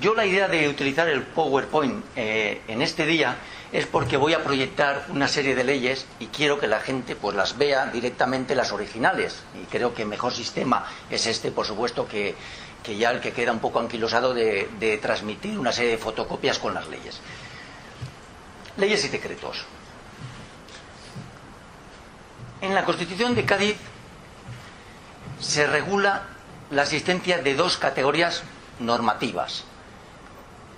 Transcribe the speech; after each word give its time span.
Yo 0.00 0.14
la 0.14 0.26
idea 0.26 0.46
de 0.46 0.68
utilizar 0.68 1.08
el 1.08 1.22
PowerPoint 1.22 2.04
eh, 2.14 2.60
en 2.68 2.82
este 2.82 3.06
día 3.06 3.36
es 3.72 3.86
porque 3.86 4.16
voy 4.16 4.34
a 4.34 4.44
proyectar 4.44 5.06
una 5.08 5.26
serie 5.26 5.54
de 5.56 5.64
leyes 5.64 6.06
y 6.20 6.26
quiero 6.26 6.60
que 6.60 6.68
la 6.68 6.80
gente 6.80 7.16
pues 7.16 7.34
las 7.34 7.58
vea 7.58 7.86
directamente 7.86 8.54
las 8.54 8.72
originales. 8.72 9.42
Y 9.60 9.64
creo 9.64 9.94
que 9.94 10.02
el 10.02 10.08
mejor 10.08 10.32
sistema 10.32 10.86
es 11.10 11.26
este, 11.26 11.50
por 11.50 11.66
supuesto, 11.66 12.06
que, 12.06 12.36
que 12.82 12.96
ya 12.96 13.10
el 13.10 13.20
que 13.20 13.32
queda 13.32 13.50
un 13.50 13.58
poco 13.58 13.80
anquilosado 13.80 14.32
de, 14.32 14.68
de 14.78 14.98
transmitir 14.98 15.58
una 15.58 15.72
serie 15.72 15.92
de 15.92 15.98
fotocopias 15.98 16.58
con 16.58 16.74
las 16.74 16.86
leyes. 16.88 17.20
Leyes 18.76 19.04
y 19.04 19.08
decretos. 19.08 19.64
En 22.60 22.74
la 22.74 22.84
Constitución 22.84 23.34
de 23.34 23.44
Cádiz 23.44 23.76
se 25.40 25.66
regula 25.66 26.35
la 26.70 26.82
existencia 26.82 27.38
de 27.38 27.54
dos 27.54 27.76
categorías 27.76 28.42
normativas. 28.80 29.64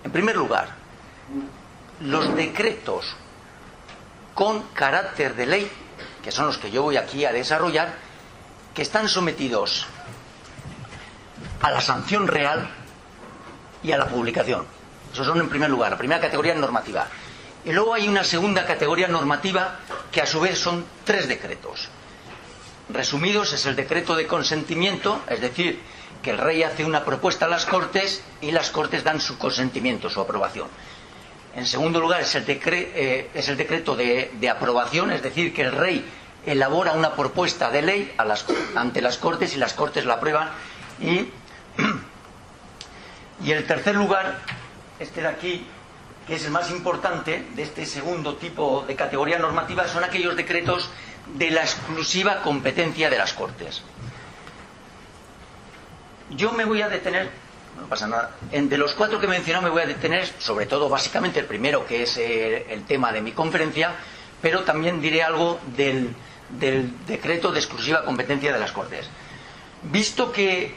En 0.05 0.11
primer 0.13 0.37
lugar, 0.37 0.69
los 2.01 2.35
decretos 2.35 3.17
con 4.35 4.63
carácter 4.75 5.35
de 5.35 5.47
ley, 5.47 5.71
que 6.23 6.31
son 6.31 6.47
los 6.47 6.59
que 6.59 6.71
yo 6.71 6.83
voy 6.83 6.97
aquí 6.97 7.25
a 7.25 7.33
desarrollar, 7.33 7.95
que 8.75 8.83
están 8.83 9.09
sometidos 9.09 9.87
a 11.61 11.71
la 11.71 11.81
sanción 11.81 12.29
real 12.29 12.69
y 13.83 13.93
a 13.93 13.99
la 13.99 14.07
publicación. 14.07 14.67
Esos 15.13 15.27
son 15.27 15.41
en 15.41 15.49
primer 15.49 15.71
lugar, 15.71 15.91
la 15.91 15.99
primera 15.99 16.21
categoría 16.21 16.55
normativa. 16.55 17.07
Y 17.65 17.73
luego 17.73 17.95
hay 17.95 18.07
una 18.09 18.23
segunda 18.23 18.65
categoría 18.67 19.09
normativa 19.09 19.81
que 20.13 20.23
a 20.23 20.27
su 20.27 20.41
vez 20.41 20.59
son 20.59 20.85
tres 21.05 21.27
decretos. 21.27 21.89
Resumidos 22.91 23.53
es 23.53 23.67
el 23.67 23.77
decreto 23.77 24.17
de 24.17 24.27
consentimiento, 24.27 25.23
es 25.29 25.41
decir, 25.41 25.79
que 26.23 26.31
el 26.31 26.39
rey 26.39 26.63
hace 26.63 26.85
una 26.85 27.05
propuesta 27.05 27.45
a 27.45 27.49
las 27.49 27.67
Cortes 27.67 28.23
y 28.41 28.51
las 28.51 28.71
Cortes 28.71 29.05
dan 29.05 29.21
su 29.21 29.37
consentimiento, 29.39 30.09
su 30.09 30.21
aprobación. 30.21 30.69
En 31.55 31.67
segundo 31.67 32.01
lugar, 32.01 32.23
es 32.23 32.35
el, 32.35 32.45
eh, 32.49 33.31
es 33.35 33.49
el 33.49 33.57
decreto 33.57 33.95
de, 33.95 34.49
aprobación, 34.51 35.13
es 35.13 35.23
decir, 35.23 35.53
que 35.53 35.63
el 35.63 35.73
rey 35.73 36.05
elabora 36.47 36.93
una 36.93 37.15
propuesta 37.15 37.71
de 37.71 37.83
ley 37.83 38.15
ante 38.75 39.03
las 39.03 39.19
Cortes 39.19 39.55
y 39.55 39.59
las 39.59 39.75
Cortes 39.75 40.07
la 40.07 40.15
aprueban. 40.15 40.49
Y, 41.01 41.29
y 43.45 43.53
el 43.53 43.67
tercer 43.67 43.97
lugar, 43.97 44.39
este 44.99 45.21
de 45.21 45.29
aquí, 45.29 45.67
que 46.27 46.37
es 46.37 46.45
el 46.45 46.53
más 46.53 46.71
importante 46.71 47.45
de 47.55 47.63
este 47.63 47.85
segundo 47.85 48.37
tipo 48.37 48.85
de 48.87 48.97
categoría 48.97 49.39
normativa, 49.39 49.87
son 49.89 50.05
aquellos 50.05 50.37
decretos 50.37 50.89
de 51.35 51.51
la 51.51 51.63
exclusiva 51.63 52.43
competencia 52.43 53.11
de 53.11 53.19
las 53.19 53.33
Cortes. 53.33 53.83
Yo 56.31 56.53
me 56.53 56.65
voy 56.65 56.83
a 56.83 56.89
detener 56.89 57.31
no 57.79 57.87
pasa 57.87 58.07
nada. 58.07 58.31
De 58.51 58.79
los 58.79 58.95
cuatro 58.95 59.21
que 59.21 59.27
he 59.27 59.29
mencionado 59.29 59.65
me 59.65 59.71
voy 59.71 59.83
a 59.83 59.87
detener, 59.87 60.29
sobre 60.39 60.67
todo 60.67 60.89
básicamente 60.89 61.41
el 61.41 61.47
primero, 61.47 61.87
que 61.87 62.03
es 62.03 62.17
eh, 62.19 62.67
el 62.71 62.85
tema 62.85 63.13
de 63.13 63.21
mi 63.21 63.33
conferencia, 63.33 63.95
pero 64.43 64.65
también 64.65 65.01
diré 65.01 65.23
algo 65.23 65.61
del, 65.77 66.15
decreto 67.07 67.53
de 67.53 67.61
exclusiva 67.61 68.05
competencia 68.05 68.53
de 68.53 68.59
las 68.59 68.73
Cortes. 68.73 69.09
Visto 69.83 70.33
que, 70.33 70.75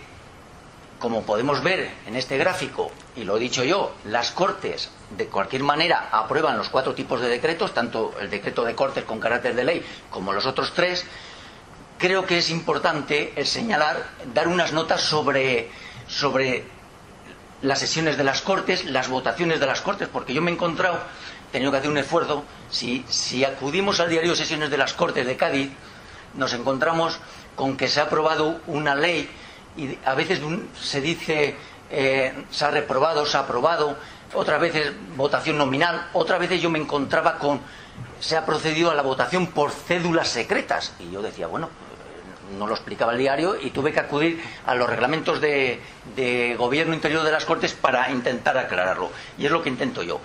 como 0.99 1.23
podemos 1.23 1.63
ver 1.63 1.89
en 2.05 2.15
este 2.15 2.37
gráfico, 2.37 2.91
y 3.15 3.23
lo 3.23 3.37
he 3.37 3.39
dicho 3.39 3.63
yo, 3.63 3.93
las 4.05 4.31
Cortes 4.31 4.89
de 5.17 5.27
cualquier 5.27 5.63
manera 5.63 6.09
aprueban 6.11 6.57
los 6.57 6.69
cuatro 6.69 6.93
tipos 6.93 7.19
de 7.19 7.27
decretos, 7.27 7.73
tanto 7.73 8.13
el 8.19 8.29
decreto 8.29 8.63
de 8.63 8.75
Cortes 8.75 9.03
con 9.03 9.19
carácter 9.19 9.55
de 9.55 9.63
ley 9.63 9.85
como 10.09 10.33
los 10.33 10.45
otros 10.45 10.73
tres, 10.73 11.05
creo 11.97 12.25
que 12.25 12.37
es 12.37 12.49
importante 12.49 13.33
el 13.35 13.45
señalar, 13.45 14.03
dar 14.33 14.47
unas 14.47 14.73
notas 14.73 15.01
sobre, 15.01 15.69
sobre 16.07 16.63
las 17.61 17.79
sesiones 17.79 18.17
de 18.17 18.23
las 18.23 18.41
Cortes, 18.41 18.85
las 18.85 19.09
votaciones 19.09 19.59
de 19.59 19.65
las 19.65 19.81
Cortes, 19.81 20.07
porque 20.07 20.33
yo 20.33 20.41
me 20.41 20.51
he 20.51 20.53
encontrado, 20.53 20.99
he 21.49 21.51
tenido 21.51 21.71
que 21.71 21.77
hacer 21.77 21.91
un 21.91 21.97
esfuerzo, 21.97 22.43
si, 22.69 23.05
si 23.09 23.43
acudimos 23.43 23.99
al 23.99 24.09
diario 24.09 24.35
sesiones 24.35 24.69
de 24.69 24.77
las 24.77 24.93
Cortes 24.93 25.27
de 25.27 25.37
Cádiz, 25.37 25.69
nos 26.33 26.53
encontramos 26.53 27.19
con 27.55 27.75
que 27.75 27.87
se 27.87 27.99
ha 27.99 28.03
aprobado 28.03 28.61
una 28.67 28.95
ley 28.95 29.29
y 29.77 29.97
a 30.05 30.15
veces 30.15 30.41
se 30.81 31.01
dice 31.01 31.55
eh, 31.91 32.45
se 32.49 32.65
ha 32.65 32.71
reprobado, 32.71 33.25
se 33.25 33.37
ha 33.37 33.41
aprobado, 33.41 33.97
otras 34.33 34.61
veces 34.61 34.93
votación 35.15 35.57
nominal, 35.57 36.09
otras 36.13 36.39
veces 36.39 36.61
yo 36.61 36.69
me 36.69 36.79
encontraba 36.79 37.37
con 37.37 37.59
se 38.19 38.37
ha 38.37 38.45
procedido 38.45 38.91
a 38.91 38.95
la 38.95 39.01
votación 39.01 39.47
por 39.47 39.71
cédulas 39.71 40.29
secretas 40.29 40.93
y 40.99 41.11
yo 41.11 41.21
decía, 41.21 41.47
bueno, 41.47 41.69
no 42.57 42.67
lo 42.67 42.73
explicaba 42.73 43.13
el 43.13 43.17
diario 43.17 43.55
y 43.59 43.71
tuve 43.71 43.91
que 43.91 43.99
acudir 43.99 44.43
a 44.65 44.75
los 44.75 44.89
reglamentos 44.89 45.41
de, 45.41 45.81
de, 46.15 46.55
gobierno 46.55 46.93
interior 46.93 47.23
de 47.23 47.31
las 47.31 47.45
Cortes 47.45 47.73
para 47.73 48.11
intentar 48.11 48.57
aclararlo. 48.57 49.09
Y 49.37 49.45
es 49.45 49.51
lo 49.51 49.63
que 49.63 49.69
intento 49.69 50.03
yo. 50.03 50.19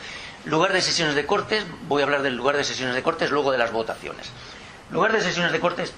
Lugar 0.45 0.73
de 0.73 0.83
sesiones 0.83 1.15
de 1.15 1.27
Cortes, 1.27 1.65
voy 1.89 2.03
a 2.03 2.05
hablar 2.05 2.23
del 2.23 2.37
lugar 2.37 2.57
de 2.57 2.65
sesiones 2.65 2.95
de 2.95 3.03
Cortes, 3.03 3.31
luego 3.31 3.53
de 3.53 3.59
las 3.59 3.73
votaciones. 3.73 4.31
Lugar 4.91 5.13
de 5.13 5.21
sesiones 5.21 5.53
de 5.53 5.61
Cortes, 5.61 5.93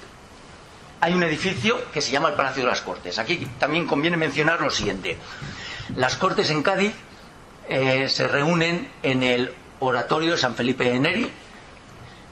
hay 1.00 1.14
un 1.14 1.22
edificio 1.22 1.90
que 1.92 2.00
se 2.00 2.10
llama 2.10 2.28
el 2.28 2.34
Palacio 2.34 2.62
de 2.62 2.68
las 2.68 2.80
Cortes. 2.80 3.18
Aquí 3.18 3.46
también 3.58 3.86
conviene 3.86 4.16
mencionar 4.16 4.60
lo 4.60 4.70
siguiente. 4.70 5.16
Las 5.96 6.16
Cortes 6.16 6.50
en 6.50 6.62
Cádiz 6.62 6.94
eh, 7.68 8.08
se 8.08 8.26
reúnen 8.28 8.90
en 9.02 9.22
el 9.22 9.52
Oratorio 9.80 10.32
de 10.32 10.38
San 10.38 10.54
Felipe 10.54 10.84
de 10.84 10.98
Neri, 10.98 11.30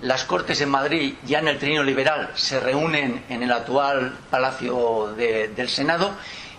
las 0.03 0.25
Cortes 0.25 0.61
en 0.61 0.69
Madrid, 0.69 1.15
ya 1.25 1.39
en 1.39 1.49
el 1.49 1.59
Trino 1.59 1.83
Liberal, 1.83 2.31
se 2.35 2.61
reúnen 2.61 3.25
en 3.31 3.43
el 3.43 3.51
actual 3.51 4.15
Palacio 4.31 5.15
de, 5.17 5.49
del 5.49 5.69
Senado 5.71 6.13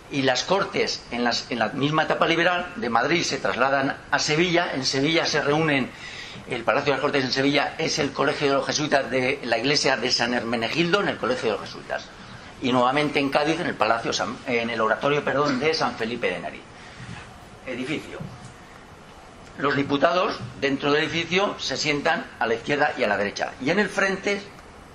y 0.10 0.24
las 0.24 0.44
Cortes 0.44 1.04
en, 1.12 1.24
las, 1.24 1.46
en, 1.52 1.60
la 1.60 1.70
misma 1.70 2.04
etapa 2.04 2.26
liberal 2.28 2.74
de 2.78 2.90
Madrid 2.90 3.24
se 3.24 3.38
trasladan 3.38 3.96
a 4.10 4.20
Sevilla. 4.20 4.72
En 4.74 4.86
Sevilla 4.86 5.26
se 5.26 5.42
reúnen, 5.42 5.92
el 6.50 6.64
Palacio 6.64 6.92
de 6.92 6.98
las 6.98 7.02
Cortes 7.02 7.26
en 7.26 7.32
Sevilla 7.32 7.76
es 7.78 8.00
el 8.00 8.12
Colegio 8.12 8.48
de 8.48 8.54
los 8.54 8.66
Jesuitas 8.66 9.10
de 9.10 9.40
la 9.44 9.58
Iglesia 9.58 9.98
de 9.98 10.12
San 10.12 10.34
Hermenegildo, 10.34 11.02
en 11.02 11.10
el 11.10 11.18
Colegio 11.18 11.52
de 11.52 11.58
los 11.58 11.62
Jesuitas. 11.68 12.06
Y 12.62 12.72
nuevamente 12.72 13.20
en 13.20 13.30
Cádiz, 13.30 13.60
en 13.60 13.68
el 13.68 13.76
Palacio, 13.76 14.12
en 14.48 14.70
el 14.70 14.82
Oratorio 14.82 15.24
perdón, 15.24 15.60
de 15.60 15.74
San 15.74 15.96
Felipe 15.96 16.30
de 16.30 16.40
Nari. 16.40 16.62
Edificio 17.66 18.20
los 19.58 19.76
diputados 19.76 20.38
dentro 20.62 20.92
del 20.92 21.04
edificio 21.04 21.56
se 21.58 21.78
sientan 21.78 22.26
a 22.40 22.46
la 22.46 22.54
izquierda 22.54 22.94
y 22.98 23.04
a 23.04 23.08
la 23.08 23.18
derecha. 23.18 23.54
Y 23.62 23.70
en 23.70 23.80
el 23.80 23.90
frente 23.90 24.42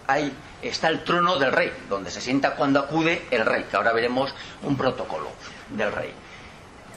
hay, 0.06 0.32
está 0.62 0.88
el 0.88 1.02
trono 1.02 1.38
del 1.38 1.52
rey, 1.52 1.72
donde 1.88 2.10
se 2.10 2.20
sienta 2.20 2.54
cuando 2.54 2.78
acude 2.78 3.26
el 3.30 3.44
rey, 3.44 3.64
que 3.64 3.76
ahora 3.76 3.92
veremos 3.92 4.34
un 4.62 4.76
protocolo 4.76 5.30
del 5.70 5.92
rey. 5.92 6.10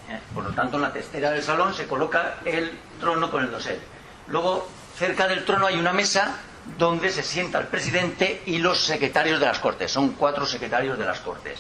Eh, 0.10 0.20
por 0.34 0.44
lo 0.44 0.52
tanto, 0.52 0.76
en 0.76 0.84
la 0.84 0.94
testera 0.94 1.32
del 1.32 1.42
salón 1.42 1.74
se 1.74 1.88
coloca 1.88 2.36
el 2.46 2.72
trono 3.00 3.32
con 3.32 3.44
el 3.44 3.52
dosel. 3.52 3.80
Luego, 4.28 4.68
cerca 4.98 5.28
del 5.28 5.46
trono 5.46 5.68
hay 5.68 5.78
una 5.78 5.94
mesa 5.94 6.38
donde 6.78 7.12
se 7.12 7.24
sienta 7.24 7.60
el 7.60 7.68
presidente 7.68 8.42
y 8.46 8.58
los 8.58 8.80
secretarios 8.80 9.40
de 9.40 9.46
las 9.46 9.60
Cortes. 9.60 9.92
Son 9.92 10.14
cuatro 10.14 10.46
secretarios 10.46 10.98
de 10.98 11.06
las 11.06 11.20
Cortes. 11.20 11.60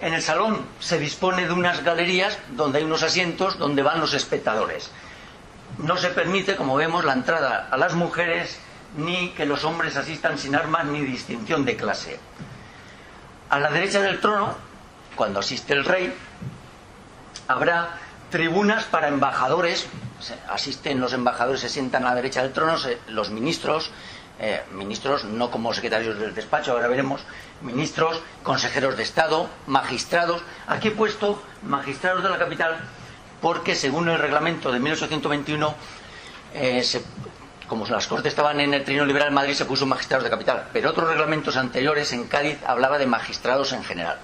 En 0.00 0.14
el 0.14 0.22
salón 0.22 0.64
se 0.78 0.98
dispone 0.98 1.46
de 1.46 1.52
unas 1.52 1.82
galerías 1.82 2.38
donde 2.50 2.78
hay 2.78 2.84
unos 2.84 3.02
asientos 3.02 3.58
donde 3.58 3.82
van 3.82 4.00
los 4.00 4.14
espectadores. 4.14 4.90
No 5.78 5.96
se 5.96 6.10
permite, 6.10 6.56
como 6.56 6.76
vemos, 6.76 7.04
la 7.04 7.12
entrada 7.12 7.68
a 7.70 7.76
las 7.76 7.94
mujeres 7.94 8.58
ni 8.96 9.30
que 9.30 9.46
los 9.46 9.64
hombres 9.64 9.96
asistan 9.96 10.38
sin 10.38 10.54
armas 10.54 10.86
ni 10.86 11.00
distinción 11.00 11.64
de 11.64 11.76
clase. 11.76 12.18
A 13.50 13.58
la 13.58 13.70
derecha 13.70 14.00
del 14.00 14.20
trono, 14.20 14.56
cuando 15.14 15.40
asiste 15.40 15.72
el 15.72 15.84
rey, 15.84 16.12
habrá 17.48 17.98
tribunas 18.30 18.84
para 18.84 19.08
embajadores. 19.08 19.86
Asisten 20.48 21.00
los 21.00 21.12
embajadores, 21.12 21.60
se 21.60 21.68
sientan 21.68 22.04
a 22.04 22.10
la 22.10 22.14
derecha 22.16 22.42
del 22.42 22.52
trono, 22.52 22.76
los 23.08 23.30
ministros, 23.30 23.90
eh, 24.40 24.62
ministros 24.72 25.24
no 25.24 25.50
como 25.50 25.72
secretarios 25.72 26.18
del 26.18 26.34
despacho, 26.34 26.72
ahora 26.72 26.88
veremos, 26.88 27.20
ministros, 27.62 28.20
consejeros 28.42 28.96
de 28.96 29.02
Estado, 29.04 29.48
magistrados. 29.66 30.42
Aquí 30.66 30.88
he 30.88 30.92
puesto 30.92 31.42
magistrados 31.62 32.22
de 32.22 32.30
la 32.30 32.38
capital 32.38 32.78
porque 33.40 33.74
según 33.74 34.08
el 34.08 34.18
reglamento 34.18 34.72
de 34.72 34.80
1821, 34.80 35.74
eh, 36.54 36.82
se, 36.82 37.02
como 37.68 37.86
las 37.86 38.06
Cortes 38.06 38.32
estaban 38.32 38.60
en 38.60 38.74
el 38.74 38.84
Trino 38.84 39.04
Liberal 39.04 39.28
en 39.28 39.34
Madrid, 39.34 39.54
se 39.54 39.64
puso 39.64 39.86
magistrados 39.86 40.24
de 40.24 40.30
capital, 40.30 40.68
pero 40.72 40.90
otros 40.90 41.08
reglamentos 41.08 41.56
anteriores 41.56 42.12
en 42.12 42.26
Cádiz 42.26 42.58
hablaba 42.66 42.98
de 42.98 43.06
magistrados 43.06 43.72
en 43.72 43.84
general. 43.84 44.18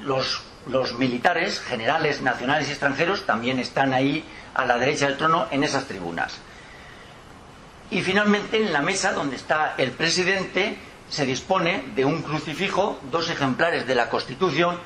Los, 0.00 0.42
los 0.66 0.98
militares, 0.98 1.60
generales 1.60 2.22
nacionales 2.22 2.68
y 2.68 2.72
extranjeros, 2.72 3.26
también 3.26 3.58
están 3.58 3.92
ahí 3.92 4.24
a 4.54 4.64
la 4.64 4.78
derecha 4.78 5.06
del 5.06 5.16
trono 5.16 5.46
en 5.50 5.64
esas 5.64 5.86
tribunas. 5.86 6.38
Y 7.90 8.02
finalmente 8.02 8.56
en 8.56 8.72
la 8.72 8.80
mesa 8.80 9.12
donde 9.12 9.36
está 9.36 9.74
el 9.76 9.92
presidente 9.92 10.78
se 11.08 11.26
dispone 11.26 11.84
de 11.94 12.04
un 12.04 12.22
crucifijo, 12.22 12.98
dos 13.10 13.28
ejemplares 13.30 13.86
de 13.86 13.94
la 13.94 14.08
Constitución, 14.08 14.78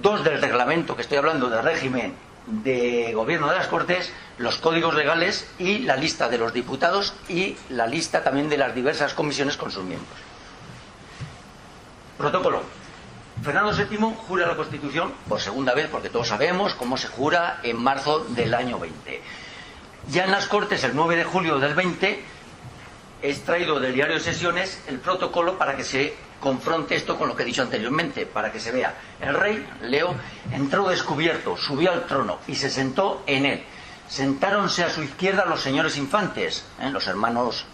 dos 0.00 0.24
del 0.24 0.40
reglamento, 0.40 0.96
que 0.96 1.02
estoy 1.02 1.18
hablando 1.18 1.50
del 1.50 1.62
régimen 1.62 2.14
de 2.46 3.12
gobierno 3.14 3.48
de 3.48 3.56
las 3.56 3.68
Cortes, 3.68 4.12
los 4.38 4.56
códigos 4.56 4.94
legales 4.94 5.48
y 5.58 5.80
la 5.80 5.96
lista 5.96 6.28
de 6.28 6.38
los 6.38 6.52
diputados 6.52 7.14
y 7.28 7.56
la 7.68 7.86
lista 7.86 8.24
también 8.24 8.48
de 8.48 8.56
las 8.56 8.74
diversas 8.74 9.14
comisiones 9.14 9.56
con 9.56 9.70
sus 9.70 9.84
miembros. 9.84 10.18
Protocolo. 12.18 12.81
Fernando 13.42 13.72
VII 13.72 14.14
jura 14.28 14.46
la 14.46 14.54
Constitución 14.54 15.12
por 15.28 15.40
segunda 15.40 15.74
vez, 15.74 15.88
porque 15.90 16.10
todos 16.10 16.28
sabemos 16.28 16.74
cómo 16.74 16.96
se 16.96 17.08
jura 17.08 17.58
en 17.64 17.76
marzo 17.76 18.20
del 18.20 18.54
año 18.54 18.78
20. 18.78 19.20
Ya 20.10 20.24
en 20.24 20.30
las 20.30 20.46
Cortes, 20.46 20.84
el 20.84 20.94
9 20.94 21.16
de 21.16 21.24
julio 21.24 21.58
del 21.58 21.74
20, 21.74 22.22
es 23.20 23.42
traído 23.42 23.80
del 23.80 23.94
diario 23.94 24.14
de 24.14 24.20
sesiones 24.20 24.82
el 24.86 25.00
protocolo 25.00 25.58
para 25.58 25.76
que 25.76 25.82
se 25.82 26.14
confronte 26.40 26.94
esto 26.94 27.18
con 27.18 27.28
lo 27.28 27.34
que 27.34 27.42
he 27.42 27.46
dicho 27.46 27.62
anteriormente, 27.62 28.26
para 28.26 28.52
que 28.52 28.60
se 28.60 28.70
vea. 28.70 28.94
El 29.20 29.34
rey, 29.34 29.66
Leo, 29.82 30.14
entró 30.52 30.88
descubierto, 30.88 31.56
subió 31.56 31.90
al 31.90 32.06
trono 32.06 32.38
y 32.46 32.54
se 32.54 32.70
sentó 32.70 33.24
en 33.26 33.46
él. 33.46 33.64
Sentáronse 34.08 34.84
a 34.84 34.90
su 34.90 35.02
izquierda 35.02 35.46
los 35.46 35.60
señores 35.60 35.96
infantes, 35.96 36.64
¿eh? 36.80 36.90
los 36.90 37.08
hermanos, 37.08 37.64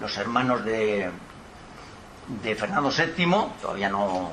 los 0.00 0.16
hermanos 0.18 0.64
de, 0.64 1.10
de 2.42 2.54
Fernando 2.54 2.90
VII, 2.90 3.60
todavía 3.60 3.88
no, 3.88 4.32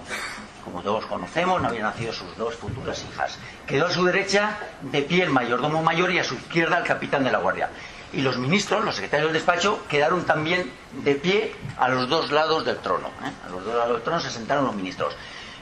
como 0.67 0.83
todos 0.83 1.05
conocemos, 1.05 1.61
no 1.61 1.69
habían 1.69 1.83
nacido 1.83 2.11
sus 2.11 2.35
dos 2.35 2.55
futuras 2.55 3.01
hijas. 3.09 3.37
Quedó 3.65 3.87
a 3.87 3.91
su 3.91 4.03
derecha 4.03 4.59
de 4.81 5.01
pie 5.01 5.23
el 5.23 5.29
mayordomo 5.29 5.81
mayor 5.81 6.11
y 6.11 6.19
a 6.19 6.23
su 6.25 6.35
izquierda 6.35 6.79
el 6.79 6.83
capitán 6.83 7.23
de 7.23 7.31
la 7.31 7.39
guardia 7.39 7.69
y 8.13 8.21
los 8.21 8.37
ministros, 8.37 8.83
los 8.83 8.95
secretarios 8.95 9.31
del 9.31 9.41
despacho, 9.41 9.85
quedaron 9.87 10.25
también 10.25 10.71
de 11.03 11.15
pie 11.15 11.53
a 11.77 11.89
los 11.89 12.07
dos 12.07 12.31
lados 12.31 12.65
del 12.65 12.77
trono. 12.77 13.07
¿eh? 13.07 13.31
A 13.45 13.49
los 13.49 13.63
dos 13.65 13.75
lados 13.75 13.93
del 13.93 14.01
trono 14.01 14.19
se 14.19 14.29
sentaron 14.29 14.65
los 14.65 14.75
ministros. 14.75 15.13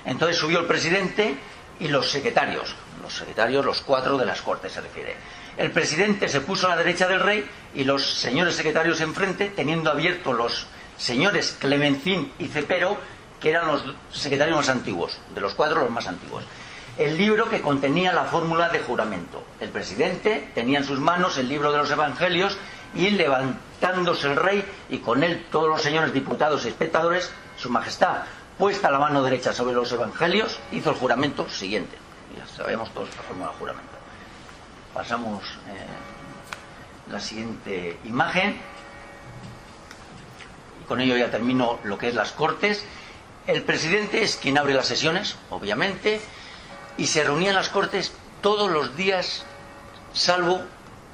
Entonces 0.06 0.38
subió 0.38 0.60
el 0.60 0.66
presidente 0.66 1.36
y 1.80 1.88
los 1.88 2.10
secretarios, 2.10 2.76
los 3.02 3.14
secretarios, 3.14 3.66
los 3.66 3.82
cuatro 3.82 4.18
de 4.18 4.26
las 4.26 4.42
Cortes 4.42 4.72
se 4.72 4.82
refiere. 4.82 5.16
El 5.58 5.72
presidente 5.72 6.30
se 6.30 6.42
puso 6.42 6.68
a 6.68 6.72
la 6.72 6.78
derecha 6.78 7.08
del 7.08 7.20
rey 7.20 7.46
y 7.74 7.84
los 7.84 8.20
señores 8.20 8.56
secretarios 8.56 9.02
enfrente, 9.02 9.52
teniendo 9.56 9.90
abiertos 9.90 10.36
los 10.36 10.68
señores 10.98 11.58
Clemencín 11.60 12.32
y 12.40 12.48
Cepero, 12.48 12.98
que 13.40 13.50
eran 13.50 13.68
los 13.68 13.84
secretarios 14.12 14.58
más 14.58 14.70
antiguos, 14.70 15.20
de 15.34 15.42
los 15.42 15.54
cuatro 15.54 15.82
los 15.82 15.92
más 15.92 16.08
antiguos 16.08 16.44
el 16.98 17.18
libro 17.18 17.50
que 17.50 17.62
contenía 17.62 18.14
la 18.14 18.26
fórmula 18.26 18.70
de 18.70 18.80
juramento. 18.80 19.44
El 19.60 19.70
presidente 19.70 20.50
tenía 20.56 20.80
en 20.80 20.86
sus 20.86 21.00
manos 21.00 21.38
el 21.38 21.50
libro 21.50 21.72
de 21.72 21.78
los 21.80 21.92
evangelios 21.92 22.58
y 22.94 23.10
levantándose 23.10 24.28
el 24.28 24.38
rey 24.38 24.66
y 24.90 25.00
con 25.00 25.24
él 25.24 25.46
todos 25.52 25.68
los 25.68 25.82
señores 25.82 26.14
diputados 26.14 26.66
y 26.66 26.70
espectadores, 26.70 27.32
su 27.58 27.70
majestad, 27.70 28.24
puesta 28.58 28.90
la 28.90 29.00
mano 29.00 29.24
derecha 29.24 29.52
sobre 29.52 29.76
los 29.76 29.92
evangelios, 29.92 30.60
hizo 30.72 30.92
el 30.92 30.96
juramento 30.96 31.50
siguiente. 31.50 31.98
Ya 32.38 32.48
sabemos 32.48 32.94
todos 32.94 33.10
la 33.16 33.24
fórmula 33.24 33.52
de 33.52 33.58
juramento. 33.58 33.92
Pasamos 34.94 35.44
eh, 35.68 37.12
la 37.12 37.20
siguiente 37.20 38.00
imagen. 38.06 38.58
Con 40.88 41.02
ello 41.02 41.18
ya 41.18 41.30
termino 41.30 41.80
lo 41.84 41.98
que 41.98 42.08
es 42.08 42.16
las 42.16 42.32
cortes. 42.32 42.86
El 43.48 43.64
presidente 43.64 44.24
es 44.24 44.38
quien 44.38 44.58
abre 44.58 44.74
las 44.74 44.88
sesiones, 44.88 45.36
obviamente 45.50 46.20
y 46.98 47.08
se 47.08 47.24
reunían 47.24 47.56
las 47.56 47.70
Cortes 47.70 48.14
todos 48.42 48.72
los 48.72 48.96
días, 48.96 49.44
salvo 50.14 50.62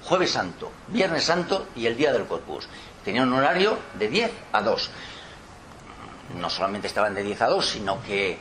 Jueves 0.03 0.31
Santo, 0.31 0.71
Viernes 0.87 1.23
Santo 1.23 1.67
y 1.75 1.85
el 1.87 1.97
Día 1.97 2.13
del 2.13 2.25
Corpus. 2.25 2.67
Tenían 3.03 3.29
un 3.29 3.39
horario 3.39 3.77
de 3.95 4.07
10 4.09 4.31
a 4.51 4.61
2. 4.61 4.89
No 6.39 6.49
solamente 6.49 6.87
estaban 6.87 7.13
de 7.13 7.23
10 7.23 7.41
a 7.41 7.47
2, 7.47 7.65
sino 7.65 8.01
que 8.03 8.37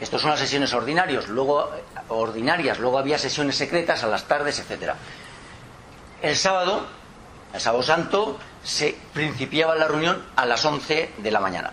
estas 0.00 0.20
son 0.20 0.30
las 0.30 0.40
sesiones 0.40 0.72
ordinarias, 0.74 1.28
luego, 1.28 1.70
ordinarias, 2.08 2.78
luego 2.78 2.98
había 2.98 3.18
sesiones 3.18 3.56
secretas 3.56 4.02
a 4.02 4.08
las 4.08 4.24
tardes, 4.24 4.58
etcétera. 4.58 4.96
El 6.20 6.36
sábado, 6.36 6.86
el 7.54 7.60
sábado 7.60 7.82
santo, 7.82 8.38
se 8.62 8.96
principiaba 9.14 9.74
la 9.76 9.86
reunión 9.86 10.22
a 10.34 10.44
las 10.44 10.64
11 10.64 11.14
de 11.16 11.30
la 11.30 11.40
mañana. 11.40 11.72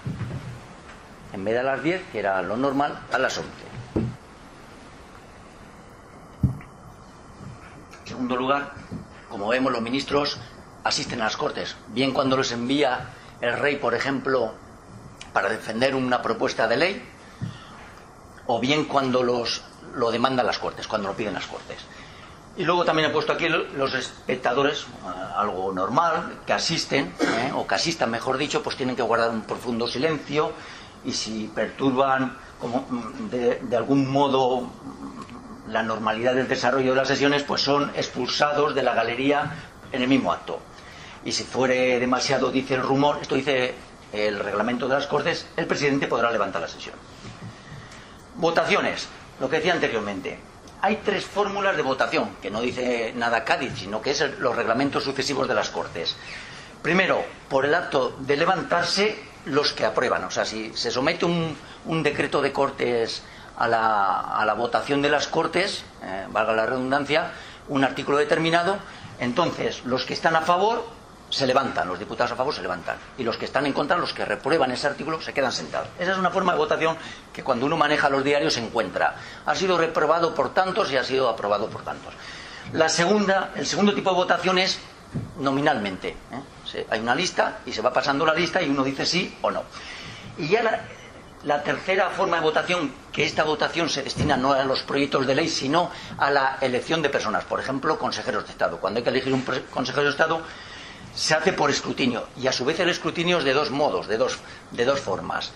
En 1.33 1.43
vez 1.43 1.55
de 1.55 1.59
a 1.61 1.63
las 1.63 1.83
10, 1.83 2.11
que 2.11 2.19
era 2.19 2.41
lo 2.43 2.55
normal, 2.55 2.99
a 3.11 3.17
las 3.17 3.37
11. 3.37 3.49
En 8.01 8.07
segundo 8.07 8.35
lugar, 8.35 8.71
como 9.29 9.47
vemos, 9.47 9.71
los 9.71 9.81
ministros 9.81 10.37
asisten 10.83 11.21
a 11.21 11.25
las 11.25 11.35
Cortes, 11.35 11.75
bien 11.87 12.11
cuando 12.11 12.37
los 12.37 12.51
envía 12.51 13.09
el 13.41 13.57
rey, 13.57 13.77
por 13.77 13.95
ejemplo, 13.95 14.53
para 15.33 15.49
defender 15.49 15.95
una 15.95 16.21
propuesta 16.21 16.67
de 16.67 16.77
ley, 16.77 17.09
o 18.45 18.59
bien 18.59 18.85
cuando 18.85 19.23
los, 19.23 19.63
lo 19.95 20.11
demandan 20.11 20.45
las 20.45 20.59
Cortes, 20.59 20.87
cuando 20.87 21.07
lo 21.07 21.15
piden 21.15 21.33
las 21.33 21.47
Cortes. 21.47 21.79
Y 22.55 22.65
luego 22.65 22.85
también 22.85 23.09
he 23.09 23.11
puesto 23.11 23.33
aquí 23.33 23.49
los 23.49 23.95
espectadores, 23.95 24.81
eh, 24.81 24.85
algo 25.35 25.73
normal, 25.73 26.41
que 26.45 26.53
asisten, 26.53 27.11
eh, 27.19 27.51
o 27.55 27.65
que 27.65 27.73
asistan, 27.73 28.11
mejor 28.11 28.37
dicho, 28.37 28.61
pues 28.61 28.77
tienen 28.77 28.95
que 28.95 29.01
guardar 29.01 29.31
un 29.31 29.41
profundo 29.41 29.87
silencio 29.87 30.51
y 31.05 31.11
si 31.13 31.51
perturban 31.53 32.37
mm, 32.61 33.29
de 33.29 33.77
algún 33.77 34.09
modo 34.09 34.69
la 35.67 35.83
normalidad 35.83 36.35
del 36.35 36.47
desarrollo 36.47 36.91
de 36.91 36.97
las 36.97 37.07
sesiones, 37.07 37.43
pues 37.43 37.61
son 37.61 37.91
expulsados 37.95 38.75
de 38.75 38.83
la 38.83 38.93
galería 38.93 39.51
en 39.91 40.01
el 40.01 40.07
mismo 40.07 40.31
acto. 40.31 40.59
Y 41.25 41.31
si 41.31 41.43
fuere 41.43 41.99
demasiado, 41.99 42.51
dice 42.51 42.75
el 42.75 42.81
rumor, 42.81 43.19
esto 43.21 43.35
dice 43.35 43.75
el 44.11 44.39
reglamento 44.39 44.87
de 44.87 44.95
las 44.95 45.07
Cortes, 45.07 45.47
el 45.55 45.65
presidente 45.65 46.07
podrá 46.07 46.31
levantar 46.31 46.61
la 46.61 46.67
sesión. 46.67 46.95
Votaciones, 48.35 49.07
lo 49.39 49.49
que 49.49 49.57
decía 49.57 49.73
anteriormente. 49.73 50.39
Hay 50.81 50.97
tres 50.97 51.25
fórmulas 51.25 51.77
de 51.77 51.81
votación, 51.81 52.35
que 52.41 52.51
no 52.51 52.59
dice 52.59 53.13
nada 53.15 53.45
Cádiz, 53.45 53.71
sino 53.77 54.01
que 54.01 54.11
es 54.11 54.37
los 54.39 54.55
reglamentos 54.55 55.03
sucesivos 55.03 55.47
de 55.47 55.55
las 55.55 55.69
Cortes. 55.69 56.15
Primero, 56.81 57.23
por 57.47 57.65
el 57.65 57.73
acto 57.73 58.17
de 58.19 58.35
levantarse, 58.35 59.17
los 59.45 59.73
que 59.73 59.85
aprueban. 59.85 60.23
O 60.23 60.31
sea, 60.31 60.45
si 60.45 60.75
se 60.75 60.91
somete 60.91 61.25
un, 61.25 62.03
decreto 62.03 62.41
de 62.41 62.51
Cortes 62.51 63.23
a 63.57 63.67
la, 63.67 64.53
votación 64.57 65.01
de 65.01 65.09
las 65.09 65.27
Cortes, 65.27 65.83
eh, 66.03 66.25
valga 66.29 66.53
la 66.53 66.65
redundancia, 66.65 67.31
un 67.67 67.83
artículo 67.83 68.17
determinado, 68.17 68.77
entonces 69.19 69.83
los 69.85 70.05
que 70.05 70.13
están 70.13 70.35
a 70.35 70.41
favor 70.41 70.85
se 71.29 71.47
levantan, 71.47 71.87
los 71.87 71.97
diputados 71.97 72.31
a 72.31 72.35
favor 72.35 72.53
se 72.53 72.61
levantan, 72.61 72.95
y 73.17 73.23
los 73.23 73.37
que 73.37 73.45
están 73.45 73.65
en 73.65 73.73
contra, 73.73 73.97
los 73.97 74.13
que 74.13 74.23
reprueban 74.23 74.71
ese 74.71 74.85
artículo, 74.85 75.19
se 75.19 75.33
quedan 75.33 75.51
sentados. 75.51 75.87
Esa 75.97 76.11
es 76.11 76.17
una 76.17 76.29
forma 76.29 76.51
de 76.51 76.59
votación 76.59 76.95
que 77.33 77.43
cuando 77.43 77.65
uno 77.65 77.75
maneja 77.75 78.09
los 78.09 78.23
diarios 78.23 78.53
se 78.53 78.63
encuentra. 78.63 79.15
Ha 79.45 79.55
sido 79.55 79.77
reprobado 79.77 80.35
por 80.35 80.53
tantos 80.53 80.91
y 80.91 80.97
ha 80.97 81.03
sido 81.03 81.29
aprobado 81.29 81.69
por 81.69 81.83
tantos. 81.83 82.13
La 82.71 82.87
segunda, 82.87 83.51
el 83.55 83.65
segundo 83.65 83.93
tipo 83.93 84.11
de 84.11 84.15
votación 84.15 84.59
es 84.59 84.79
nominalmente. 85.39 86.09
¿eh? 86.09 86.62
Hay 86.89 86.99
una 86.99 87.15
lista 87.15 87.59
y 87.65 87.71
se 87.71 87.81
va 87.81 87.91
pasando 87.93 88.25
la 88.25 88.33
lista 88.33 88.61
y 88.61 88.69
uno 88.69 88.83
dice 88.83 89.05
sí 89.05 89.37
o 89.41 89.51
no. 89.51 89.63
Y 90.37 90.47
ya 90.47 90.63
la, 90.63 90.81
la 91.43 91.61
tercera 91.61 92.09
forma 92.09 92.37
de 92.37 92.43
votación, 92.43 92.91
que 93.11 93.25
esta 93.25 93.43
votación 93.43 93.89
se 93.89 94.03
destina 94.03 94.37
no 94.37 94.53
a 94.53 94.63
los 94.63 94.83
proyectos 94.83 95.27
de 95.27 95.35
ley, 95.35 95.49
sino 95.49 95.91
a 96.17 96.31
la 96.31 96.57
elección 96.61 97.01
de 97.01 97.09
personas, 97.09 97.43
por 97.43 97.59
ejemplo, 97.59 97.99
consejeros 97.99 98.45
de 98.45 98.51
Estado. 98.51 98.77
Cuando 98.77 98.99
hay 98.99 99.03
que 99.03 99.09
elegir 99.09 99.33
un 99.33 99.43
consejero 99.71 100.03
de 100.03 100.09
Estado, 100.11 100.41
se 101.15 101.35
hace 101.35 101.53
por 101.53 101.69
escrutinio 101.69 102.27
y 102.41 102.47
a 102.47 102.51
su 102.51 102.65
vez 102.65 102.79
el 102.79 102.89
escrutinio 102.89 103.37
es 103.37 103.43
de 103.43 103.53
dos 103.53 103.69
modos, 103.69 104.07
de 104.07 104.17
dos, 104.17 104.39
de 104.71 104.85
dos 104.85 104.99
formas. 104.99 105.51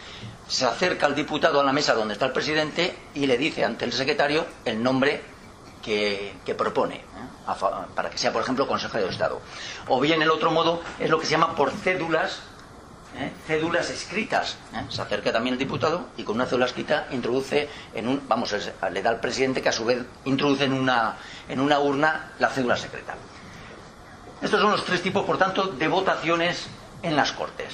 Se 0.47 0.65
acerca 0.65 1.07
al 1.07 1.15
diputado 1.15 1.59
a 1.59 1.63
la 1.63 1.73
mesa 1.73 1.93
donde 1.93 2.13
está 2.13 2.25
el 2.27 2.31
presidente 2.31 2.95
y 3.15 3.25
le 3.25 3.37
dice 3.37 3.65
ante 3.65 3.85
el 3.85 3.91
secretario 3.91 4.45
el 4.65 4.81
nombre 4.81 5.21
que, 5.87 6.55
propone, 6.55 6.95
¿eh? 6.95 7.01
para 7.95 8.09
que 8.09 8.17
sea, 8.17 8.33
por 8.33 8.41
ejemplo, 8.41 8.67
consejero 8.67 9.05
de 9.05 9.11
Estado. 9.11 9.39
O 9.87 10.01
bien 10.01 10.21
el 10.21 10.29
otro 10.29 10.51
modo 10.51 10.81
es 10.99 11.09
lo 11.09 11.17
que 11.17 11.25
se 11.25 11.31
llama 11.31 11.55
por 11.55 11.71
cédulas 11.71 12.41
¿eh? 13.17 13.31
cédulas 13.47 13.89
escritas. 13.89 14.57
¿eh? 14.73 14.83
Se 14.89 15.01
acerca 15.01 15.31
también 15.31 15.53
el 15.53 15.59
diputado 15.59 16.07
y 16.17 16.23
con 16.23 16.35
una 16.35 16.45
cédula 16.45 16.65
escrita 16.65 17.07
introduce 17.11 17.69
en 17.93 18.07
un, 18.07 18.21
vamos, 18.27 18.53
le 18.91 19.01
da 19.01 19.09
al 19.09 19.21
presidente 19.21 19.61
que 19.61 19.69
a 19.69 19.71
su 19.71 19.85
vez 19.85 20.03
introduce 20.25 20.65
en 20.65 20.73
una, 20.73 21.17
en 21.47 21.61
una 21.61 21.79
urna 21.79 22.33
la 22.39 22.49
cédula 22.49 22.75
secreta. 22.75 23.15
Estos 24.41 24.59
son 24.59 24.71
los 24.71 24.83
tres 24.83 25.01
tipos, 25.01 25.25
por 25.25 25.37
tanto, 25.37 25.67
de 25.67 25.87
votaciones 25.87 26.67
en 27.01 27.15
las 27.15 27.31
Cortes. 27.31 27.73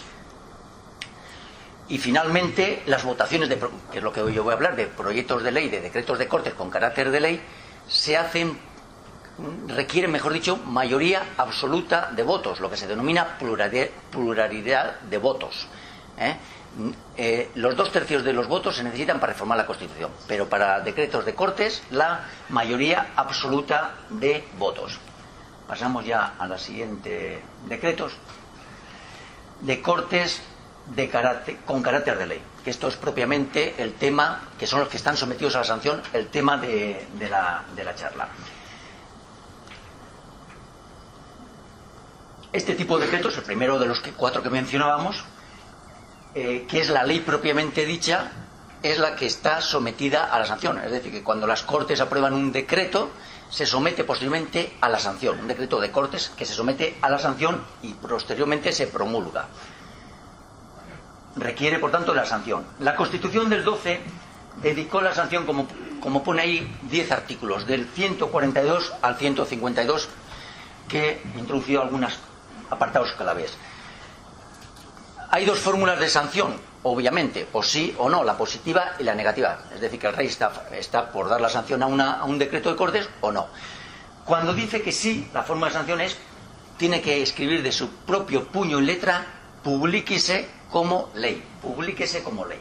Y 1.89 1.97
finalmente, 1.97 2.83
las 2.85 3.03
votaciones, 3.03 3.49
de, 3.49 3.59
que 3.91 3.97
es 3.97 4.03
lo 4.03 4.13
que 4.13 4.19
yo 4.31 4.43
voy 4.43 4.51
a 4.51 4.55
hablar, 4.55 4.75
de 4.75 4.87
proyectos 4.87 5.43
de 5.43 5.51
ley, 5.51 5.67
de 5.69 5.81
decretos 5.81 6.17
de 6.17 6.27
Cortes 6.27 6.53
con 6.53 6.69
carácter 6.69 7.11
de 7.11 7.19
ley, 7.19 7.41
se 7.87 8.17
hacen 8.17 8.57
requiere, 9.67 10.07
mejor 10.07 10.33
dicho, 10.33 10.57
mayoría 10.57 11.23
absoluta 11.37 12.11
de 12.15 12.23
votos, 12.23 12.59
lo 12.59 12.69
que 12.69 12.77
se 12.77 12.87
denomina 12.87 13.37
pluralidad 13.37 14.99
de 15.01 15.17
votos. 15.17 15.67
¿eh? 16.17 16.35
Eh, 17.17 17.51
los 17.55 17.75
dos 17.75 17.91
tercios 17.91 18.23
de 18.23 18.33
los 18.33 18.47
votos 18.47 18.75
se 18.75 18.83
necesitan 18.83 19.19
para 19.19 19.33
reformar 19.33 19.57
la 19.57 19.65
Constitución, 19.65 20.11
pero 20.27 20.49
para 20.49 20.79
decretos 20.79 21.25
de 21.25 21.35
Cortes 21.35 21.83
la 21.91 22.25
mayoría 22.49 23.11
absoluta 23.15 23.95
de 24.09 24.43
votos. 24.57 24.99
Pasamos 25.67 26.05
ya 26.05 26.33
a 26.37 26.47
la 26.47 26.57
siguiente 26.57 27.41
decretos 27.67 28.13
de 29.61 29.81
Cortes 29.81 30.41
de 30.87 31.09
carácter, 31.09 31.57
con 31.65 31.81
carácter 31.81 32.17
de 32.17 32.27
ley, 32.27 32.41
que 32.63 32.69
esto 32.69 32.87
es 32.87 32.95
propiamente 32.95 33.75
el 33.77 33.93
tema, 33.93 34.41
que 34.57 34.65
son 34.65 34.79
los 34.79 34.89
que 34.89 34.97
están 34.97 35.17
sometidos 35.17 35.55
a 35.55 35.59
la 35.59 35.65
sanción, 35.65 36.01
el 36.13 36.27
tema 36.27 36.57
de, 36.57 37.05
la, 37.29 37.63
charla. 37.95 38.29
Este 42.53 42.75
tipo 42.75 42.97
de 42.97 43.05
decretos, 43.05 43.37
el 43.37 43.43
primero 43.43 43.79
de 43.79 43.87
los 43.87 44.01
cuatro 44.15 44.41
que 44.41 44.49
mencionábamos, 44.49 45.25
eh, 46.35 46.65
que 46.69 46.79
es 46.79 46.89
la 46.89 47.03
ley 47.03 47.19
propiamente 47.19 47.85
dicha, 47.85 48.31
es 48.81 48.99
la 48.99 49.15
que 49.15 49.25
está 49.25 49.61
sometida 49.61 50.25
a 50.25 50.39
la 50.39 50.45
sanción. 50.45 50.77
Es 50.79 50.91
decir, 50.91 51.11
que 51.11 51.23
cuando 51.23 51.47
las 51.47 51.63
Cortes 51.63 51.99
aprueban 51.99 52.33
un 52.33 52.51
decreto, 52.51 53.11
se 53.49 53.65
somete 53.65 54.03
posteriormente 54.03 54.77
a 54.81 54.89
la 54.89 54.99
sanción. 54.99 55.39
Un 55.39 55.47
decreto 55.47 55.79
de 55.79 55.91
Cortes 55.91 56.31
que 56.35 56.45
se 56.45 56.53
somete 56.53 56.97
a 57.01 57.09
la 57.09 57.19
sanción 57.19 57.63
y 57.81 57.93
posteriormente 57.93 58.71
se 58.71 58.87
promulga. 58.87 59.47
Requiere, 61.35 61.79
por 61.79 61.91
tanto, 61.91 62.13
la 62.13 62.25
sanción. 62.25 62.65
La 62.79 62.95
Constitución 62.95 63.49
del 63.49 63.63
12 63.63 64.01
dedicó 64.61 65.01
la 65.01 65.13
sanción, 65.13 65.45
como, 65.45 65.67
como 65.99 66.23
pone 66.23 66.41
ahí, 66.41 66.77
10 66.83 67.11
artículos, 67.11 67.65
del 67.65 67.87
142 67.87 68.93
al 69.01 69.15
152, 69.15 70.09
que 70.87 71.21
introdució 71.37 71.81
algunos 71.81 72.19
apartados 72.69 73.15
vez. 73.35 73.57
Hay 75.31 75.45
dos 75.45 75.59
fórmulas 75.59 75.99
de 75.99 76.09
sanción, 76.09 76.53
obviamente, 76.83 77.47
o 77.53 77.63
sí 77.63 77.95
o 77.97 78.09
no, 78.09 78.23
la 78.23 78.37
positiva 78.37 78.93
y 78.99 79.03
la 79.03 79.15
negativa. 79.15 79.59
Es 79.73 79.81
decir, 79.81 79.99
que 79.99 80.07
el 80.07 80.13
rey 80.13 80.27
está, 80.27 80.51
está 80.71 81.11
por 81.11 81.29
dar 81.29 81.41
la 81.41 81.49
sanción 81.49 81.81
a, 81.81 82.13
a 82.19 82.23
un 82.25 82.37
decreto 82.37 82.69
de 82.69 82.75
Cortes 82.75 83.09
o 83.21 83.31
no. 83.31 83.47
Cuando 84.25 84.53
dice 84.53 84.81
que 84.81 84.91
sí, 84.91 85.27
la 85.33 85.43
forma 85.43 85.67
de 85.67 85.73
sanción 85.73 86.01
es, 86.01 86.17
tiene 86.77 87.01
que 87.01 87.21
escribir 87.21 87.63
de 87.63 87.71
su 87.71 87.89
propio 87.89 88.47
puño 88.47 88.79
y 88.79 88.85
letra, 88.85 89.25
publíquese 89.63 90.47
como 90.73 91.09
ley, 91.15 91.41
publíquese 91.61 92.21
como 92.21 92.45
ley. 92.45 92.59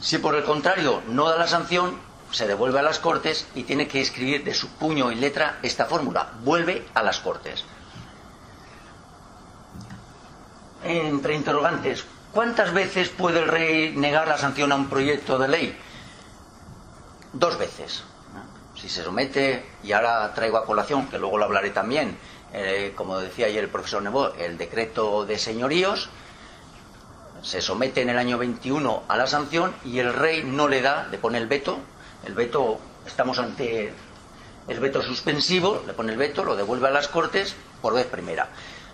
Si 0.00 0.18
por 0.18 0.34
el 0.34 0.44
contrario 0.44 1.00
no 1.06 1.30
da 1.30 1.38
la 1.38 1.46
sanción, 1.46 1.96
se 2.32 2.46
devuelve 2.46 2.80
a 2.80 2.82
las 2.82 2.98
Cortes 2.98 3.46
y 3.54 3.62
tiene 3.62 3.88
que 3.88 4.02
escribir 4.02 4.44
de 4.44 4.52
su 4.52 4.68
puño 4.68 5.10
y 5.10 5.14
letra 5.14 5.58
esta 5.62 5.86
fórmula, 5.86 6.32
vuelve 6.42 6.84
a 6.92 7.02
las 7.02 7.20
Cortes 7.20 7.64
entre 10.84 11.34
interrogantes, 11.34 12.04
¿cuántas 12.32 12.72
veces 12.72 13.08
puede 13.08 13.40
el 13.40 13.48
rey 13.48 13.94
negar 13.96 14.28
la 14.28 14.38
sanción 14.38 14.72
a 14.72 14.76
un 14.76 14.88
proyecto 14.88 15.38
de 15.38 15.48
ley? 15.48 15.78
Dos 17.32 17.58
veces. 17.58 18.04
Si 18.74 18.88
se 18.88 19.04
somete, 19.04 19.64
y 19.82 19.92
ahora 19.92 20.32
traigo 20.34 20.56
a 20.56 20.64
colación, 20.64 21.06
que 21.08 21.18
luego 21.18 21.38
lo 21.38 21.44
hablaré 21.44 21.70
también, 21.70 22.18
eh, 22.52 22.92
como 22.96 23.18
decía 23.18 23.46
ayer 23.46 23.64
el 23.64 23.70
profesor 23.70 24.02
Nebo, 24.02 24.32
el 24.34 24.58
decreto 24.58 25.24
de 25.24 25.38
señoríos, 25.38 26.10
se 27.42 27.60
somete 27.60 28.02
en 28.02 28.10
el 28.10 28.18
año 28.18 28.38
21 28.38 29.02
a 29.08 29.16
la 29.16 29.26
sanción 29.26 29.74
y 29.84 29.98
el 29.98 30.14
rey 30.14 30.44
no 30.44 30.68
le 30.68 30.80
da, 30.80 31.08
le 31.10 31.18
pone 31.18 31.38
el 31.38 31.46
veto, 31.46 31.78
el 32.24 32.34
veto, 32.34 32.78
estamos 33.06 33.38
ante 33.38 33.92
el 34.68 34.80
veto 34.80 35.02
suspensivo, 35.02 35.82
le 35.86 35.92
pone 35.92 36.12
el 36.12 36.18
veto, 36.18 36.44
lo 36.44 36.56
devuelve 36.56 36.88
a 36.88 36.92
las 36.92 37.08
Cortes 37.08 37.54
por 37.80 37.94
vez 37.94 38.06
primera. 38.06 38.48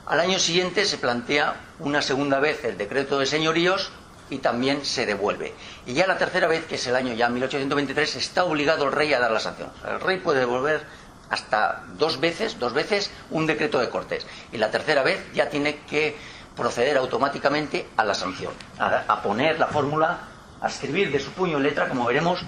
Al 0.06 0.20
año 0.20 0.38
siguiente 0.38 0.86
se 0.86 0.96
plantea 0.96 1.56
una 1.80 2.00
segunda 2.00 2.40
vez 2.40 2.64
el 2.64 2.78
decreto 2.78 3.18
de 3.18 3.26
señoríos 3.26 3.90
y 4.30 4.38
también 4.38 4.84
se 4.84 5.04
devuelve. 5.04 5.54
Y 5.86 5.92
ya 5.92 6.06
la 6.06 6.16
tercera 6.16 6.48
vez, 6.48 6.64
que 6.64 6.76
es 6.76 6.86
el 6.86 6.96
año 6.96 7.12
ya 7.12 7.28
1823, 7.28 8.16
está 8.16 8.44
obligado 8.44 8.86
el 8.86 8.92
rey 8.92 9.12
a 9.12 9.20
dar 9.20 9.30
la 9.30 9.40
sanción. 9.40 9.70
El 9.86 10.00
rey 10.00 10.18
puede 10.18 10.40
devolver 10.40 10.82
hasta 11.30 11.84
dos 11.98 12.20
veces, 12.20 12.58
dos 12.58 12.72
veces, 12.72 13.10
un 13.30 13.46
decreto 13.46 13.78
de 13.78 13.90
Cortes. 13.90 14.26
Y 14.52 14.56
la 14.56 14.70
tercera 14.70 15.02
vez 15.02 15.20
ya 15.34 15.50
tiene 15.50 15.80
que 15.88 16.16
proceder 16.58 16.98
automáticamente 16.98 17.88
a 17.96 18.04
la 18.04 18.14
sanción, 18.14 18.52
a, 18.80 19.22
poner 19.22 19.60
la 19.60 19.68
fórmula, 19.68 20.18
a 20.60 20.66
escribir 20.66 21.12
de 21.12 21.20
su 21.20 21.30
puño 21.30 21.60
y 21.60 21.62
letra, 21.62 21.88
como 21.88 22.04
veremos, 22.04 22.40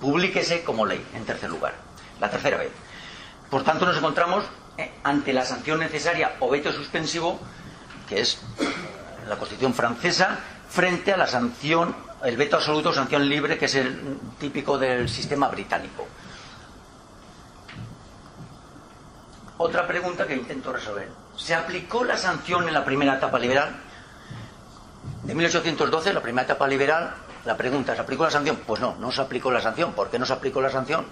publíquese 0.00 0.64
como 0.64 0.86
ley, 0.86 1.04
en 1.14 1.26
tercer 1.26 1.50
lugar. 1.50 1.74
La 2.18 2.30
tercera 2.30 2.56
vez. 2.56 2.72
Por 3.50 3.62
tanto, 3.62 3.84
nos 3.84 3.98
encontramos 3.98 4.44
eh, 4.78 4.90
ante 5.04 5.34
la 5.34 5.44
sanción 5.44 5.78
necesaria 5.78 6.36
o 6.40 6.48
veto 6.48 6.72
suspensivo, 6.72 7.38
que 8.08 8.22
es 8.22 8.40
la 9.28 9.36
Constitución 9.36 9.74
francesa, 9.74 10.38
frente 10.70 11.12
a 11.12 11.18
la 11.18 11.26
sanción, 11.26 11.94
el 12.24 12.38
veto 12.38 12.56
absoluto 12.56 12.94
sanción 12.94 13.28
libre, 13.28 13.58
que 13.58 13.66
es 13.66 13.74
el 13.74 14.18
típico 14.38 14.78
del 14.78 15.06
sistema 15.08 15.48
británico. 15.48 16.08
Otra 19.62 19.86
pregunta 19.86 20.26
que 20.26 20.34
intento 20.34 20.72
resolver. 20.72 21.10
¿Se 21.36 21.54
aplicó 21.54 22.02
la 22.02 22.16
sanción 22.16 22.66
en 22.66 22.72
la 22.72 22.82
primera 22.82 23.16
etapa 23.16 23.38
liberal? 23.38 23.76
De 25.22 25.34
1812, 25.34 26.14
la 26.14 26.22
primera 26.22 26.44
etapa 26.44 26.66
liberal, 26.66 27.12
la 27.44 27.58
pregunta, 27.58 27.94
¿se 27.94 28.00
aplicó 28.00 28.24
la 28.24 28.30
sanción? 28.30 28.56
Pues 28.66 28.80
no, 28.80 28.96
no 28.98 29.12
se 29.12 29.20
aplicó 29.20 29.50
la 29.50 29.60
sanción. 29.60 29.92
¿Por 29.92 30.08
qué 30.08 30.18
no 30.18 30.24
se 30.24 30.32
aplicó 30.32 30.62
la 30.62 30.70
sanción? 30.70 31.04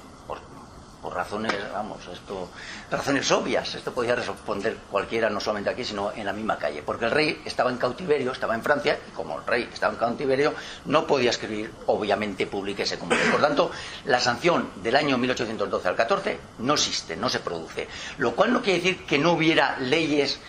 Por 1.02 1.14
razones, 1.14 1.54
vamos, 1.72 1.98
esto, 2.12 2.50
razones 2.90 3.30
obvias. 3.30 3.74
Esto 3.74 3.92
podía 3.92 4.14
responder 4.14 4.76
cualquiera, 4.90 5.30
no 5.30 5.40
solamente 5.40 5.70
aquí, 5.70 5.84
sino 5.84 6.12
en 6.12 6.24
la 6.24 6.32
misma 6.32 6.58
calle. 6.58 6.82
Porque 6.82 7.04
el 7.04 7.10
rey 7.10 7.42
estaba 7.44 7.70
en 7.70 7.76
cautiverio, 7.76 8.32
estaba 8.32 8.54
en 8.54 8.62
Francia, 8.62 8.98
y 9.08 9.14
como 9.14 9.38
el 9.38 9.46
rey 9.46 9.68
estaba 9.72 9.92
en 9.92 9.98
cautiverio, 9.98 10.54
no 10.86 11.06
podía 11.06 11.30
escribir, 11.30 11.72
obviamente, 11.86 12.48
ese 12.78 12.98
como 12.98 13.14
Por 13.30 13.40
tanto, 13.40 13.70
la 14.06 14.20
sanción 14.20 14.70
del 14.82 14.96
año 14.96 15.18
1812 15.18 15.88
al 15.88 15.96
14 15.96 16.38
no 16.58 16.74
existe, 16.74 17.16
no 17.16 17.28
se 17.28 17.40
produce. 17.40 17.88
Lo 18.18 18.34
cual 18.34 18.52
no 18.52 18.62
quiere 18.62 18.80
decir 18.80 19.06
que 19.06 19.18
no 19.18 19.32
hubiera 19.32 19.78
leyes 19.78 20.40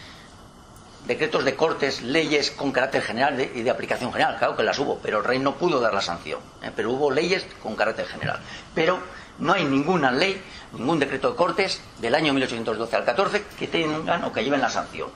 decretos 1.06 1.44
de 1.44 1.56
cortes, 1.56 2.02
leyes 2.02 2.52
con 2.52 2.72
carácter 2.72 3.02
general 3.02 3.40
y 3.40 3.64
de 3.64 3.70
aplicación 3.70 4.12
general, 4.12 4.38
claro 4.38 4.56
que 4.56 4.64
las 4.64 4.78
hubo, 4.78 5.00
pero 5.00 5.20
el 5.20 5.24
rey 5.24 5.40
no 5.40 5.56
pudo 5.56 5.80
dar 5.80 5.94
la 5.94 6.02
sanción, 6.02 6.40
¿eh? 6.62 6.72
pero 6.76 6.92
hubo 6.92 7.10
leyes 7.10 7.48
con 7.64 7.76
carácter 7.76 8.06
general. 8.06 8.40
Pero 8.76 9.00
no 9.40 9.54
hay 9.54 9.66
ninguna 9.66 10.12
ley, 10.12 10.42
ningún 10.74 11.00
decreto 11.00 11.32
de 11.32 11.36
Cortes 11.36 11.82
del 12.00 12.16
año 12.16 12.34
1812 12.34 12.96
al 12.96 13.06
14 13.06 13.44
que 13.58 13.68
tengan 13.68 14.24
o 14.24 14.34
que 14.34 14.44
lleven 14.44 14.62
la 14.62 14.70
sanción. 14.70 15.10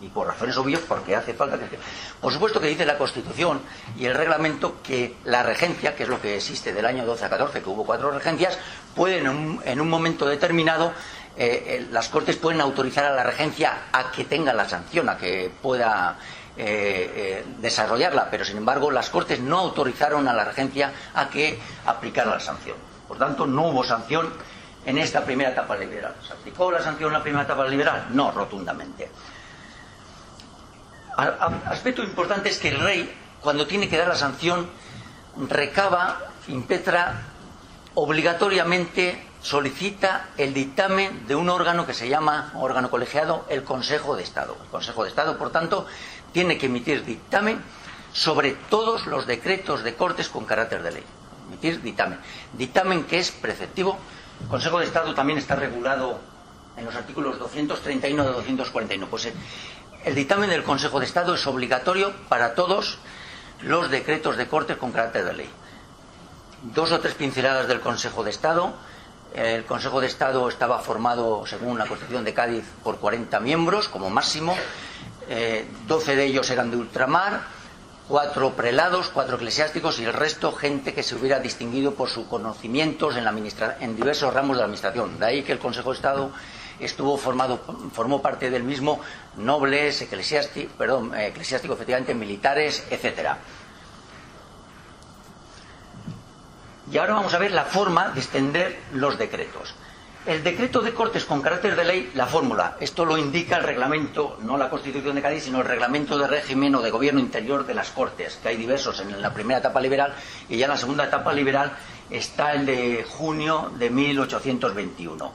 Y, 0.00 0.08
por 0.08 0.26
razones 0.26 0.56
obvias, 0.58 0.80
porque 0.86 1.16
hace 1.16 1.32
falta 1.32 1.56
que... 1.56 1.78
Por 2.20 2.30
supuesto 2.30 2.60
que 2.60 2.66
dice 2.66 2.84
la 2.84 2.98
Constitución 2.98 3.62
y 3.96 4.04
el 4.04 4.14
reglamento 4.14 4.82
que 4.82 5.16
la 5.24 5.42
regencia, 5.42 5.96
que 5.96 6.02
es 6.02 6.08
lo 6.08 6.20
que 6.20 6.36
existe 6.36 6.74
del 6.74 6.84
año 6.84 7.06
12 7.06 7.24
a 7.24 7.30
14, 7.30 7.62
que 7.62 7.68
hubo 7.70 7.86
cuatro 7.86 8.10
regencias, 8.10 8.58
pueden 8.94 9.60
en 9.64 9.80
un, 9.80 9.88
momento 9.88 10.26
determinado 10.26 10.92
eh, 11.36 11.64
eh, 11.66 11.86
las 11.90 12.10
Cortes 12.10 12.36
pueden 12.36 12.60
autorizar 12.60 13.06
a 13.06 13.14
la 13.14 13.22
regencia 13.22 13.84
a 13.92 14.10
que 14.10 14.24
tenga 14.24 14.52
la 14.52 14.68
sanción, 14.68 15.08
a 15.08 15.16
que 15.16 15.50
pueda 15.62 16.18
eh, 16.56 17.42
desarrollarla, 17.58 18.28
pero 18.30 18.44
sin 18.44 18.58
embargo 18.58 18.90
las 18.90 19.08
Cortes 19.08 19.40
no 19.40 19.58
autorizaron 19.58 20.28
a 20.28 20.34
la 20.34 20.44
regencia 20.44 20.92
a 21.14 21.30
que 21.30 21.58
aplicara 21.86 22.30
la 22.30 22.40
sanción. 22.40 22.93
Por 23.14 23.28
tanto, 23.28 23.46
no 23.46 23.68
hubo 23.68 23.84
sanción 23.84 24.28
en 24.84 24.98
esta 24.98 25.24
primera 25.24 25.50
etapa 25.50 25.76
liberal. 25.76 26.16
¿Se 26.26 26.32
aplicó 26.32 26.72
la 26.72 26.82
sanción 26.82 27.10
en 27.10 27.18
la 27.18 27.22
primera 27.22 27.44
etapa 27.44 27.64
liberal? 27.64 28.08
No, 28.10 28.32
rotundamente. 28.32 29.08
Aspecto 31.16 32.02
importante 32.02 32.48
es 32.48 32.58
que 32.58 32.70
el 32.70 32.80
rey, 32.80 33.16
cuando 33.40 33.68
tiene 33.68 33.88
que 33.88 33.96
dar 33.96 34.08
la 34.08 34.16
sanción, 34.16 34.68
recaba, 35.48 36.22
impetra, 36.48 37.22
obligatoriamente 37.94 39.24
solicita 39.40 40.30
el 40.36 40.52
dictamen 40.52 41.28
de 41.28 41.36
un 41.36 41.50
órgano 41.50 41.86
que 41.86 41.94
se 41.94 42.08
llama 42.08 42.50
órgano 42.56 42.90
colegiado, 42.90 43.46
el 43.48 43.62
Consejo 43.62 44.16
de 44.16 44.24
Estado. 44.24 44.56
El 44.60 44.70
Consejo 44.70 45.04
de 45.04 45.10
Estado, 45.10 45.38
por 45.38 45.52
tanto, 45.52 45.86
tiene 46.32 46.58
que 46.58 46.66
emitir 46.66 47.04
dictamen 47.04 47.62
sobre 48.12 48.56
todos 48.68 49.06
los 49.06 49.24
decretos 49.24 49.84
de 49.84 49.94
cortes 49.94 50.28
con 50.28 50.46
carácter 50.46 50.82
de 50.82 50.90
ley 50.90 51.04
emitir 51.48 51.82
dictamen. 51.82 52.18
Dictamen 52.52 53.04
que 53.04 53.18
es 53.18 53.30
preceptivo. 53.30 53.98
El 54.42 54.48
Consejo 54.48 54.78
de 54.78 54.86
Estado 54.86 55.14
también 55.14 55.38
está 55.38 55.56
regulado 55.56 56.18
en 56.76 56.84
los 56.84 56.94
artículos 56.94 57.38
231 57.38 58.24
de 58.24 58.30
241. 58.30 59.06
Pues 59.08 59.26
eh, 59.26 59.34
el 60.04 60.14
dictamen 60.14 60.50
del 60.50 60.64
Consejo 60.64 61.00
de 61.00 61.06
Estado 61.06 61.34
es 61.34 61.46
obligatorio 61.46 62.12
para 62.28 62.54
todos 62.54 62.98
los 63.62 63.90
decretos 63.90 64.36
de 64.36 64.48
corte 64.48 64.76
con 64.76 64.92
carácter 64.92 65.24
de 65.24 65.32
ley. 65.32 65.50
Dos 66.74 66.92
o 66.92 67.00
tres 67.00 67.14
pinceladas 67.14 67.68
del 67.68 67.80
Consejo 67.80 68.24
de 68.24 68.30
Estado. 68.30 68.72
El 69.34 69.64
Consejo 69.64 70.00
de 70.00 70.06
Estado 70.06 70.48
estaba 70.48 70.78
formado, 70.78 71.44
según 71.46 71.78
la 71.78 71.86
Constitución 71.86 72.24
de 72.24 72.34
Cádiz, 72.34 72.64
por 72.82 72.98
40 72.98 73.40
miembros 73.40 73.88
como 73.88 74.08
máximo. 74.10 74.56
Eh, 75.28 75.66
12 75.86 76.16
de 76.16 76.24
ellos 76.26 76.50
eran 76.50 76.70
de 76.70 76.76
ultramar 76.76 77.42
cuatro 78.08 78.52
prelados, 78.54 79.08
cuatro 79.08 79.36
eclesiásticos 79.36 79.98
y 79.98 80.04
el 80.04 80.12
resto 80.12 80.52
gente 80.52 80.92
que 80.92 81.02
se 81.02 81.14
hubiera 81.14 81.40
distinguido 81.40 81.94
por 81.94 82.08
sus 82.08 82.26
conocimientos 82.26 83.16
en, 83.16 83.24
la 83.24 83.34
en 83.80 83.96
diversos 83.96 84.32
ramos 84.32 84.56
de 84.56 84.60
la 84.60 84.64
administración. 84.64 85.18
De 85.18 85.26
ahí 85.26 85.42
que 85.42 85.52
el 85.52 85.58
Consejo 85.58 85.90
de 85.90 85.96
Estado 85.96 86.30
estuvo 86.78 87.16
formado, 87.16 87.60
formó 87.92 88.20
parte 88.20 88.50
del 88.50 88.62
mismo 88.62 89.00
nobles, 89.36 90.02
eclesiásticos, 90.02 90.72
perdón, 90.76 91.14
eclesiásticos, 91.14 91.76
efectivamente, 91.76 92.14
militares, 92.14 92.84
etcétera. 92.90 93.38
Y 96.90 96.98
ahora 96.98 97.14
vamos 97.14 97.32
a 97.32 97.38
ver 97.38 97.52
la 97.52 97.64
forma 97.64 98.10
de 98.10 98.20
extender 98.20 98.78
los 98.92 99.18
decretos. 99.18 99.74
El 100.26 100.42
decreto 100.42 100.80
de 100.80 100.94
Cortes 100.94 101.26
con 101.26 101.42
carácter 101.42 101.76
de 101.76 101.84
ley, 101.84 102.10
la 102.14 102.26
fórmula. 102.26 102.78
Esto 102.80 103.04
lo 103.04 103.18
indica 103.18 103.58
el 103.58 103.62
reglamento, 103.62 104.38
no 104.40 104.56
la 104.56 104.70
Constitución 104.70 105.16
de 105.16 105.20
Cádiz, 105.20 105.44
sino 105.44 105.60
el 105.60 105.66
reglamento 105.66 106.16
de 106.16 106.26
régimen 106.26 106.74
o 106.74 106.80
de 106.80 106.90
gobierno 106.90 107.20
interior 107.20 107.66
de 107.66 107.74
las 107.74 107.90
Cortes, 107.90 108.38
que 108.42 108.48
hay 108.48 108.56
diversos 108.56 109.00
en 109.00 109.20
la 109.20 109.34
primera 109.34 109.60
etapa 109.60 109.82
liberal 109.82 110.14
y 110.48 110.56
ya 110.56 110.64
en 110.64 110.70
la 110.70 110.78
segunda 110.78 111.04
etapa 111.04 111.30
liberal 111.34 111.76
está 112.08 112.54
el 112.54 112.64
de 112.64 113.04
junio 113.06 113.70
de 113.76 113.90
1821. 113.90 115.32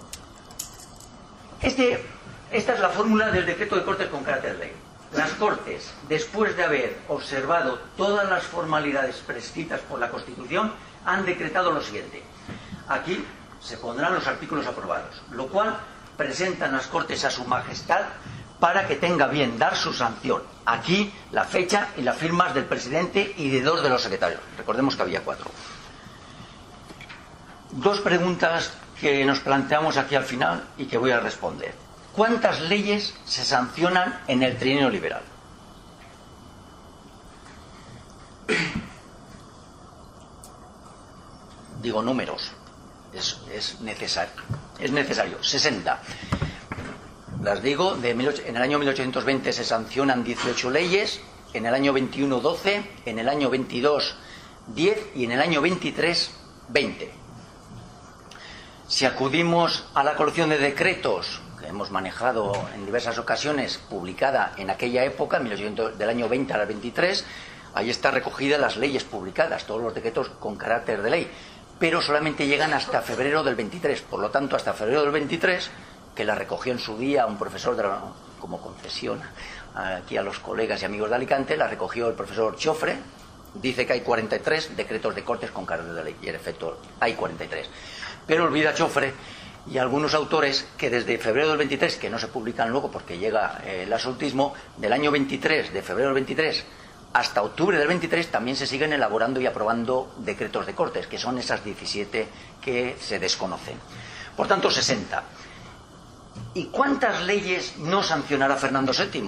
Este, 1.61 2.03
esta 2.51 2.73
es 2.73 2.79
la 2.79 2.89
fórmula 2.89 3.29
del 3.29 3.45
decreto 3.45 3.75
de 3.75 3.83
Cortes 3.83 4.07
con 4.07 4.23
carácter 4.23 4.53
de 4.53 4.65
ley. 4.65 4.73
Las 5.15 5.29
Cortes, 5.33 5.93
después 6.07 6.57
de 6.57 6.63
haber 6.63 6.97
observado 7.09 7.79
todas 7.95 8.27
las 8.27 8.43
formalidades 8.43 9.17
prescritas 9.17 9.81
por 9.81 9.99
la 9.99 10.09
Constitución, 10.09 10.71
han 11.05 11.27
decretado 11.27 11.71
lo 11.71 11.83
siguiente. 11.83 12.23
Aquí 12.87 13.23
se 13.59 13.77
pondrán 13.77 14.13
los 14.13 14.27
artículos 14.27 14.65
aprobados, 14.67 15.21
lo 15.31 15.47
cual 15.47 15.77
presentan 16.17 16.73
las 16.73 16.87
Cortes 16.87 17.23
a 17.25 17.31
su 17.31 17.45
Majestad 17.45 18.01
para 18.59 18.87
que 18.87 18.95
tenga 18.95 19.27
bien 19.27 19.57
dar 19.57 19.75
su 19.75 19.93
sanción. 19.93 20.43
Aquí 20.65 21.13
la 21.31 21.45
fecha 21.45 21.89
y 21.97 22.01
las 22.01 22.17
firmas 22.17 22.53
del 22.53 22.65
presidente 22.65 23.33
y 23.37 23.49
de 23.49 23.61
dos 23.61 23.81
de 23.81 23.89
los 23.89 24.01
secretarios. 24.01 24.41
Recordemos 24.57 24.95
que 24.95 25.01
había 25.01 25.23
cuatro. 25.23 25.49
Dos 27.71 28.01
preguntas 28.01 28.73
que 28.99 29.23
nos 29.25 29.39
planteamos 29.39 29.97
aquí 29.97 30.15
al 30.15 30.25
final 30.25 30.63
y 30.77 30.85
que 30.85 30.97
voy 30.97 31.11
a 31.11 31.19
responder. 31.19 31.73
¿Cuántas 32.13 32.59
leyes 32.61 33.15
se 33.25 33.45
sancionan 33.45 34.21
en 34.27 34.43
el 34.43 34.57
trienio 34.57 34.89
liberal? 34.89 35.21
Digo 41.81 42.01
números. 42.01 42.51
Es, 43.13 43.79
necesario. 43.81 44.33
Es 44.79 44.91
necesario. 44.91 45.43
60. 45.43 46.01
Las 47.41 47.63
digo, 47.63 47.95
de 47.95 48.11
en 48.11 48.55
el 48.55 48.61
año 48.61 48.79
1820 48.79 49.53
se 49.53 49.63
sancionan 49.63 50.23
18 50.23 50.69
leyes, 50.69 51.21
en 51.53 51.65
el 51.65 51.73
año 51.73 51.93
21 51.93 52.39
12, 52.39 52.83
en 53.05 53.19
el 53.19 53.29
año 53.29 53.49
22 53.49 54.15
10 54.67 55.15
y 55.15 55.23
en 55.23 55.31
el 55.31 55.41
año 55.41 55.61
23 55.61 56.31
20. 56.69 57.11
Si 58.87 59.05
acudimos 59.05 59.85
a 59.93 60.03
la 60.03 60.15
colección 60.15 60.49
de 60.49 60.57
decretos 60.57 61.41
que 61.59 61.67
hemos 61.67 61.91
manejado 61.91 62.53
en 62.73 62.85
diversas 62.85 63.17
ocasiones, 63.17 63.77
publicada 63.89 64.53
en 64.57 64.69
aquella 64.69 65.03
época, 65.03 65.39
del 65.39 66.09
año 66.09 66.29
20 66.29 66.53
al 66.53 66.67
23, 66.67 67.25
ahí 67.73 67.89
está 67.89 68.11
recogida 68.11 68.57
las 68.57 68.77
leyes 68.77 69.03
publicadas, 69.03 69.65
todos 69.65 69.81
los 69.81 69.93
decretos 69.93 70.29
con 70.39 70.55
carácter 70.55 71.01
de 71.01 71.09
ley, 71.09 71.31
pero 71.79 72.01
solamente 72.01 72.45
llegan 72.45 72.73
hasta 72.73 73.01
febrero 73.01 73.43
del 73.43 73.55
23. 73.55 74.01
Por 74.01 74.19
lo 74.19 74.29
tanto, 74.29 74.55
hasta 74.55 74.73
febrero 74.73 75.01
del 75.01 75.11
23 75.11 75.71
que 76.15 76.25
la 76.25 76.35
recogió 76.35 76.73
en 76.73 76.79
su 76.79 76.97
día 76.97 77.25
un 77.25 77.37
profesor 77.37 77.75
de 77.75 77.83
como 78.39 78.61
confesión 78.61 79.21
aquí 79.75 80.17
a 80.17 80.23
los 80.23 80.39
colegas 80.39 80.81
y 80.81 80.85
amigos 80.85 81.09
de 81.09 81.15
Alicante, 81.15 81.55
la 81.55 81.67
recogió 81.67 82.09
el 82.09 82.15
profesor 82.15 82.57
Chofre, 82.57 82.97
dice 83.53 83.85
que 83.85 83.93
hay 83.93 84.01
43 84.01 84.75
decretos 84.75 85.15
de 85.15 85.23
cortes 85.23 85.51
con 85.51 85.65
carácter 85.65 85.95
de 85.95 86.03
ley, 86.03 86.15
y 86.21 86.27
en 86.27 86.35
efecto 86.35 86.79
hay 86.99 87.13
43. 87.13 87.69
Pero 88.27 88.45
olvida 88.45 88.73
Chofre 88.73 89.13
y 89.67 89.77
algunos 89.77 90.13
autores 90.13 90.67
que 90.77 90.89
desde 90.89 91.17
febrero 91.17 91.49
del 91.49 91.57
23, 91.57 91.97
que 91.97 92.09
no 92.09 92.19
se 92.19 92.27
publican 92.27 92.69
luego 92.69 92.91
porque 92.91 93.17
llega 93.17 93.61
eh, 93.65 93.83
el 93.83 93.93
absolutismo, 93.93 94.53
del 94.77 94.93
año 94.93 95.11
23, 95.11 95.73
de 95.73 95.81
febrero 95.81 96.09
del 96.09 96.15
23 96.15 96.65
hasta 97.13 97.41
octubre 97.41 97.77
del 97.77 97.87
23 97.87 98.29
también 98.29 98.55
se 98.55 98.67
siguen 98.67 98.93
elaborando 98.93 99.41
y 99.41 99.47
aprobando 99.47 100.13
decretos 100.17 100.65
de 100.65 100.75
cortes, 100.75 101.07
que 101.07 101.17
son 101.17 101.37
esas 101.37 101.63
17 101.63 102.27
que 102.61 102.97
se 102.99 103.19
desconocen. 103.19 103.77
Por 104.35 104.47
tanto, 104.47 104.69
60. 104.69 105.23
¿Y 106.53 106.65
cuántas 106.65 107.21
leyes 107.23 107.77
no 107.77 108.03
sancionará 108.03 108.55
Fernando 108.55 108.93
VII? 108.93 109.23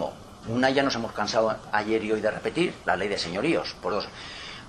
Una 0.48 0.70
ya 0.70 0.84
nos 0.84 0.96
hemos 0.96 1.12
cansado 1.12 1.56
ayer 1.72 2.04
y 2.04 2.12
hoy 2.12 2.22
de 2.22 2.32
repetir, 2.32 2.74
la 2.86 2.96
ley 2.96 3.08
de 3.08 3.18
señoríos, 3.18 3.76
por 3.82 3.94
dos. 3.94 4.08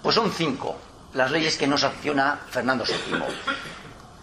Pues 0.03 0.15
son 0.15 0.31
cinco 0.33 0.77
las 1.15 1.31
leyes 1.31 1.57
que 1.57 1.67
no 1.67 1.77
sanciona 1.77 2.41
Fernando 2.51 2.85
VII. 2.85 3.23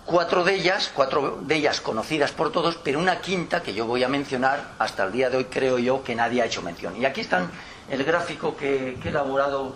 Cuatro 0.05 0.43
de 0.43 0.55
ellas, 0.55 0.91
cuatro 0.93 1.39
de 1.41 1.55
ellas 1.55 1.81
conocidas 1.81 2.31
por 2.31 2.51
todos, 2.51 2.77
pero 2.77 2.99
una 2.99 3.21
quinta 3.21 3.61
que 3.61 3.73
yo 3.73 3.85
voy 3.85 4.03
a 4.03 4.09
mencionar 4.09 4.71
hasta 4.79 5.03
el 5.03 5.11
día 5.11 5.29
de 5.29 5.37
hoy 5.37 5.45
creo 5.45 5.77
yo 5.77 6.03
que 6.03 6.15
nadie 6.15 6.41
ha 6.41 6.45
hecho 6.45 6.63
mención. 6.63 6.99
Y 6.99 7.05
aquí 7.05 7.21
están 7.21 7.51
el 7.89 8.03
gráfico 8.03 8.55
que, 8.55 8.97
he 9.03 9.07
elaborado, 9.07 9.75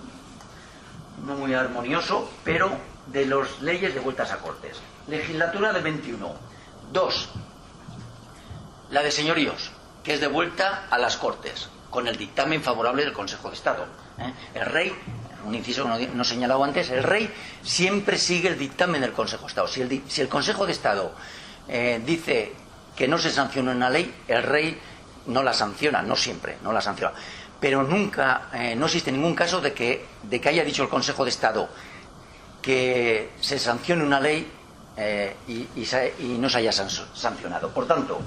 no 1.26 1.36
muy 1.36 1.54
armonioso, 1.54 2.30
pero 2.44 2.72
de 3.08 3.26
las 3.26 3.62
leyes 3.62 3.94
de 3.94 4.00
vueltas 4.00 4.32
a 4.32 4.38
cortes. 4.38 4.78
Legislatura 5.08 5.74
del 5.74 5.84
21. 5.84 6.34
Dos, 6.92 7.30
la 8.92 9.02
de 9.02 9.12
señoríos, 9.12 9.72
que 10.04 10.14
es 10.14 10.20
de 10.20 10.28
vuelta 10.28 10.88
a 10.90 10.98
las 10.98 11.18
Cortes, 11.18 11.70
con 11.90 12.08
el 12.08 12.18
dictamen 12.18 12.62
favorable 12.62 13.04
del 13.04 13.14
Consejo 13.14 13.50
de 13.50 13.56
Estado. 13.56 13.86
¿eh? 14.20 14.32
El 14.54 14.66
rey, 14.66 14.94
un 15.46 15.56
inciso 15.56 15.84
que 15.98 16.08
no, 16.08 16.22
he 16.22 16.26
señalado 16.26 16.64
antes, 16.64 16.90
el 16.92 17.04
rey 17.04 17.34
siempre 17.64 18.18
sigue 18.18 18.50
el 18.50 18.60
dictamen 18.60 19.02
del 19.02 19.14
Consejo 19.14 19.44
de 19.44 19.48
Estado. 19.48 19.68
Si 19.68 19.82
el, 19.82 20.04
si 20.08 20.22
el 20.22 20.30
Consejo 20.30 20.66
de 20.66 20.72
Estado 20.72 21.14
eh, 21.68 22.02
dice 22.06 22.54
que 22.96 23.08
no 23.08 23.18
se 23.18 23.32
sanciona 23.32 23.72
una 23.72 23.90
ley, 23.90 24.14
el 24.28 24.44
rey 24.44 24.80
no 25.28 25.42
la 25.42 25.54
sanciona, 25.54 26.02
no 26.02 26.16
siempre, 26.16 26.58
no 26.62 26.72
la 26.72 26.82
sanciona. 26.82 27.14
Pero 27.64 27.84
nunca, 27.84 28.50
eh, 28.52 28.76
no 28.76 28.88
existe 28.88 29.10
ningún 29.10 29.34
caso 29.34 29.62
de 29.62 29.72
que, 29.72 30.06
de 30.24 30.42
que 30.42 30.50
haya 30.50 30.66
dicho 30.66 30.84
el 30.84 30.90
Consejo 30.90 31.24
de 31.24 31.30
Estado 31.30 31.70
que 32.62 33.32
se 33.40 33.58
sancione 33.58 34.04
una 34.04 34.20
ley 34.20 34.52
y, 35.48 35.70
y, 35.78 36.38
no 36.40 36.50
se 36.50 36.58
haya 36.58 36.74
sancionado. 36.74 37.70
Por 37.70 37.88
tanto, 37.88 38.20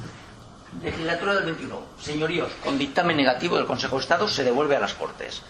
Legislatura 0.83 1.35
del 1.35 1.45
21. 1.45 1.83
Señoríos, 2.01 2.51
con 2.65 2.79
dictamen 2.79 3.19
negativo 3.19 3.59
del 3.59 3.67
Consejo 3.67 3.97
de 3.97 4.03
Estado 4.03 4.27
se 4.27 4.43
devuelve 4.43 4.77
a 4.77 4.81
las 4.81 4.95
Cortes. 4.95 5.43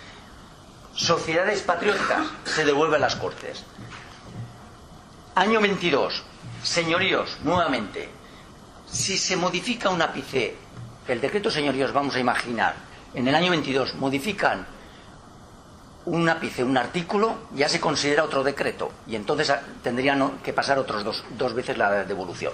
Sociedades 0.92 1.62
patrióticas 1.62 2.26
se 2.44 2.64
devuelve 2.64 2.96
a 2.96 2.98
las 2.98 3.14
Cortes. 3.14 3.62
Año 5.36 5.60
22. 5.60 6.24
Señoríos, 6.64 7.38
nuevamente. 7.44 8.08
Si 8.90 9.16
se 9.16 9.36
modifica 9.36 9.90
un 9.90 10.02
ápice, 10.02 10.56
el 11.06 11.20
decreto 11.20 11.52
señoríos, 11.52 11.92
vamos 11.92 12.16
a 12.16 12.20
imaginar, 12.20 12.74
en 13.14 13.28
el 13.28 13.34
año 13.34 13.50
22 13.50 13.94
modifican 13.94 14.66
un 16.06 16.28
ápice, 16.28 16.62
un 16.62 16.76
artículo, 16.76 17.48
ya 17.54 17.68
se 17.68 17.80
considera 17.80 18.22
otro 18.22 18.44
decreto 18.44 18.92
y 19.06 19.16
entonces 19.16 19.52
tendrían 19.82 20.38
que 20.38 20.52
pasar 20.52 20.78
otros 20.78 21.02
dos, 21.02 21.24
dos 21.36 21.52
veces 21.52 21.76
la 21.76 22.04
devolución 22.04 22.52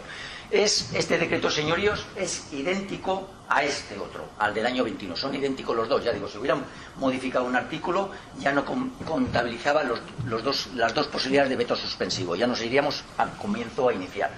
es 0.52 0.92
este 0.92 1.16
decreto, 1.16 1.50
señoríos, 1.50 2.04
es 2.14 2.52
idéntico 2.52 3.30
a 3.48 3.64
este 3.64 3.98
otro, 3.98 4.26
al 4.38 4.52
del 4.52 4.66
año 4.66 4.84
21. 4.84 5.16
Son 5.16 5.34
idénticos 5.34 5.74
los 5.74 5.88
dos. 5.88 6.04
Ya 6.04 6.12
digo, 6.12 6.28
si 6.28 6.36
hubieran 6.36 6.62
modificado 6.96 7.46
un 7.46 7.56
artículo, 7.56 8.10
ya 8.38 8.52
no 8.52 8.62
contabilizaba 8.64 9.82
los, 9.82 10.44
dos, 10.44 10.68
las 10.74 10.94
dos 10.94 11.06
posibilidades 11.06 11.48
de 11.48 11.56
veto 11.56 11.74
suspensivo. 11.74 12.36
Ya 12.36 12.46
nos 12.46 12.60
iríamos 12.60 13.02
al 13.16 13.34
comienzo 13.38 13.88
a 13.88 13.94
iniciar. 13.94 14.30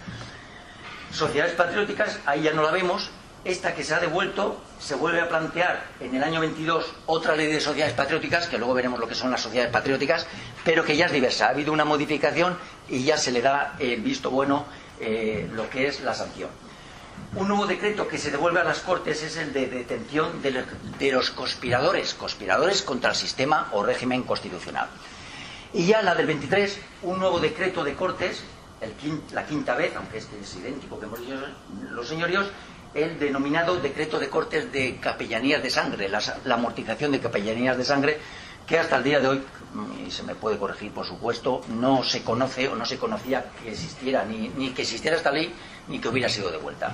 Sociedades 1.11 1.55
patrióticas, 1.55 2.21
ahí 2.27 2.43
ya 2.43 2.53
no 2.53 2.63
la 2.63 2.71
vemos. 2.71 3.11
Esta 3.45 3.75
que 3.75 3.85
se 3.85 3.95
ha 3.95 4.01
devuelto 4.01 4.59
se 4.79 4.95
vuelve 4.95 5.21
a 5.21 5.29
plantear 5.29 5.85
en 6.01 6.15
el 6.15 6.25
año 6.25 6.41
22 6.41 6.95
otra 7.05 7.37
ley 7.37 7.53
de 7.53 7.61
sociedades 7.61 7.95
patrióticas, 7.95 8.49
que 8.49 8.57
luego 8.57 8.73
veremos 8.73 8.99
lo 8.99 9.07
que 9.07 9.15
son 9.15 9.31
las 9.31 9.43
sociedades 9.43 9.71
patrióticas, 9.71 10.27
pero 10.65 10.83
que 10.83 10.97
ya 10.97 11.07
es 11.07 11.13
diversa. 11.13 11.47
Ha 11.47 11.51
habido 11.51 11.71
una 11.71 11.85
modificación 11.85 12.57
y 12.89 13.05
ya 13.05 13.19
se 13.19 13.33
le 13.33 13.43
da 13.43 13.77
el 13.79 14.01
visto 14.01 14.31
bueno 14.31 14.65
eh, 14.99 15.47
lo 15.53 15.69
que 15.69 15.89
es 15.89 16.01
la 16.01 16.15
sanción. 16.15 16.49
Un 17.37 17.49
nuevo 17.49 17.67
decreto 17.67 18.09
que 18.09 18.17
se 18.17 18.31
devuelve 18.31 18.61
a 18.61 18.65
las 18.65 18.79
Cortes 18.79 19.23
es 19.23 19.37
el 19.37 19.53
de 19.53 19.67
detención 19.67 20.41
de, 20.41 21.13
los 21.13 21.31
conspiradores, 21.31 22.15
conspiradores 22.15 22.81
contra 22.81 23.11
el 23.11 23.17
sistema 23.17 23.69
o 23.73 23.83
régimen 23.83 24.23
constitucional. 24.23 24.89
Y 25.75 25.87
ya 25.87 26.01
la 26.01 26.15
del 26.15 26.27
23, 26.27 26.79
un 27.03 27.19
nuevo 27.19 27.41
decreto 27.41 27.85
de 27.85 27.95
Cortes, 27.95 28.43
la 29.33 29.45
quinta 29.45 29.75
vez, 29.75 29.95
aunque 29.97 30.19
este 30.19 30.39
es 30.41 30.57
idéntico 30.57 30.99
que 30.99 31.07
hemos 31.07 31.21
dicho 31.21 31.35
los 31.91 32.09
señoríos, 32.09 32.47
el 32.95 33.19
denominado 33.19 33.77
decreto 33.77 34.19
de 34.19 34.29
Cortes 34.29 34.71
de 34.73 34.97
capellanías 34.97 35.63
de 35.63 35.71
sangre, 35.71 36.09
la 36.09 36.55
amortización 36.55 37.13
de 37.13 37.21
capellanías 37.21 37.77
de 37.77 37.85
sangre, 37.85 38.21
que 38.67 38.79
hasta 38.79 38.97
el 38.97 39.05
día 39.05 39.21
de 39.21 39.29
hoy, 39.29 39.43
y 40.07 40.11
se 40.11 40.23
me 40.23 40.35
puede 40.35 40.59
corregir 40.59 40.93
por 40.93 41.07
supuesto, 41.07 41.63
no 41.69 42.03
se 42.03 42.23
conoce 42.23 42.69
o 42.69 42.77
no 42.77 42.85
se 42.85 42.99
conocía 42.99 43.51
que 43.63 43.71
existiera, 43.71 44.25
ni, 44.25 44.71
que 44.71 44.83
existiera 44.83 45.17
esta 45.17 45.31
ley, 45.31 45.53
ni 45.89 45.99
que 45.99 46.09
hubiera 46.09 46.29
sido 46.29 46.51
devuelta. 46.51 46.93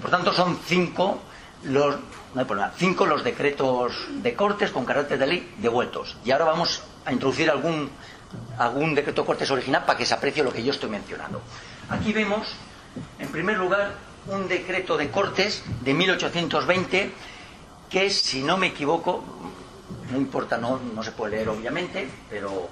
Por 0.00 0.10
tanto, 0.10 0.32
son 0.32 0.58
cinco 0.64 1.20
los, 1.64 1.96
no 2.34 2.40
hay 2.40 2.44
problema, 2.44 2.72
cinco 2.76 3.06
los 3.06 3.24
decretos 3.24 3.92
de 4.22 4.34
cortes 4.34 4.70
con 4.70 4.84
carácter 4.84 5.18
de 5.18 5.26
ley 5.26 5.54
devueltos. 5.58 6.16
Y 6.24 6.30
ahora 6.30 6.44
vamos 6.44 6.82
a 7.04 7.12
introducir 7.12 7.50
algún, 7.50 7.90
algún 8.58 8.94
decreto 8.94 9.22
de 9.22 9.26
cortes 9.26 9.50
original 9.50 9.84
para 9.84 9.98
que 9.98 10.06
se 10.06 10.14
aprecie 10.14 10.44
lo 10.44 10.52
que 10.52 10.62
yo 10.62 10.72
estoy 10.72 10.90
mencionando. 10.90 11.42
Aquí 11.88 12.12
vemos, 12.12 12.54
en 13.18 13.28
primer 13.28 13.58
lugar, 13.58 13.94
un 14.26 14.48
decreto 14.48 14.96
de 14.96 15.10
cortes 15.10 15.62
de 15.82 15.94
1820 15.94 17.12
que, 17.88 18.10
si 18.10 18.42
no 18.42 18.56
me 18.56 18.68
equivoco, 18.68 19.24
no 20.10 20.16
importa, 20.16 20.58
no, 20.58 20.78
no 20.94 21.02
se 21.02 21.12
puede 21.12 21.36
leer 21.36 21.48
obviamente, 21.48 22.08
pero, 22.28 22.68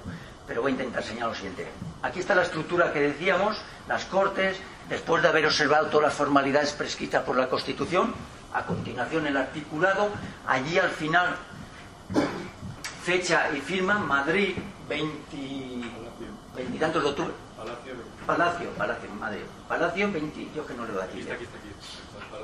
pero 0.47 0.61
voy 0.61 0.71
a 0.71 0.75
intentar 0.75 1.03
señalar 1.03 1.29
lo 1.29 1.35
siguiente. 1.35 1.67
Aquí 2.01 2.19
está 2.19 2.35
la 2.35 2.43
estructura 2.43 2.93
que 2.93 2.99
decíamos, 2.99 3.57
las 3.87 4.05
Cortes, 4.05 4.57
después 4.89 5.21
de 5.21 5.29
haber 5.29 5.45
observado 5.45 5.87
todas 5.87 6.07
las 6.07 6.13
formalidades 6.13 6.71
prescritas 6.73 7.23
por 7.23 7.37
la 7.37 7.49
Constitución, 7.49 8.13
a 8.53 8.65
continuación 8.65 9.27
el 9.27 9.37
articulado, 9.37 10.09
allí 10.47 10.79
al 10.79 10.89
final, 10.89 11.35
fecha 13.03 13.49
y 13.55 13.59
firma, 13.59 13.99
Madrid, 13.99 14.55
20, 14.87 16.79
tantos 16.79 17.03
de 17.03 17.09
octubre. 17.09 17.33
Palacio, 18.29 18.69
Madrid. 18.77 19.41
Palacio 19.67 20.11
20, 20.11 20.51
yo 20.53 20.63
que 20.63 20.75
no 20.75 20.85
leo 20.85 21.01
aquí. 21.01 21.25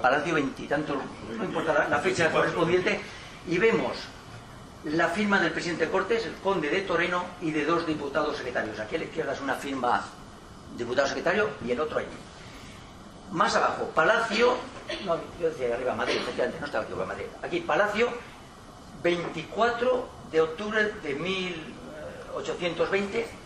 Palacio 0.01 0.33
20 0.33 0.67
tantos, 0.67 0.97
no 1.37 1.43
importa 1.43 1.87
la 1.87 1.99
fecha 1.99 2.31
correspondiente, 2.31 2.99
y 3.47 3.59
vemos 3.59 3.95
la 4.85 5.09
firma 5.09 5.39
del 5.39 5.51
presidente 5.51 5.87
Cortés, 5.87 6.25
el 6.25 6.33
conde 6.37 6.71
de 6.71 6.81
Toreno 6.81 7.25
y 7.39 7.51
de 7.51 7.65
dos 7.65 7.85
diputados 7.85 8.35
secretarios. 8.35 8.79
Aquí 8.79 8.95
a 8.95 8.97
la 8.97 9.05
izquierda 9.05 9.33
es 9.33 9.41
una 9.41 9.53
firma 9.53 10.03
diputado 10.75 11.07
secretario 11.07 11.49
y 11.63 11.69
el 11.69 11.79
otro 11.79 11.99
allí. 11.99 12.07
Más 13.31 13.55
abajo, 13.55 13.91
Palacio, 13.93 14.57
no, 15.05 15.19
yo 15.39 15.51
decía 15.51 15.75
arriba 15.75 15.93
Madrid, 15.93 16.17
efectivamente, 16.17 16.59
no 16.59 16.65
estaba 16.65 16.85
aquí 16.85 16.95
Madrid. 16.95 17.25
Aquí, 17.43 17.59
Palacio, 17.59 18.09
24 19.03 20.09
de 20.31 20.41
octubre 20.41 20.93
de 21.03 21.13
1820, 21.13 23.44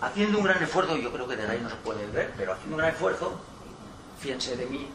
haciendo 0.00 0.38
un 0.38 0.44
gran 0.44 0.62
esfuerzo, 0.62 0.96
yo 0.96 1.12
creo 1.12 1.26
que 1.26 1.36
desde 1.36 1.52
ahí 1.52 1.60
no 1.60 1.70
se 1.70 1.76
puede 1.76 2.06
ver, 2.06 2.32
pero 2.36 2.52
haciendo 2.52 2.76
un 2.76 2.78
gran 2.78 2.92
esfuerzo, 2.92 3.40
fíjense 4.20 4.56
de 4.56 4.66
mí, 4.66 4.88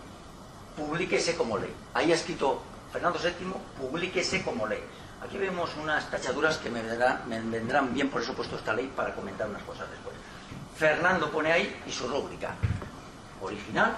publíquese 0.75 1.35
como 1.35 1.57
ley. 1.57 1.73
Ahí 1.93 2.11
ha 2.11 2.15
escrito 2.15 2.61
Fernando 2.91 3.19
VII, 3.19 3.53
publíquese 3.79 4.43
como 4.43 4.67
ley. 4.67 4.83
Aquí 5.23 5.37
vemos 5.37 5.69
unas 5.81 6.09
tachaduras 6.09 6.57
que 6.57 6.69
me 6.69 6.81
vendrán, 6.81 7.93
bien, 7.93 8.09
por 8.09 8.21
eso 8.21 8.31
he 8.31 8.35
puesto 8.35 8.55
esta 8.55 8.73
ley 8.73 8.91
para 8.95 9.13
comentar 9.13 9.47
unas 9.47 9.63
cosas 9.63 9.89
después. 9.91 10.15
Fernando 10.75 11.29
pone 11.29 11.51
ahí 11.51 11.81
y 11.85 11.91
su 11.91 12.07
rúbrica 12.07 12.55
original. 13.41 13.97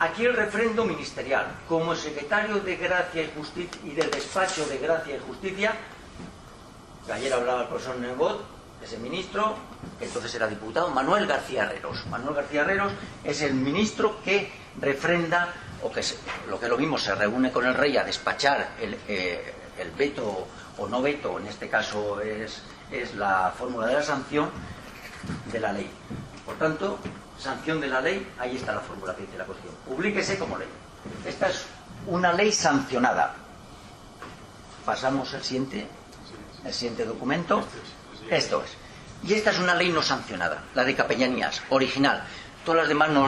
Aquí 0.00 0.24
el 0.24 0.34
refrendo 0.34 0.84
ministerial, 0.84 1.46
como 1.68 1.94
secretario 1.94 2.60
de 2.60 2.76
Gracia 2.76 3.22
y 3.22 3.32
Justicia 3.36 3.80
y 3.84 3.90
del 3.90 4.10
despacho 4.10 4.66
de 4.66 4.78
Gracia 4.78 5.16
y 5.16 5.20
Justicia, 5.20 5.74
que 7.06 7.12
ayer 7.12 7.32
hablaba 7.32 7.62
el 7.62 7.68
profesor 7.68 7.96
Nebot, 7.96 8.44
ese 8.82 8.98
ministro, 8.98 9.56
que 9.98 10.06
entonces 10.06 10.34
era 10.34 10.46
diputado, 10.46 10.90
Manuel 10.90 11.26
García 11.26 11.64
Herreros. 11.64 12.06
Manuel 12.06 12.36
García 12.36 12.62
Herreros 12.62 12.92
es 13.24 13.42
el 13.42 13.54
ministro 13.54 14.22
que 14.22 14.50
refrenda, 14.80 15.52
o 15.82 15.90
que 15.90 16.02
lo 16.48 16.58
que 16.58 16.68
lo 16.68 16.78
mismo, 16.78 16.98
se 16.98 17.14
reúne 17.14 17.50
con 17.50 17.66
el 17.66 17.74
rey 17.74 17.96
a 17.96 18.04
despachar 18.04 18.70
el, 18.80 18.96
eh, 19.08 19.54
el 19.78 19.90
veto 19.92 20.46
o 20.78 20.86
no 20.86 21.02
veto, 21.02 21.38
en 21.38 21.46
este 21.46 21.68
caso 21.68 22.20
es, 22.20 22.62
es 22.90 23.14
la 23.14 23.52
fórmula 23.56 23.86
de 23.88 23.94
la 23.94 24.02
sanción 24.02 24.50
de 25.52 25.60
la 25.60 25.72
ley. 25.72 25.90
Por 26.46 26.56
tanto, 26.56 26.98
sanción 27.38 27.80
de 27.80 27.88
la 27.88 28.00
ley, 28.00 28.26
ahí 28.38 28.56
está 28.56 28.74
la 28.74 28.80
fórmula 28.80 29.14
que 29.14 29.22
dice 29.22 29.38
la 29.38 29.44
cuestión. 29.44 29.74
Publíquese 29.86 30.38
como 30.38 30.56
ley. 30.56 30.68
Esta 31.26 31.48
es 31.48 31.66
una 32.06 32.32
ley 32.32 32.52
sancionada. 32.52 33.34
Pasamos 34.84 35.34
al 35.34 35.42
siguiente, 35.42 35.86
el 36.64 36.72
siguiente 36.72 37.04
documento. 37.04 37.64
Esto 38.30 38.62
es. 38.62 38.76
Y 39.28 39.34
esta 39.34 39.50
es 39.50 39.58
una 39.58 39.74
ley 39.74 39.90
no 39.90 40.02
sancionada, 40.02 40.64
la 40.74 40.84
de 40.84 40.94
Capellanías, 40.94 41.62
original. 41.70 42.22
Todas 42.64 42.82
las 42.82 42.88
demás 42.88 43.10
no, 43.10 43.26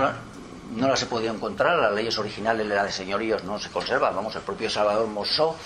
no 0.77 0.89
las 0.89 1.03
he 1.03 1.07
podido 1.07 1.35
encontrar, 1.35 1.79
las 1.79 1.93
leyes 1.93 2.17
originales, 2.19 2.67
la 2.67 2.85
de 2.85 2.93
señoríos, 2.93 3.43
no 3.45 3.59
se 3.59 3.71
conserva. 3.71 4.11
Vamos, 4.11 4.35
el 4.37 4.43
propio 4.43 4.71
Salvador 4.71 5.09
Mosó 5.09 5.57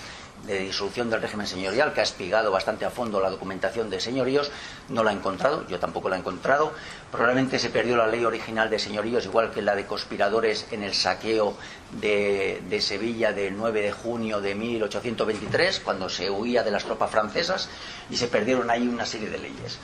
de 0.45 0.59
disolución 0.59 1.09
del 1.09 1.21
régimen 1.21 1.47
señorial, 1.47 1.93
que 1.93 2.01
ha 2.01 2.03
espigado 2.03 2.51
bastante 2.51 2.85
a 2.85 2.89
fondo 2.89 3.19
la 3.19 3.29
documentación 3.29 3.89
de 3.89 3.99
señoríos, 3.99 4.51
no 4.89 5.03
la 5.03 5.11
ha 5.11 5.13
encontrado, 5.13 5.67
yo 5.67 5.79
tampoco 5.79 6.09
la 6.09 6.15
he 6.15 6.19
encontrado. 6.19 6.73
Probablemente 7.11 7.59
se 7.59 7.69
perdió 7.69 7.97
la 7.97 8.07
ley 8.07 8.23
original 8.25 8.69
de 8.69 8.79
señoríos, 8.79 9.25
igual 9.25 9.51
que 9.51 9.61
la 9.61 9.75
de 9.75 9.85
conspiradores 9.85 10.67
en 10.71 10.83
el 10.83 10.93
saqueo 10.93 11.57
de, 11.91 12.61
de 12.69 12.81
Sevilla 12.81 13.33
del 13.33 13.57
9 13.57 13.81
de 13.81 13.91
junio 13.91 14.41
de 14.41 14.55
1823, 14.55 15.79
cuando 15.79 16.09
se 16.09 16.29
huía 16.29 16.63
de 16.63 16.71
las 16.71 16.83
tropas 16.83 17.09
francesas, 17.09 17.69
y 18.09 18.17
se 18.17 18.27
perdieron 18.27 18.69
ahí 18.69 18.87
una 18.87 19.05
serie 19.05 19.29
de 19.29 19.37
leyes. 19.37 19.79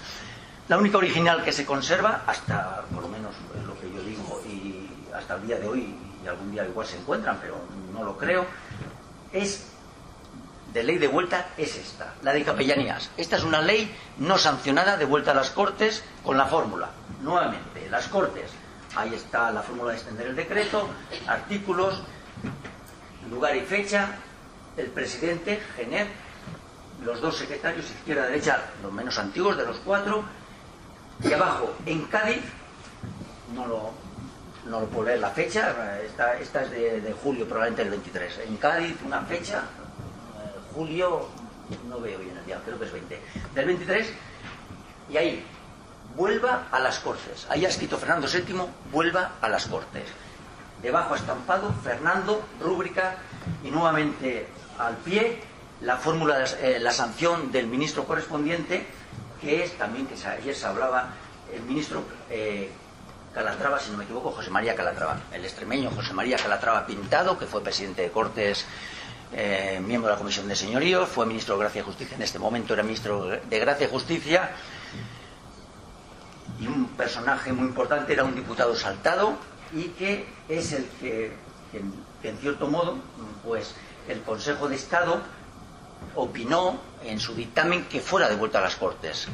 La 0.68 0.78
única 0.78 0.98
original 0.98 1.44
que 1.44 1.52
se 1.52 1.66
conserva, 1.66 2.24
hasta 2.28 2.84
por 2.94 3.04
lo 3.04 3.10
menos 3.10 3.34
lo 3.66 3.80
que 3.80 3.94
yo 3.94 4.02
digo, 4.04 4.42
y 4.46 4.90
hasta 5.14 5.36
el 5.36 5.48
día 5.48 5.58
de 5.58 5.68
hoy, 5.68 5.96
y 6.24 6.28
algún 6.28 6.52
día 6.52 6.66
igual 6.66 6.86
se 6.86 6.98
encuentran, 6.98 7.40
pero 7.42 7.56
no 7.92 8.04
lo 8.04 8.18
creo, 8.18 8.46
es 9.34 9.71
de 10.74 10.84
ley 10.84 10.98
de 10.98 11.08
vuelta 11.08 11.50
es 11.58 11.76
esta, 11.76 12.14
la 12.22 12.34
de 12.34 12.44
capellanías. 12.44 13.10
Esta 13.18 13.38
es 13.38 13.44
una 13.44 13.62
ley 13.62 13.94
no 14.18 14.38
sancionada 14.38 14.98
de 14.98 15.06
vuelta 15.06 15.32
a 15.32 15.34
las 15.34 15.50
Cortes 15.50 16.04
con 16.24 16.38
la 16.38 16.46
fórmula. 16.46 16.90
Nuevamente, 17.22 17.90
las 17.90 18.08
Cortes. 18.08 18.52
Ahí 18.96 19.14
está 19.14 19.52
la 19.52 19.62
fórmula 19.62 19.92
de 19.92 19.98
extender 19.98 20.28
el 20.28 20.36
decreto, 20.36 20.88
artículos, 21.28 22.02
lugar 23.30 23.56
y 23.56 23.62
fecha, 23.62 24.16
el 24.78 24.88
presidente, 24.88 25.62
Genet, 25.76 26.08
los 27.04 27.22
dos 27.22 27.38
secretarios, 27.38 27.90
izquierda 27.90 28.28
y 28.28 28.32
derecha, 28.32 28.62
los 28.82 28.92
menos 28.92 29.18
antiguos 29.18 29.58
de 29.58 29.66
los 29.66 29.78
cuatro, 29.78 30.24
y 31.24 31.32
abajo, 31.34 31.74
en 31.86 32.04
Cádiz, 32.06 32.44
no 33.56 33.68
lo, 33.68 33.92
no 34.66 34.82
lo 34.82 34.86
puedo 34.88 35.08
leer 35.08 35.20
la 35.20 35.30
fecha, 35.30 36.02
esta, 36.02 36.38
esta 36.38 36.64
es 36.64 36.72
de, 36.72 37.02
de 37.02 37.14
julio, 37.14 37.48
probablemente 37.48 37.84
el 37.84 37.90
23. 37.90 38.40
En 38.48 38.58
Cádiz, 38.58 38.98
una 39.06 39.22
fecha, 39.22 39.64
julio, 40.74 41.28
no 41.88 42.00
veo 42.00 42.20
bien 42.20 42.38
el 42.38 42.46
día, 42.46 42.62
creo 42.66 42.78
que 42.80 42.86
es 42.86 42.92
20, 42.92 43.20
del 43.56 43.66
23, 43.66 44.08
y 45.10 45.18
ahí, 45.18 45.46
vuelva 46.16 46.68
a 46.72 46.80
las 46.80 47.00
Cortes. 47.00 47.48
Ahí 47.50 47.66
ha 47.66 47.70
escrito 47.70 47.98
Fernando 47.98 48.28
VII, 48.28 48.66
vuelva 48.92 49.34
a 49.42 49.50
las 49.50 49.66
Cortes. 49.68 50.08
Debajo 50.82 51.16
estampado, 51.16 51.72
Fernando, 51.84 52.42
rúbrica, 52.60 53.16
y 53.64 53.72
nuevamente 53.72 54.48
al 54.80 54.96
pie, 54.98 55.42
la 55.82 55.98
fórmula, 55.98 56.44
eh, 56.62 56.80
la 56.80 56.92
sanción 56.92 57.52
del 57.52 57.68
ministro 57.68 58.06
correspondiente, 58.06 58.86
que 59.40 59.64
es 59.64 59.78
también, 59.78 60.08
que 60.08 60.16
ayer 60.28 60.56
se 60.56 60.66
hablaba, 60.66 61.10
el 61.54 61.62
ministro 61.64 62.04
eh, 62.30 62.72
Calatrava, 63.34 63.80
si 63.80 63.92
no 63.92 63.98
me 63.98 64.04
equivoco, 64.04 64.32
José 64.32 64.50
María 64.50 64.76
Calatrava, 64.76 65.18
el 65.32 65.44
extremeño 65.44 65.90
José 65.92 66.14
María 66.14 66.38
Calatrava 66.38 66.86
Pintado, 66.86 67.38
que 67.38 67.46
fue 67.46 67.64
presidente 67.64 68.02
de 68.02 68.12
Cortes 68.12 68.66
eh, 69.34 69.82
miembro 69.86 70.10
de 70.10 70.16
la 70.16 70.20
Comisión 70.20 70.48
de 70.48 70.56
Señoríos, 70.56 71.08
fue 71.08 71.26
ministro 71.26 71.56
de 71.56 71.62
Gracia 71.62 71.82
y 71.82 71.86
Justicia, 71.86 72.16
en 72.16 72.22
este 72.22 72.40
momento 72.40 72.74
era 72.74 72.84
ministro 72.84 73.26
de 73.28 73.60
Gracia 73.60 73.88
y 73.88 73.90
Justicia, 73.90 74.52
y 76.60 76.68
un 76.68 76.88
personaje 76.90 77.52
muy 77.54 77.68
importante 77.68 78.14
era 78.14 78.24
un 78.24 78.36
diputado 78.36 78.76
saltado 78.76 79.36
y 79.74 79.86
que 79.90 80.26
es 80.48 80.74
el 80.74 80.86
que, 81.00 81.32
en 82.24 82.38
cierto 82.38 82.68
modo, 82.68 82.98
pues 83.44 83.74
el 84.08 84.22
Consejo 84.22 84.68
de 84.68 84.76
Estado 84.76 85.22
opinó 86.16 86.80
en 87.04 87.20
su 87.20 87.34
dictamen 87.34 87.86
que 87.86 88.00
fuera 88.00 88.30
devuelta 88.30 88.60
a 88.60 88.62
las 88.62 88.76
Cortes. 88.76 89.28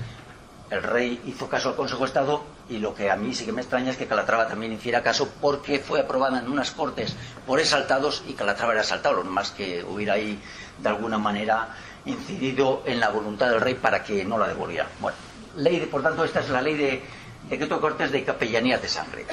El 0.69 0.83
rey 0.83 1.21
hizo 1.25 1.49
caso 1.49 1.69
al 1.69 1.75
Consejo 1.75 2.01
de 2.01 2.07
Estado 2.07 2.43
y 2.69 2.80
lo 2.80 2.93
que 2.93 3.10
a 3.10 3.15
mí 3.15 3.34
sí 3.34 3.45
que 3.45 3.51
me 3.51 3.62
extraña 3.62 3.91
es 3.91 3.97
que 3.97 4.08
Calatrava 4.08 4.47
también 4.47 4.73
hiciera 4.73 5.01
caso 5.01 5.30
porque 5.41 5.80
fue 5.80 6.01
aprobada 6.01 6.39
en 6.39 6.49
unas 6.49 6.71
cortes 6.71 7.15
por 7.45 7.60
exaltados 7.60 8.23
y 8.27 8.34
Calatrava 8.34 8.73
era 8.73 8.82
asaltado, 8.82 9.15
lo 9.15 9.23
más 9.23 9.51
que 9.51 9.84
hubiera 9.84 10.13
ahí 10.13 10.39
de 10.77 10.89
alguna 10.89 11.17
manera 11.17 11.69
incidido 12.06 12.84
en 12.86 12.99
la 12.99 13.10
voluntad 13.10 13.49
del 13.49 13.62
rey 13.62 13.75
para 13.75 14.03
que 14.03 14.23
no 14.25 14.38
la 14.38 14.47
devolviera. 14.47 14.88
Bueno, 14.99 15.17
ley 15.56 15.80
de, 15.80 15.88
por 15.88 16.03
tanto, 16.03 16.23
esta 16.23 16.39
es 16.39 16.49
la 16.49 16.62
ley 16.62 16.75
de 16.75 17.03
decreto 17.49 17.75
de 17.75 17.82
cortes 17.82 18.12
de 18.12 18.23
capellanías 18.23 18.82
de 18.82 18.88
sangre, 18.88 19.25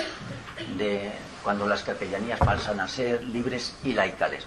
de 0.77 1.13
cuando 1.43 1.67
las 1.67 1.83
capellanías 1.83 2.39
pasan 2.39 2.81
a 2.81 2.89
ser 2.89 3.23
libres 3.25 3.75
y 3.85 3.93
laicales. 3.93 4.45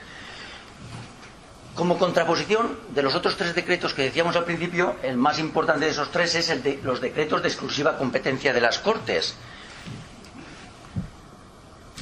Como 1.77 1.99
contraposición 1.99 2.75
de 2.89 3.03
los 3.03 3.13
otros 3.13 3.37
tres 3.37 3.53
decretos 3.53 3.93
que 3.93 4.01
decíamos 4.01 4.35
al 4.35 4.45
principio, 4.45 4.95
el 5.03 5.15
más 5.15 5.37
importante 5.37 5.85
de 5.85 5.91
esos 5.91 6.11
tres 6.11 6.33
es 6.33 6.49
el 6.49 6.63
de 6.63 6.79
los 6.81 6.99
decretos 7.01 7.43
de 7.43 7.49
exclusiva 7.49 7.99
competencia 7.99 8.51
de 8.51 8.59
las 8.59 8.79
Cortes. 8.79 9.35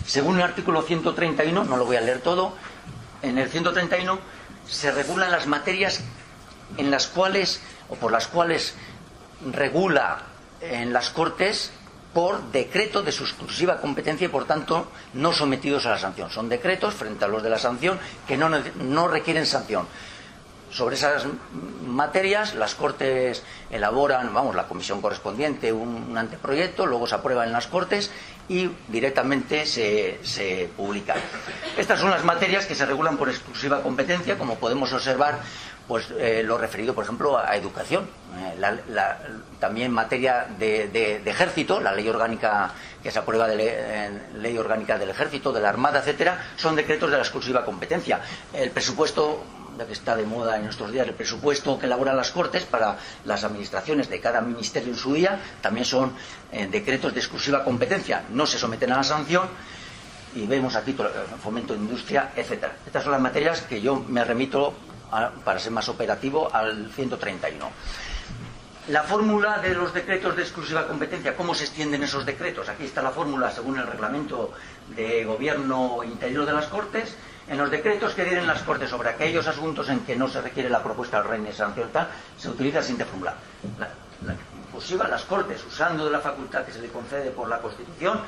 Según 0.08 0.38
el 0.38 0.44
artículo 0.44 0.82
131, 0.82 1.66
no 1.66 1.76
lo 1.76 1.84
voy 1.84 1.98
a 1.98 2.02
leer 2.02 2.22
todo, 2.22 2.56
en 3.22 3.38
el 3.38 3.50
131 3.50 4.18
se 4.66 4.92
regulan 4.92 5.30
las 5.30 5.46
materias 5.46 6.00
en 6.78 6.90
las 6.90 7.08
cuales 7.08 7.60
o 7.90 7.96
por 7.96 8.14
las 8.14 8.28
cuales 8.28 8.76
regula 9.52 10.20
en 10.62 10.94
las 10.94 11.10
Cortes 11.10 11.74
por 12.16 12.50
decreto 12.54 13.04
de 13.04 13.12
su 13.12 13.26
exclusiva 13.26 13.82
competencia 13.82 14.24
y 14.24 14.30
por 14.30 14.46
tanto 14.46 14.88
no 15.16 15.34
sometidos 15.34 15.86
a 15.86 15.90
la 15.90 15.98
sanción. 15.98 16.32
Son 16.32 16.48
decretos 16.48 16.94
frente 16.94 17.26
a 17.26 17.28
los 17.28 17.44
de 17.44 17.50
la 17.50 17.60
sanción 17.60 18.00
que 18.26 18.38
no, 18.38 19.08
requieren 19.10 19.46
sanción. 19.46 19.86
Sobre 20.72 20.96
esas 20.96 21.26
materias 21.86 22.56
las 22.56 22.74
Cortes 22.74 23.44
elaboran, 23.70 24.34
vamos, 24.34 24.56
la 24.56 24.66
comisión 24.66 25.02
correspondiente, 25.02 25.74
un, 25.74 26.18
anteproyecto, 26.18 26.86
luego 26.86 27.06
se 27.06 27.16
aprueba 27.16 27.44
en 27.44 27.52
las 27.52 27.68
Cortes 27.68 28.10
y 28.48 28.70
directamente 28.88 29.66
se, 29.66 30.20
se 30.24 30.70
publica. 30.78 31.16
Estas 31.78 32.00
son 32.00 32.12
las 32.12 32.24
materias 32.24 32.66
que 32.66 32.76
se 32.76 32.86
regulan 32.86 33.18
por 33.18 33.28
exclusiva 33.28 33.84
competencia, 33.84 34.38
como 34.38 34.56
podemos 34.56 34.94
observar 34.94 35.42
pues 35.88 36.08
eh, 36.18 36.44
lo 36.44 36.58
referido, 36.58 36.94
por 36.94 37.04
ejemplo, 37.04 37.38
a, 37.38 37.56
educación. 37.56 38.08
Eh, 38.38 38.56
la, 38.60 39.20
también 39.60 39.92
materia 39.92 40.48
de, 40.58 41.22
ejército, 41.26 41.80
la 41.80 41.92
ley 41.92 42.08
orgánica 42.10 42.72
que 43.04 43.12
se 43.12 43.20
aprueba 43.20 43.48
de 43.48 43.56
eh, 43.60 44.22
ley 44.36 44.58
orgánica 44.58 44.98
del 44.98 45.10
ejército, 45.10 45.52
de 45.52 45.62
la 45.62 45.70
armada, 45.70 46.00
etcétera, 46.00 46.54
son 46.56 46.76
decretos 46.76 47.12
de 47.12 47.18
la 47.18 47.24
exclusiva 47.24 47.64
competencia. 47.64 48.20
El 48.54 48.72
presupuesto 48.72 49.44
ya 49.78 49.86
que 49.86 49.92
está 49.92 50.16
de 50.16 50.26
moda 50.26 50.56
en 50.56 50.64
nuestros 50.64 50.90
días, 50.90 51.06
el 51.06 51.14
presupuesto 51.16 51.78
que 51.78 51.86
elaboran 51.86 52.16
las 52.16 52.32
Cortes 52.32 52.64
para 52.64 52.98
las 53.26 53.44
administraciones 53.44 54.10
de 54.10 54.22
cada 54.22 54.40
ministerio 54.40 54.94
en 54.94 54.98
su 54.98 55.14
día, 55.14 55.38
también 55.60 55.84
son 55.84 56.14
decretos 56.72 57.14
de 57.14 57.20
exclusiva 57.20 57.62
competencia. 57.62 58.24
No 58.30 58.46
se 58.46 58.58
someten 58.58 58.94
a 58.94 58.96
la 58.96 59.04
sanción 59.04 59.50
y 60.34 60.46
vemos 60.48 60.78
aquí 60.78 60.96
fomento 61.44 61.74
de 61.74 61.80
industria, 61.80 62.32
etcétera. 62.38 62.78
Estas 62.86 63.04
son 63.04 63.12
las 63.12 63.20
materias 63.20 63.64
que 63.64 63.82
yo 63.82 63.98
me 64.08 64.24
remito 64.24 64.74
para 65.44 65.60
ser 65.60 65.72
más 65.72 65.90
operativo, 65.90 66.50
al 66.54 66.92
131. 66.92 67.70
La 68.90 69.02
fórmula 69.02 69.58
de 69.58 69.74
los 69.74 69.94
decretos 69.94 70.36
de 70.36 70.44
exclusiva 70.44 70.86
competencia, 70.88 71.36
¿cómo 71.36 71.56
se 71.56 71.64
extienden 71.64 72.04
esos 72.04 72.24
decretos? 72.24 72.70
Aquí 72.70 72.86
está 72.86 73.02
la 73.02 73.10
fórmula 73.10 73.50
según 73.50 73.80
el 73.80 73.88
reglamento 73.88 74.54
de 74.96 75.26
gobierno 75.26 76.04
interior 76.04 76.46
de 76.46 76.54
las 76.54 76.68
Cortes. 76.68 77.16
En 77.48 77.58
los 77.58 77.72
decretos 77.72 78.14
que 78.14 78.24
tienen 78.24 78.46
las 78.46 78.62
Cortes 78.62 78.92
sobre 78.92 79.10
aquellos 79.10 79.48
asuntos 79.48 79.90
en 79.90 80.02
que 80.02 80.16
no 80.16 80.28
se 80.28 80.40
requiere 80.40 80.70
la 80.70 80.84
propuesta 80.84 81.18
del 81.20 81.30
rey 81.30 81.42
ni 81.42 81.52
sanción 81.52 81.90
tal, 81.92 82.10
se 82.38 82.50
utiliza 82.50 82.78
la 82.78 82.84
siguiente 82.84 83.06
fórmula. 83.06 83.34
La, 83.80 83.90
la 84.28 84.36
las 85.10 85.24
Cortes, 85.24 85.64
usando 85.66 86.06
de 86.06 86.12
la 86.12 86.20
facultad 86.20 86.64
que 86.64 86.72
se 86.72 86.82
le 86.82 86.90
concede 86.90 87.32
por 87.32 87.48
la 87.48 87.60
Constitución, 87.60 88.20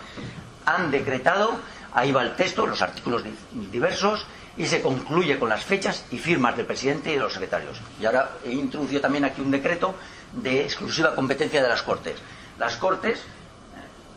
han 0.66 0.90
decretado, 0.92 1.52
ahí 1.94 2.12
va 2.12 2.24
el 2.24 2.36
texto, 2.36 2.66
los 2.66 2.82
artículos 2.82 3.24
diversos, 3.72 4.26
y 4.58 4.66
se 4.66 4.82
concluye 4.82 5.38
con 5.38 5.50
las 5.50 5.64
fechas 5.64 6.06
y 6.12 6.18
firmas 6.18 6.58
del 6.58 6.66
presidente 6.66 7.12
y 7.12 7.16
de 7.16 7.20
los 7.20 7.34
secretarios. 7.34 7.80
Y 8.00 8.06
ahora 8.06 8.32
he 8.44 8.52
introducido 8.52 9.02
también 9.02 9.26
aquí 9.26 9.42
un 9.42 9.52
decreto 9.52 9.94
de 10.34 10.64
exclusiva 10.64 11.16
competencia 11.16 11.62
de 11.62 11.70
las 11.70 11.84
Cortes. 11.84 12.16
Las 12.58 12.76
Cortes, 12.78 13.22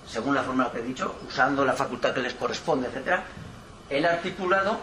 según 0.09 0.35
la 0.35 0.42
fórmula 0.42 0.72
que 0.72 0.79
he 0.79 0.83
dicho, 0.83 1.20
usando 1.29 1.64
la 1.64 1.74
facultad 1.74 2.14
que 2.14 2.20
les 2.20 2.35
corresponde, 2.35 2.88
etcétera, 2.88 3.24
el 3.90 4.05
articulado, 4.07 4.81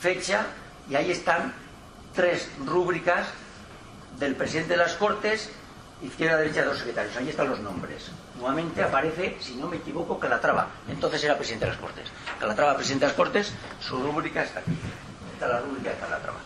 fecha, 0.00 0.46
y 0.90 0.96
ahí 0.96 1.10
están 1.12 1.54
tres 2.14 2.50
rúbricas 2.64 3.28
del 4.18 4.34
presidente 4.34 4.72
de 4.72 4.78
las 4.78 4.94
Cortes, 4.94 5.50
izquierda, 6.02 6.38
derecha 6.38 6.60
de 6.62 6.66
los 6.66 6.78
secretarios. 6.78 7.16
Ahí 7.16 7.28
están 7.28 7.48
los 7.48 7.60
nombres. 7.60 8.10
Nuevamente 8.38 8.82
aparece, 8.82 9.36
si 9.40 9.56
no 9.56 9.66
me 9.66 9.76
equivoco, 9.76 10.18
Calatrava. 10.18 10.68
Entonces 10.88 11.22
era 11.24 11.36
presidente 11.36 11.66
de 11.66 11.72
las 11.72 11.80
Cortes. 11.80 12.08
Calatrava, 12.38 12.76
presidente 12.76 13.04
de 13.04 13.08
las 13.08 13.16
Cortes, 13.16 13.52
su 13.80 13.98
rúbrica 14.00 14.44
está 14.44 14.60
aquí. 14.60 14.72
Está 15.34 15.48
la 15.48 15.60
rúbrica 15.60 15.90
de 15.90 15.96
Calatrava. 15.96 16.38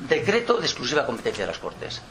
Decreto 0.00 0.58
de 0.58 0.66
exclusiva 0.66 1.06
competencia 1.06 1.44
de 1.44 1.52
las 1.52 1.58
Cortes. 1.58 2.02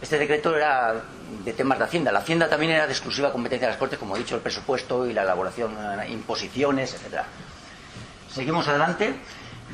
Este 0.00 0.18
decreto 0.18 0.56
era 0.56 1.02
de 1.44 1.52
temas 1.52 1.78
de 1.78 1.84
Hacienda. 1.84 2.12
La 2.12 2.20
Hacienda 2.20 2.48
también 2.48 2.72
era 2.72 2.86
de 2.86 2.92
exclusiva 2.92 3.30
competencia 3.30 3.68
de 3.68 3.72
las 3.72 3.78
Cortes, 3.78 3.98
como 3.98 4.16
he 4.16 4.18
dicho, 4.18 4.36
el 4.36 4.40
presupuesto 4.40 5.06
y 5.06 5.12
la 5.12 5.22
elaboración, 5.22 5.76
eh, 6.00 6.10
imposiciones, 6.10 6.94
etcétera. 6.94 7.26
Seguimos 8.32 8.66
adelante. 8.68 9.14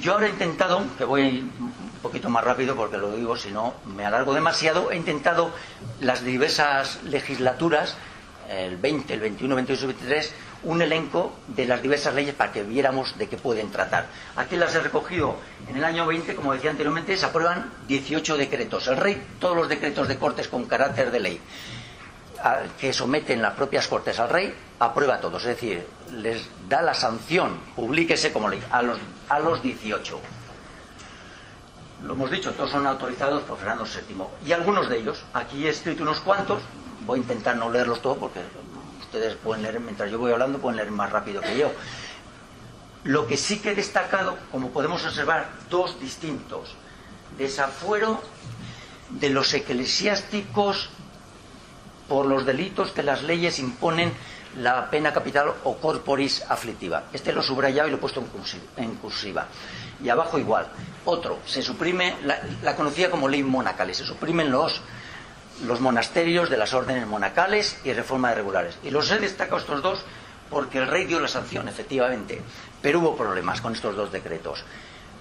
Yo 0.01 0.13
ahora 0.13 0.27
he 0.27 0.31
intentado, 0.31 0.85
que 0.97 1.05
voy 1.05 1.51
un 1.59 1.73
poquito 2.03 2.29
más 2.29 2.45
rápido 2.45 2.77
porque 2.77 2.97
lo 2.97 3.13
digo, 3.13 3.37
si 3.37 3.51
no 3.51 3.75
me 3.85 4.07
alargo 4.07 4.35
demasiado, 4.35 4.93
he 4.93 4.97
intentado 4.97 5.51
las 6.01 6.23
diversas 6.23 7.03
legislaturas, 7.05 7.97
el 8.51 8.77
20, 8.77 9.15
el 9.15 9.21
21, 9.21 9.55
el 9.55 9.57
22 9.57 9.81
y 9.81 9.85
el 9.85 9.93
23, 9.93 10.35
un 10.65 10.83
elenco 10.83 11.33
de 11.47 11.67
las 11.67 11.81
diversas 11.81 12.15
leyes 12.15 12.35
para 12.35 12.53
que 12.53 12.63
viéramos 12.63 13.17
de 13.17 13.29
qué 13.29 13.37
pueden 13.37 13.71
tratar. 13.71 14.07
Aquí 14.37 14.57
las 14.57 14.75
he 14.75 14.81
recogido 14.81 15.37
en 15.69 15.77
el 15.77 15.85
año 15.85 16.07
20, 16.07 16.35
como 16.35 16.53
decía 16.53 16.71
anteriormente, 16.71 17.17
se 17.17 17.27
aprueban 17.27 17.73
18 17.87 18.37
decretos. 18.37 18.89
El 18.89 18.97
rey, 18.97 19.23
todos 19.39 19.57
los 19.57 19.69
decretos 19.69 20.09
de 20.09 20.19
cortes 20.19 20.49
con 20.49 20.65
carácter 20.65 21.11
de 21.11 21.21
ley 21.21 21.41
que 22.81 22.93
someten 22.93 23.43
las 23.43 23.55
propias 23.55 23.87
cortes 23.87 24.19
al 24.19 24.31
rey, 24.31 24.55
aprueba 24.79 25.21
todos. 25.21 25.43
Es 25.43 25.49
decir, 25.49 25.87
les 26.13 26.49
da 26.69 26.83
la 26.83 26.95
sanción, 26.95 27.59
publíquese 27.77 28.33
como 28.33 28.49
ley, 28.49 28.63
a 28.71 28.83
los, 28.83 28.99
a 29.29 29.39
los 29.39 29.63
18. 29.63 30.21
Lo 32.05 32.15
hemos 32.15 32.31
dicho, 32.31 32.53
todos 32.53 32.71
son 32.71 32.87
autorizados 32.87 33.43
por 33.43 33.59
Fernando 33.59 33.85
VII. 33.85 34.25
Y 34.47 34.53
algunos 34.53 34.89
de 34.89 34.99
ellos, 34.99 35.23
aquí 35.35 35.67
he 35.67 35.71
escrito 35.71 36.03
unos 36.03 36.21
cuantos, 36.21 36.63
voy 37.07 37.19
a 37.19 37.23
intentar 37.23 37.57
no 37.57 37.71
leerlos 37.71 38.03
todos 38.03 38.19
porque 38.19 38.41
ustedes 39.01 39.37
pueden 39.37 39.63
leer, 39.63 39.81
mientras 39.81 40.11
yo 40.11 40.19
voy 40.19 40.33
hablando, 40.33 40.59
pueden 40.59 40.77
leer 40.77 40.91
más 40.91 41.11
rápido 41.11 41.41
que 41.41 41.59
yo. 41.59 41.73
Lo 43.05 43.27
que 43.27 43.37
sí 43.37 43.59
que 43.59 43.73
he 43.73 43.75
destacado, 43.75 44.37
como 44.53 44.71
podemos 44.71 45.05
observar, 45.05 45.49
dos 45.71 45.99
distintos. 46.01 46.75
Desafuero 47.39 48.21
de 49.09 49.31
los 49.31 49.53
eclesiásticos 49.55 50.91
por 52.09 52.27
los 52.27 52.45
delitos 52.45 52.91
que 52.93 53.03
las 53.03 53.23
leyes 53.23 53.59
imponen 53.59 54.13
la 54.59 54.91
pena 54.91 55.13
capital 55.13 55.55
o 55.65 55.77
corporis 55.77 56.45
aflictiva. 56.49 57.05
Este 57.13 57.33
lo 57.33 57.41
he 57.41 57.45
subrayado 57.45 57.89
y 57.89 57.93
lo 57.93 57.97
he 57.97 58.01
puesto 58.01 58.23
en 58.77 58.95
cursiva. 58.97 59.47
Y 60.03 60.09
abajo 60.09 60.39
igual. 60.39 60.67
Otro, 61.05 61.39
se 61.47 61.63
suprime, 61.63 62.17
la, 62.25 62.41
la 62.63 62.77
conocida 62.77 63.11
como 63.11 63.29
ley 63.29 63.43
monacal, 63.43 63.95
se 63.95 64.05
suprimen 64.05 64.51
los 64.51 64.83
los 65.65 65.81
monasterios 65.81 66.51
de 66.51 66.57
las 66.57 66.75
órdenes 66.75 67.07
monacales 67.07 67.79
y 67.85 67.93
reforma 67.93 68.31
de 68.31 68.37
regulares. 68.37 68.79
Y 68.83 68.91
los 68.91 69.11
he 69.11 69.19
destacado 69.19 69.59
estos 69.59 69.83
dos 69.83 70.05
porque 70.49 70.79
el 70.79 70.89
rey 70.89 71.05
dio 71.05 71.21
la 71.21 71.29
sanción, 71.29 71.69
efectivamente, 71.69 72.41
pero 72.83 73.01
hubo 73.01 73.17
problemas 73.17 73.61
con 73.61 73.75
estos 73.75 73.95
dos 73.95 74.11
decretos. 74.11 74.65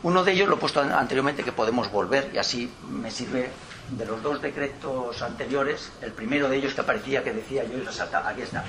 Uno 0.01 0.23
de 0.23 0.31
ellos 0.31 0.47
lo 0.47 0.55
he 0.55 0.59
puesto 0.59 0.81
anteriormente 0.81 1.43
que 1.43 1.51
podemos 1.51 1.91
volver 1.91 2.31
y 2.33 2.37
así 2.37 2.71
me 2.89 3.11
sirve 3.11 3.49
de 3.91 4.05
los 4.05 4.23
dos 4.23 4.41
decretos 4.41 5.21
anteriores, 5.21 5.91
el 6.01 6.11
primero 6.11 6.47
de 6.47 6.57
ellos 6.57 6.73
que 6.73 6.81
aparecía 6.81 7.23
que 7.23 7.33
decía 7.33 7.63
yo 7.65 7.77
y 7.77 7.81
resalta, 7.81 8.27
aquí 8.27 8.41
está. 8.41 8.63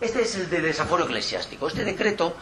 Este 0.00 0.22
es 0.22 0.34
el 0.36 0.50
de 0.50 0.60
desaforo 0.60 1.04
eclesiástico. 1.04 1.68
Este 1.68 1.84
decreto 1.84 2.34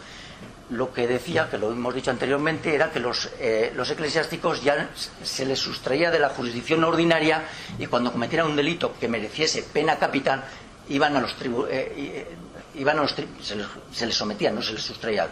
lo 0.69 0.93
que 0.93 1.07
decía, 1.07 1.49
que 1.49 1.57
lo 1.57 1.71
hemos 1.71 1.95
dicho 1.95 2.11
anteriormente, 2.11 2.75
era 2.75 2.91
que 2.91 2.99
los, 2.99 3.29
eh, 3.39 3.71
los, 3.75 3.89
eclesiásticos 3.89 4.63
ya 4.63 4.89
se 5.23 5.45
les 5.45 5.59
sustraía 5.59 6.11
de 6.11 6.19
la 6.19 6.29
jurisdicción 6.29 6.83
ordinaria 6.83 7.43
y 7.79 7.87
cuando 7.87 8.11
cometieran 8.11 8.47
un 8.47 8.55
delito 8.55 8.93
que 8.99 9.07
mereciese 9.07 9.63
pena 9.63 9.97
capital, 9.97 10.43
iban 10.89 11.15
a 11.15 11.21
los 11.21 11.35
tribunales, 11.35 11.73
eh, 11.73 11.93
eh, 11.97 12.27
iban 12.75 12.99
a 12.99 13.01
los 13.01 13.11
se, 13.11 13.55
les, 13.55 13.67
se, 13.93 14.05
les, 14.05 14.15
sometían, 14.15 14.55
no 14.55 14.61
se 14.61 14.73
les 14.73 14.81
sustraía. 14.81 15.27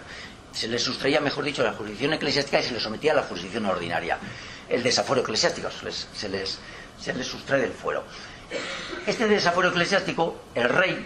Se 0.53 0.69
les 0.69 0.81
sustraía, 0.81 1.19
mejor 1.19 1.43
dicho, 1.43 1.63
la 1.63 1.73
jurisdicción 1.73 2.13
eclesiástica 2.13 2.61
y 2.61 2.63
se 2.63 2.73
les 2.73 2.81
sometía 2.81 3.11
a 3.11 3.15
la 3.15 3.23
jurisdicción 3.23 3.65
ordinaria. 3.65 4.17
El 4.69 4.83
desaforo 4.83 5.19
eclesiástico 5.19 5.69
se 5.69 5.85
les, 5.85 6.07
se 6.13 6.29
les, 6.29 6.59
se 6.97 7.13
les 7.13 7.27
sustrae 7.27 7.59
del 7.59 7.73
fuero. 7.73 8.05
Este 9.05 9.27
desaforo 9.27 9.69
eclesiástico, 9.69 10.43
el 10.55 10.69
rey, 10.69 11.05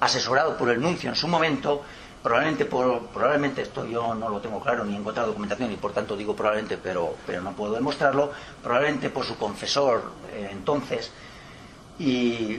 asesorado 0.00 0.56
por 0.56 0.70
el 0.70 0.80
nuncio 0.80 1.08
en 1.08 1.14
su 1.14 1.28
momento, 1.28 1.84
probablemente 2.24 2.64
probablemente 2.64 3.60
esto 3.60 3.84
yo 3.84 4.14
no 4.14 4.30
lo 4.30 4.40
tengo 4.40 4.58
claro 4.58 4.82
ni 4.82 4.94
he 4.94 4.96
encontrado 4.96 5.28
documentación 5.28 5.70
y 5.70 5.76
por 5.76 5.92
tanto 5.92 6.16
digo 6.16 6.34
probablemente 6.34 6.78
pero 6.78 7.16
pero 7.26 7.42
no 7.42 7.52
puedo 7.52 7.74
demostrarlo. 7.74 8.32
Probablemente 8.62 9.10
por 9.10 9.26
su 9.26 9.36
confesor 9.36 10.10
eh, 10.32 10.48
entonces 10.50 11.12
y 11.98 12.58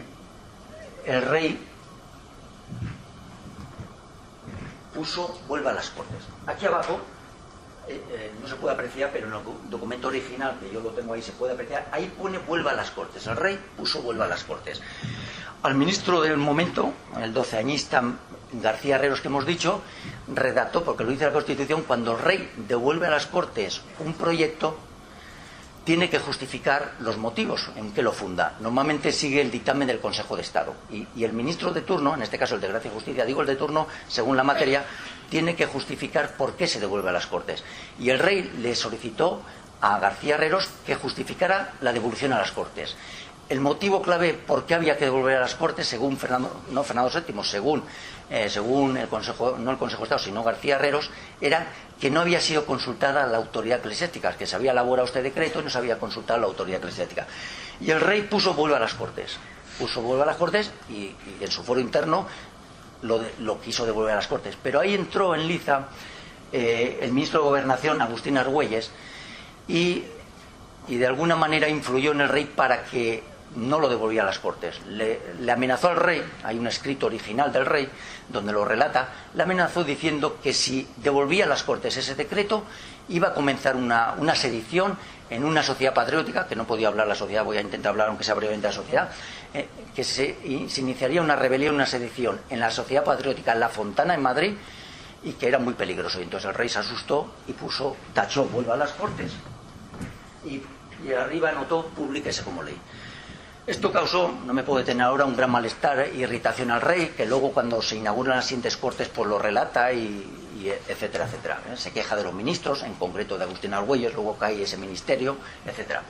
el 1.03 1.21
rey 1.23 1.59
puso 4.93 5.41
vuelva 5.47 5.71
a 5.71 5.73
las 5.73 5.89
cortes. 5.89 6.23
Aquí 6.45 6.67
abajo 6.67 6.99
eh, 7.87 8.03
eh, 8.11 8.31
no 8.39 8.47
se 8.47 8.55
puede 8.57 8.75
apreciar 8.75 9.09
pero 9.11 9.27
en 9.27 9.33
el 9.33 9.41
documento 9.71 10.09
original 10.09 10.59
que 10.59 10.71
yo 10.71 10.79
lo 10.79 10.91
tengo 10.91 11.15
ahí 11.15 11.23
se 11.23 11.31
puede 11.31 11.53
apreciar 11.53 11.87
ahí 11.91 12.13
pone 12.15 12.37
vuelva 12.37 12.69
a 12.69 12.75
las 12.75 12.91
cortes. 12.91 13.25
El 13.25 13.35
rey 13.35 13.59
puso 13.75 14.03
vuelva 14.03 14.25
a 14.25 14.27
las 14.27 14.43
cortes. 14.43 14.79
Al 15.63 15.73
ministro 15.73 16.21
del 16.21 16.37
momento, 16.37 16.93
el 17.19 17.33
doceañista 17.33 18.03
García 18.61 18.95
Herreros 18.95 19.21
que 19.21 19.27
hemos 19.27 19.45
dicho, 19.45 19.81
redactó, 20.27 20.83
porque 20.83 21.03
lo 21.03 21.11
dice 21.11 21.25
la 21.25 21.33
Constitución, 21.33 21.83
cuando 21.83 22.13
el 22.13 22.19
rey 22.19 22.51
devuelve 22.67 23.07
a 23.07 23.11
las 23.11 23.27
Cortes 23.27 23.81
un 23.99 24.13
proyecto, 24.13 24.77
tiene 25.85 26.09
que 26.09 26.17
justificar 26.17 26.93
los 26.99 27.17
motivos 27.17 27.69
en 27.75 27.93
que 27.93 28.01
lo 28.01 28.11
funda. 28.11 28.55
Normalmente 28.59 29.11
sigue 29.11 29.39
el 29.39 29.51
dictamen 29.51 29.87
del 29.87 29.99
Consejo 29.99 30.35
de 30.35 30.41
Estado. 30.41 30.73
Y, 30.91 31.23
el 31.23 31.31
ministro 31.31 31.71
de 31.71 31.81
turno, 31.81 32.15
en 32.15 32.23
este 32.23 32.39
caso 32.39 32.55
el 32.55 32.61
de 32.61 32.69
Gracia 32.69 32.89
y 32.89 32.93
Justicia, 32.93 33.23
digo 33.23 33.41
el 33.41 33.47
de 33.47 33.55
turno, 33.55 33.87
según 34.07 34.35
la 34.35 34.43
materia, 34.43 34.83
tiene 35.29 35.55
que 35.55 35.67
justificar 35.67 36.35
por 36.37 36.55
qué 36.55 36.65
se 36.65 36.79
devuelve 36.79 37.09
a 37.09 37.13
las 37.13 37.27
Cortes. 37.27 37.63
Y 37.99 38.09
el 38.09 38.17
rey 38.17 38.51
le 38.59 38.73
solicitó 38.73 39.43
a 39.79 39.99
García 39.99 40.35
Herreros 40.35 40.69
que 40.87 40.95
justificara 40.95 41.73
la 41.81 41.93
devolución 41.93 42.33
a 42.33 42.39
las 42.39 42.51
Cortes 42.51 42.95
el 43.49 43.59
motivo 43.59 44.01
clave 44.01 44.33
por 44.33 44.65
qué 44.65 44.73
había 44.73 44.97
que 44.97 45.05
devolver 45.05 45.37
a 45.37 45.41
las 45.41 45.55
Cortes, 45.55 45.87
según 45.87 46.17
Fernando, 46.17 46.61
no 46.71 46.83
Fernando 46.83 47.11
VII, 47.13 47.43
según, 47.43 47.83
eh, 48.29 48.49
según 48.49 48.97
el 48.97 49.07
Consejo, 49.07 49.57
no 49.57 49.71
el 49.71 49.77
Consejo 49.77 50.01
de 50.01 50.05
Estado, 50.05 50.19
sino 50.19 50.43
García 50.43 50.75
Herreros, 50.75 51.11
era 51.39 51.67
que 51.99 52.09
no 52.09 52.21
había 52.21 52.41
sido 52.41 52.65
consultada 52.65 53.25
la 53.27 53.37
autoridad 53.37 53.79
eclesiástica, 53.79 54.35
que 54.35 54.47
se 54.47 54.55
había 54.55 54.71
elaborado 54.71 55.05
este 55.05 55.21
decreto 55.21 55.59
y 55.59 55.63
no 55.63 55.69
se 55.69 55.77
había 55.77 55.99
consultado 55.99 56.39
la 56.39 56.47
autoridad 56.47 56.79
eclesiástica. 56.79 57.27
Y 57.79 57.91
el 57.91 58.01
rey 58.01 58.23
puso 58.23 58.53
vuelve 58.53 58.75
a 58.75 58.79
las 58.79 58.93
Cortes. 58.95 59.37
Puso 59.77 60.01
vuelve 60.01 60.23
a 60.23 60.25
las 60.25 60.37
Cortes 60.37 60.71
y, 60.89 61.15
en 61.39 61.51
su 61.51 61.63
foro 61.63 61.79
interno 61.79 62.27
lo, 63.01 63.21
lo, 63.39 63.61
quiso 63.61 63.85
devolver 63.85 64.13
a 64.13 64.17
las 64.17 64.27
Cortes. 64.27 64.57
Pero 64.61 64.79
ahí 64.79 64.95
entró 64.95 65.35
en 65.35 65.47
liza 65.47 65.87
eh, 66.51 66.99
el 67.01 67.11
ministro 67.11 67.41
de 67.41 67.45
Gobernación, 67.45 68.01
Agustín 68.01 68.37
Argüelles, 68.37 68.89
y, 69.67 70.03
y 70.87 70.95
de 70.97 71.07
alguna 71.07 71.35
manera 71.35 71.69
influyó 71.69 72.11
en 72.11 72.21
el 72.21 72.29
rey 72.29 72.45
para 72.45 72.83
que 72.85 73.23
no 73.55 73.79
lo 73.79 73.89
devolvía 73.89 74.21
a 74.21 74.25
las 74.25 74.39
Cortes. 74.39 74.81
Le, 74.87 75.19
amenazó 75.51 75.89
al 75.89 75.97
rey, 75.97 76.23
hay 76.43 76.57
un 76.57 76.67
escrito 76.67 77.05
original 77.05 77.51
del 77.51 77.65
rey 77.65 77.89
donde 78.29 78.53
lo 78.53 78.65
relata, 78.65 79.09
le 79.33 79.43
amenazó 79.43 79.83
diciendo 79.83 80.39
que 80.41 80.53
si 80.53 80.87
devolvía 80.97 81.45
a 81.45 81.47
las 81.47 81.63
Cortes 81.63 81.97
ese 81.97 82.15
decreto 82.15 82.63
iba 83.09 83.29
a 83.29 83.33
comenzar 83.33 83.75
una, 83.75 84.35
sedición 84.35 84.97
en 85.29 85.43
una 85.43 85.63
sociedad 85.63 85.93
patriótica, 85.93 86.47
que 86.47 86.55
no 86.55 86.65
podía 86.65 86.87
hablar 86.87 87.07
la 87.07 87.15
sociedad, 87.15 87.43
voy 87.43 87.57
a 87.57 87.61
intentar 87.61 87.91
hablar 87.91 88.09
aunque 88.09 88.23
sea 88.23 88.35
brevemente 88.35 88.67
la 88.67 88.73
sociedad, 88.73 89.09
eh, 89.53 89.67
que 89.95 90.03
se, 90.03 90.37
iniciaría 90.43 91.21
una 91.21 91.35
rebelión, 91.35 91.75
una 91.75 91.85
sedición 91.85 92.39
en 92.49 92.59
la 92.59 92.71
sociedad 92.71 93.03
patriótica 93.03 93.55
La 93.55 93.69
Fontana, 93.69 94.13
en 94.13 94.21
Madrid, 94.21 94.53
y 95.23 95.33
que 95.33 95.47
era 95.47 95.59
muy 95.59 95.73
peligroso. 95.73 96.19
Y 96.19 96.23
entonces 96.23 96.49
el 96.49 96.55
rey 96.55 96.69
se 96.69 96.79
asustó 96.79 97.33
y 97.47 97.53
puso, 97.53 97.95
tachó, 98.13 98.45
vuelva 98.45 98.75
a 98.75 98.77
las 98.77 98.91
Cortes, 98.91 99.31
y, 100.45 100.61
arriba 101.13 101.49
anotó 101.49 101.85
públiquese 101.87 102.43
como 102.43 102.63
ley. 102.63 102.77
Esto 103.67 103.91
causó, 103.91 104.31
no 104.45 104.53
me 104.53 104.61
puedo 104.61 104.79
detener 104.79 105.07
ahora, 105.07 105.25
un 105.25 105.35
gran 105.35 105.49
malestar 105.49 105.99
e 105.99 106.15
irritación 106.15 106.69
al 106.69 106.81
rey, 106.81 107.13
que 107.17 107.25
luego 107.25 107.51
cuando 107.51 107.81
se 107.81 107.95
inauguran 107.95 108.35
las 108.35 108.45
siguientes 108.45 108.77
cortes 108.77 109.09
pues 109.09 109.27
lo 109.27 109.39
relata 109.39 109.91
y, 109.91 110.71
etcétera, 110.87 111.25
etcétera. 111.25 111.61
¿eh? 111.71 111.75
Se 111.75 111.91
queja 111.91 112.15
de 112.15 112.23
los 112.23 112.33
ministros, 112.33 112.83
en 112.83 112.93
concreto 112.93 113.39
de 113.39 113.45
Agustín 113.45 113.73
Argüelles, 113.73 114.13
luego 114.13 114.37
cae 114.37 114.61
ese 114.61 114.77
ministerio, 114.77 115.37
etcétera. 115.65 116.03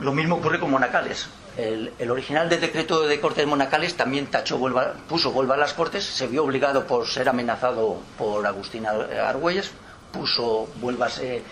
Lo 0.00 0.12
mismo 0.12 0.36
ocurre 0.36 0.58
con 0.58 0.70
Monacales. 0.70 1.28
El, 1.58 1.92
original 2.10 2.48
del 2.48 2.62
decreto 2.62 3.06
de 3.06 3.20
cortes 3.20 3.46
monacales 3.46 3.94
también 3.94 4.28
tachó, 4.28 4.58
puso 5.06 5.32
vuelva 5.32 5.54
a 5.54 5.58
las 5.58 5.74
cortes, 5.74 6.02
se 6.02 6.26
vio 6.26 6.44
obligado 6.44 6.86
por 6.86 7.06
ser 7.06 7.28
amenazado 7.28 8.00
por 8.16 8.46
Agustín 8.46 8.86
Argüelles, 8.86 9.70
puso 10.12 10.68
vuelvase 10.80 11.42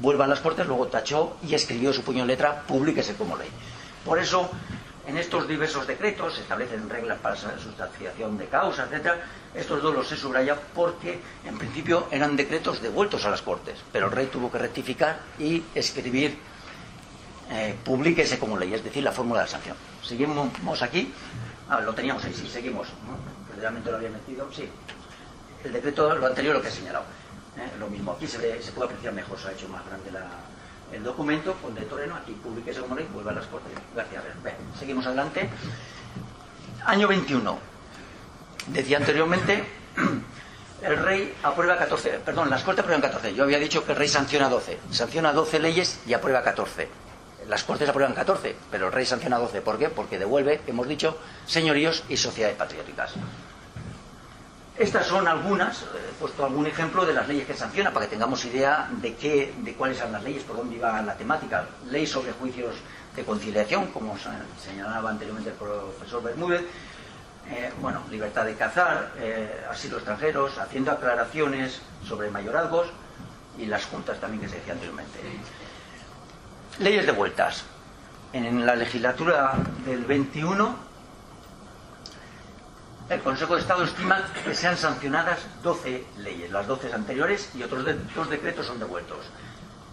vuelva 0.00 0.24
a 0.24 0.28
las 0.28 0.40
Cortes, 0.40 0.66
luego 0.66 0.86
tachó 0.86 1.36
y 1.46 1.54
escribió 1.54 1.92
su 1.92 2.02
puño 2.02 2.22
en 2.22 2.28
letra, 2.28 2.62
publíquese 2.62 3.14
como 3.14 3.36
ley. 3.36 3.48
Por 4.04 4.18
eso, 4.18 4.50
en 5.06 5.18
estos 5.18 5.46
diversos 5.46 5.86
decretos 5.86 6.34
se 6.34 6.42
establecen 6.42 6.88
reglas 6.88 7.18
para 7.18 7.34
la 7.34 7.58
sustanciación 7.58 8.38
de 8.38 8.46
causa, 8.46 8.84
etcétera. 8.84 9.24
Estos 9.54 9.82
dos 9.82 9.94
los 9.94 10.08
se 10.08 10.16
subraya 10.16 10.56
porque, 10.74 11.20
en 11.44 11.58
principio, 11.58 12.08
eran 12.10 12.36
decretos 12.36 12.80
devueltos 12.80 13.24
a 13.24 13.30
las 13.30 13.42
Cortes, 13.42 13.78
pero 13.92 14.06
el 14.06 14.12
rey 14.12 14.26
tuvo 14.26 14.50
que 14.50 14.58
rectificar 14.58 15.20
y 15.38 15.62
escribir 15.74 16.38
eh, 17.50 17.76
como 18.40 18.56
ley, 18.56 18.72
es 18.72 18.82
decir, 18.82 19.02
la 19.02 19.12
fórmula 19.12 19.42
de 19.42 19.48
sanción. 19.48 19.76
Seguimos 20.02 20.82
aquí. 20.82 21.12
Ah, 21.68 21.80
lo 21.80 21.94
teníamos 21.94 22.24
ahí, 22.24 22.34
sí, 22.34 22.48
seguimos. 22.48 22.88
¿no? 23.06 23.32
lo 23.62 23.96
había 23.96 24.10
metido, 24.10 24.48
sí. 24.52 24.68
El 25.64 25.72
decreto, 25.72 26.14
lo 26.16 26.26
anterior, 26.26 26.56
lo 26.56 26.62
que 26.62 26.68
he 26.68 26.72
señalado. 26.72 27.04
¿Eh? 27.56 27.70
Lo 27.78 27.88
mismo 27.88 28.12
aquí 28.12 28.26
se, 28.26 28.62
se 28.62 28.72
puede 28.72 28.88
apreciar 28.88 29.12
mejor, 29.12 29.38
se 29.38 29.48
ha 29.48 29.52
hecho 29.52 29.68
más 29.68 29.84
grande 29.86 30.10
el 30.92 31.02
documento, 31.02 31.54
con 31.54 31.74
de 31.74 31.82
Toreno, 31.82 32.16
aquí 32.16 32.32
publique 32.32 32.72
como 32.74 32.94
ley, 32.94 33.08
vuelve 33.12 33.30
a 33.30 33.34
las 33.34 33.46
Cortes. 33.46 33.72
Gracias. 33.94 34.22
seguimos 34.78 35.06
adelante. 35.06 35.48
Año 36.84 37.08
21. 37.08 37.58
Decía 38.68 38.98
anteriormente, 38.98 39.64
el 40.82 40.96
rey 40.98 41.34
aprueba 41.42 41.78
14, 41.78 42.20
perdón, 42.24 42.50
las 42.50 42.62
Cortes 42.62 42.80
aprueban 42.80 43.00
14. 43.00 43.34
Yo 43.34 43.44
había 43.44 43.58
dicho 43.58 43.84
que 43.84 43.92
el 43.92 43.98
rey 43.98 44.08
sanciona 44.08 44.50
12. 44.50 44.78
Sanciona 44.90 45.32
12 45.32 45.58
leyes 45.60 46.00
y 46.06 46.12
aprueba 46.12 46.42
14. 46.42 46.88
Las 47.48 47.64
Cortes 47.64 47.88
aprueban 47.88 48.14
14, 48.14 48.54
pero 48.70 48.86
el 48.88 48.92
rey 48.92 49.06
sanciona 49.06 49.38
12. 49.38 49.62
¿Por 49.62 49.78
qué? 49.78 49.88
Porque 49.88 50.18
devuelve, 50.18 50.60
hemos 50.66 50.86
dicho, 50.86 51.18
señoríos 51.46 52.04
y 52.10 52.18
sociedades 52.18 52.56
patrióticas. 52.56 53.14
Estas 54.78 55.06
son 55.06 55.28
algunas, 55.28 55.82
he 55.82 56.18
puesto 56.18 56.46
algún 56.46 56.66
ejemplo 56.66 57.04
de 57.04 57.12
las 57.12 57.28
leyes 57.28 57.46
que 57.46 57.52
sanciona 57.52 57.92
para 57.92 58.06
que 58.06 58.12
tengamos 58.12 58.42
idea 58.46 58.88
de, 58.90 59.14
qué, 59.14 59.54
de 59.58 59.74
cuáles 59.74 59.98
son 59.98 60.12
las 60.12 60.22
leyes, 60.22 60.42
por 60.44 60.56
dónde 60.56 60.76
iba 60.76 61.02
la 61.02 61.14
temática. 61.14 61.66
Ley 61.90 62.06
sobre 62.06 62.32
juicios 62.32 62.76
de 63.14 63.22
conciliación, 63.22 63.88
como 63.88 64.16
señalaba 64.62 65.10
anteriormente 65.10 65.50
el 65.50 65.56
profesor 65.56 66.22
Bermúdez. 66.22 66.62
Eh, 67.50 67.70
bueno, 67.80 68.02
libertad 68.10 68.46
de 68.46 68.54
cazar, 68.54 69.12
eh, 69.18 69.66
asilo 69.70 69.96
extranjeros, 69.96 70.56
haciendo 70.58 70.92
aclaraciones 70.92 71.82
sobre 72.06 72.30
mayorazgos 72.30 72.88
y 73.58 73.66
las 73.66 73.84
juntas 73.84 74.18
también 74.20 74.42
que 74.42 74.48
se 74.48 74.56
decía 74.56 74.72
anteriormente. 74.72 75.18
Leyes 76.78 77.04
de 77.04 77.12
vueltas. 77.12 77.64
En 78.32 78.64
la 78.64 78.74
legislatura 78.74 79.52
del 79.84 80.06
21 80.06 80.91
el 83.12 83.20
Consejo 83.20 83.54
de 83.54 83.60
Estado 83.60 83.84
estima 83.84 84.24
que 84.44 84.54
sean 84.54 84.76
sancionadas 84.76 85.40
12 85.62 86.04
leyes, 86.18 86.50
las 86.50 86.66
12 86.66 86.92
anteriores 86.92 87.50
y 87.54 87.62
otros 87.62 87.84
dos 88.14 88.30
decretos 88.30 88.66
son 88.66 88.78
devueltos. 88.78 89.18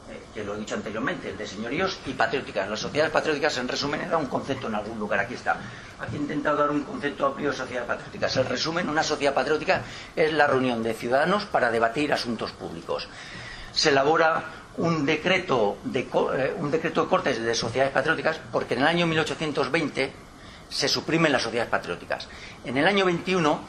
Eh, 0.09 0.21
que 0.33 0.43
lo 0.43 0.55
he 0.55 0.59
dicho 0.59 0.75
anteriormente, 0.75 1.29
el 1.29 1.37
de 1.37 1.45
señoríos 1.45 1.99
y 2.05 2.13
patrióticas. 2.13 2.69
Las 2.69 2.79
sociedades 2.79 3.11
patrióticas, 3.11 3.57
en 3.57 3.67
resumen, 3.67 4.01
era 4.01 4.17
un 4.17 4.27
concepto 4.27 4.67
en 4.67 4.75
algún 4.75 4.97
lugar, 4.97 5.19
aquí 5.19 5.33
está. 5.33 5.57
Aquí 5.99 6.15
he 6.15 6.19
intentado 6.19 6.57
dar 6.57 6.71
un 6.71 6.83
concepto 6.83 7.25
amplio 7.25 7.51
de 7.51 7.57
sociedades 7.57 7.87
patrióticas. 7.87 8.37
En 8.37 8.45
resumen, 8.45 8.89
una 8.89 9.03
sociedad 9.03 9.33
patriótica 9.33 9.81
es 10.15 10.33
la 10.33 10.47
reunión 10.47 10.81
de 10.81 10.93
ciudadanos 10.93 11.45
para 11.45 11.69
debatir 11.69 12.13
asuntos 12.13 12.51
públicos. 12.53 13.07
Se 13.73 13.89
elabora 13.89 14.43
un 14.77 15.05
decreto 15.05 15.77
de, 15.83 15.99
eh, 15.99 16.55
un 16.57 16.71
decreto 16.71 17.03
de 17.03 17.09
cortes 17.09 17.41
de 17.41 17.53
sociedades 17.53 17.93
patrióticas 17.93 18.39
porque 18.51 18.75
en 18.75 18.81
el 18.81 18.87
año 18.87 19.07
1820 19.07 20.28
se 20.69 20.87
suprimen 20.87 21.31
las 21.31 21.41
sociedades 21.41 21.69
patrióticas. 21.69 22.27
En 22.63 22.77
el 22.77 22.87
año 22.87 23.05
21, 23.05 23.59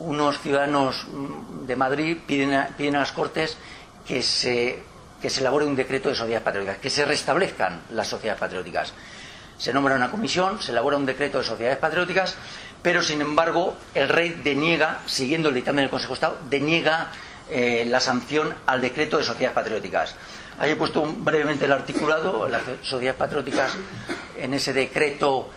unos 0.00 0.38
ciudadanos 0.40 1.06
de 1.66 1.76
Madrid 1.76 2.18
piden 2.26 2.54
a, 2.54 2.68
piden 2.68 2.96
a 2.96 3.00
las 3.00 3.12
Cortes 3.12 3.56
que 4.06 4.22
se, 4.22 4.82
que 5.20 5.30
se 5.30 5.40
elabore 5.40 5.66
un 5.66 5.76
decreto 5.76 6.08
de 6.08 6.14
sociedades 6.14 6.44
patrióticas, 6.44 6.78
que 6.78 6.90
se 6.90 7.04
restablezcan 7.04 7.82
las 7.90 8.08
sociedades 8.08 8.40
patrióticas. 8.40 8.92
Se 9.58 9.72
nombra 9.72 9.94
una 9.94 10.10
comisión, 10.10 10.60
se 10.62 10.72
elabora 10.72 10.96
un 10.96 11.04
decreto 11.04 11.38
de 11.38 11.44
sociedades 11.44 11.78
patrióticas, 11.78 12.34
pero 12.82 13.02
sin 13.02 13.20
embargo 13.20 13.76
el 13.94 14.08
rey 14.08 14.40
deniega, 14.42 15.00
siguiendo 15.06 15.50
el 15.50 15.54
dictamen 15.54 15.84
del 15.84 15.90
Consejo 15.90 16.14
de 16.14 16.14
Estado, 16.14 16.38
deniega 16.48 17.12
eh, 17.50 17.84
la 17.86 18.00
sanción 18.00 18.54
al 18.66 18.80
decreto 18.80 19.18
de 19.18 19.24
sociedades 19.24 19.54
patrióticas. 19.54 20.14
Ahí 20.58 20.72
he 20.72 20.76
puesto 20.76 21.02
brevemente 21.04 21.66
el 21.66 21.72
articulado, 21.72 22.48
las 22.48 22.62
sociedades 22.82 23.18
patrióticas 23.18 23.72
en 24.36 24.54
ese 24.54 24.72
decreto 24.72 25.50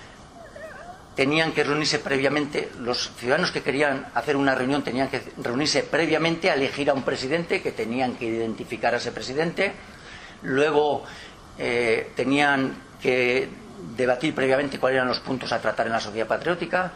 tenían 1.16 1.52
que 1.52 1.64
reunirse 1.64 2.00
previamente, 2.00 2.70
los 2.80 3.12
ciudadanos 3.18 3.52
que 3.52 3.62
querían 3.62 4.08
hacer 4.14 4.36
una 4.36 4.56
reunión 4.56 4.84
tenían 4.84 5.10
que 5.10 5.22
reunirse 5.38 5.84
previamente 5.84 6.50
a 6.50 6.56
elegir 6.56 6.90
a 6.90 6.94
un 6.94 7.04
presidente, 7.04 7.62
que 7.62 7.72
tenían 7.72 8.16
que 8.16 8.26
identificar 8.26 8.94
a 8.94 8.98
ese 8.98 9.12
presidente, 9.12 9.74
luego 10.42 11.04
eh, 11.58 12.12
tenían 12.16 12.76
que 13.02 13.48
debatir 13.96 14.34
previamente 14.34 14.80
cuáles 14.80 14.98
eran 14.98 15.08
los 15.08 15.20
puntos 15.20 15.52
a 15.52 15.60
tratar 15.60 15.86
en 15.88 15.94
la 15.94 16.00
sociedad 16.00 16.28
patriótica, 16.28 16.94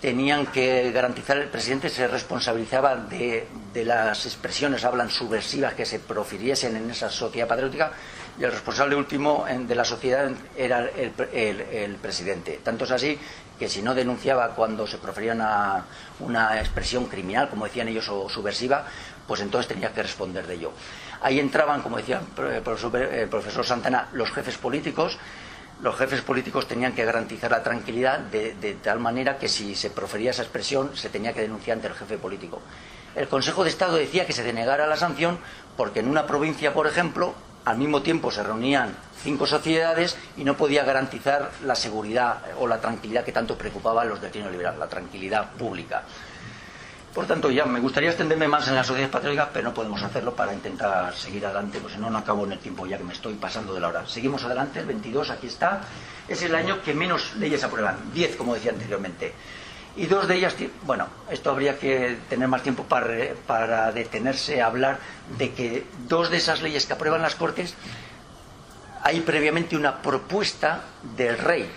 tenían 0.00 0.46
que 0.46 0.92
garantizar, 0.92 1.38
el 1.38 1.48
presidente 1.48 1.88
se 1.88 2.06
responsabilizaba 2.06 2.96
de, 2.96 3.46
las 3.84 4.26
expresiones, 4.26 4.84
hablan 4.84 5.10
subversivas 5.10 5.74
que 5.74 5.84
se 5.84 5.98
profiriesen 5.98 6.76
en 6.76 6.90
esa 6.90 7.10
sociedad 7.10 7.48
patriótica, 7.48 7.92
y 8.38 8.44
el 8.44 8.52
responsable 8.52 8.96
último 8.96 9.46
de 9.48 9.74
la 9.74 9.84
sociedad 9.84 10.30
era 10.56 10.90
el, 10.90 11.96
presidente. 11.96 12.60
Tanto 12.62 12.84
es 12.84 12.90
así 12.90 13.18
que 13.58 13.68
si 13.68 13.80
no 13.80 13.94
denunciaba 13.94 14.50
cuando 14.50 14.86
se 14.86 14.98
profería 14.98 15.32
una, 16.20 16.60
expresión 16.60 17.06
criminal, 17.06 17.48
como 17.48 17.64
decían 17.64 17.88
ellos, 17.88 18.08
o 18.10 18.28
subversiva, 18.28 18.84
pues 19.26 19.40
entonces 19.40 19.68
tenía 19.68 19.92
que 19.92 20.02
responder 20.02 20.46
de 20.46 20.54
ello. 20.54 20.72
Ahí 21.22 21.40
entraban, 21.40 21.80
como 21.80 21.96
decía 21.96 22.20
el 22.36 23.28
profesor, 23.28 23.64
Santana, 23.64 24.08
los 24.12 24.30
jefes 24.30 24.58
políticos. 24.58 25.18
Los 25.82 25.94
jefes 25.96 26.22
políticos 26.22 26.66
tenían 26.66 26.94
que 26.94 27.04
garantizar 27.04 27.50
la 27.50 27.62
tranquilidad 27.62 28.18
de, 28.18 28.54
de 28.54 28.74
tal 28.74 28.98
manera 28.98 29.36
que 29.36 29.46
si 29.46 29.74
se 29.74 29.90
profería 29.90 30.30
esa 30.30 30.40
expresión 30.40 30.96
se 30.96 31.10
tenía 31.10 31.34
que 31.34 31.42
denunciar 31.42 31.76
ante 31.76 31.88
el 31.88 31.94
jefe 31.94 32.16
político. 32.16 32.62
El 33.14 33.28
Consejo 33.28 33.62
de 33.62 33.68
Estado 33.68 33.96
decía 33.96 34.26
que 34.26 34.32
se 34.32 34.42
denegara 34.42 34.86
la 34.86 34.96
sanción 34.96 35.38
porque 35.76 36.00
en 36.00 36.08
una 36.08 36.26
provincia, 36.26 36.72
por 36.72 36.86
ejemplo, 36.86 37.34
al 37.66 37.78
mismo 37.78 38.00
tiempo 38.00 38.30
se 38.30 38.44
reunían 38.44 38.96
cinco 39.22 39.44
sociedades 39.44 40.16
y 40.36 40.44
no 40.44 40.56
podía 40.56 40.84
garantizar 40.84 41.50
la 41.64 41.74
seguridad 41.74 42.38
o 42.58 42.66
la 42.68 42.80
tranquilidad 42.80 43.24
que 43.24 43.32
tanto 43.32 43.58
preocupaba 43.58 44.02
a 44.02 44.04
los 44.04 44.20
destinos 44.20 44.52
liberales, 44.52 44.78
la 44.78 44.86
tranquilidad 44.86 45.50
pública. 45.50 46.04
Por 47.12 47.26
tanto, 47.26 47.50
ya 47.50 47.64
me 47.64 47.80
gustaría 47.80 48.10
extenderme 48.10 48.46
más 48.46 48.68
en 48.68 48.76
las 48.76 48.86
sociedades 48.86 49.10
patrióticas, 49.10 49.48
pero 49.52 49.68
no 49.68 49.74
podemos 49.74 50.00
hacerlo 50.00 50.36
para 50.36 50.54
intentar 50.54 51.12
seguir 51.14 51.44
adelante, 51.44 51.80
pues 51.80 51.94
si 51.94 51.98
no, 51.98 52.08
no 52.08 52.18
acabo 52.18 52.44
en 52.44 52.52
el 52.52 52.58
tiempo 52.60 52.86
ya 52.86 52.98
que 52.98 53.04
me 53.04 53.14
estoy 53.14 53.34
pasando 53.34 53.74
de 53.74 53.80
la 53.80 53.88
hora. 53.88 54.06
Seguimos 54.06 54.44
adelante, 54.44 54.78
el 54.78 54.86
22, 54.86 55.30
aquí 55.30 55.48
está. 55.48 55.80
Es 56.28 56.42
el 56.42 56.54
año 56.54 56.82
que 56.82 56.94
menos 56.94 57.34
leyes 57.36 57.64
aprueban, 57.64 58.12
10, 58.12 58.36
como 58.36 58.54
decía 58.54 58.70
anteriormente 58.70 59.34
y 59.96 60.06
dos 60.06 60.28
de 60.28 60.36
ellas, 60.36 60.54
bueno, 60.84 61.08
esto 61.30 61.50
habría 61.50 61.78
que 61.78 62.18
tener 62.28 62.48
más 62.48 62.62
tiempo 62.62 62.84
para, 62.84 63.92
detenerse 63.92 64.60
a 64.60 64.66
hablar 64.66 64.98
de 65.38 65.52
que 65.52 65.86
dos 66.06 66.30
de 66.30 66.36
esas 66.36 66.62
leyes 66.62 66.86
que 66.86 66.92
aprueban 66.92 67.22
las 67.22 67.34
Cortes, 67.34 67.74
hay 69.02 69.20
previamente 69.20 69.76
una 69.76 70.02
propuesta 70.02 70.82
del 71.16 71.38
rey, 71.38 71.70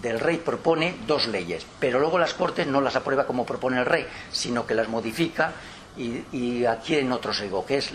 del 0.00 0.20
rey 0.20 0.38
propone 0.38 0.96
dos 1.06 1.26
leyes, 1.26 1.66
pero 1.78 1.98
luego 1.98 2.18
las 2.18 2.32
Cortes 2.32 2.66
no 2.66 2.80
las 2.80 2.96
aprueba 2.96 3.26
como 3.26 3.44
propone 3.44 3.78
el 3.78 3.86
rey, 3.86 4.06
sino 4.32 4.66
que 4.66 4.74
las 4.74 4.88
modifica 4.88 5.52
y, 5.96 6.22
y 6.32 6.64
adquieren 6.64 7.12
otro 7.12 7.34
sesgo, 7.34 7.66
que 7.66 7.78
es 7.78 7.92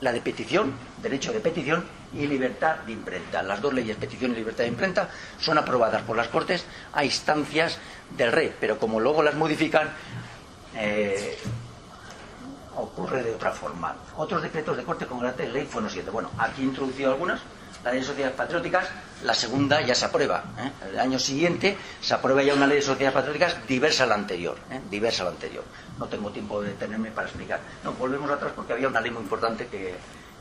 la 0.00 0.12
de 0.12 0.20
petición, 0.20 0.72
derecho 1.02 1.32
de 1.32 1.40
petición 1.40 1.84
y 2.18 2.26
libertad 2.26 2.76
de 2.86 2.92
imprenta. 2.92 3.42
Las 3.42 3.60
dos 3.60 3.72
leyes, 3.72 3.96
petición 3.96 4.32
y 4.32 4.36
libertad 4.36 4.64
de 4.64 4.68
imprenta, 4.68 5.08
son 5.38 5.58
aprobadas 5.58 6.02
por 6.02 6.16
las 6.16 6.28
Cortes 6.28 6.64
a 6.92 7.04
instancias 7.04 7.78
del 8.16 8.32
rey, 8.32 8.54
pero 8.58 8.78
como 8.78 9.00
luego 9.00 9.22
las 9.22 9.34
modifican, 9.34 9.88
eh, 10.74 11.38
ocurre 12.76 13.22
de 13.22 13.34
otra 13.34 13.52
forma. 13.52 13.94
Otros 14.16 14.42
decretos 14.42 14.76
de 14.76 14.84
corte 14.84 15.06
con 15.06 15.20
carácter 15.20 15.46
de 15.46 15.52
ley 15.52 15.66
fueron 15.66 15.90
siete. 15.90 16.10
Bueno, 16.10 16.30
aquí 16.38 16.62
he 16.62 16.64
introducido 16.64 17.12
algunas. 17.12 17.40
La 17.84 17.92
ley 17.92 18.00
de 18.00 18.06
sociedades 18.06 18.36
patrióticas, 18.36 18.88
la 19.22 19.34
segunda 19.34 19.80
ya 19.80 19.94
se 19.94 20.06
aprueba. 20.06 20.42
¿eh? 20.58 20.72
El 20.90 20.98
año 20.98 21.18
siguiente 21.18 21.76
se 22.00 22.14
aprueba 22.14 22.42
ya 22.42 22.54
una 22.54 22.66
ley 22.66 22.78
de 22.78 22.82
sociedades 22.82 23.14
patrióticas 23.14 23.66
diversa 23.68 24.04
a 24.04 24.06
la 24.08 24.16
anterior. 24.16 24.56
¿eh? 24.70 24.80
Diversa 24.90 25.22
a 25.22 25.26
la 25.26 25.32
anterior. 25.32 25.62
No 25.98 26.06
tengo 26.06 26.30
tiempo 26.30 26.60
de 26.60 26.70
detenerme 26.70 27.10
para 27.12 27.28
explicar. 27.28 27.60
No, 27.84 27.92
volvemos 27.92 28.28
atrás 28.30 28.52
porque 28.56 28.72
había 28.72 28.88
una 28.88 29.00
ley 29.00 29.12
muy 29.12 29.22
importante 29.22 29.68
que, 29.68 29.94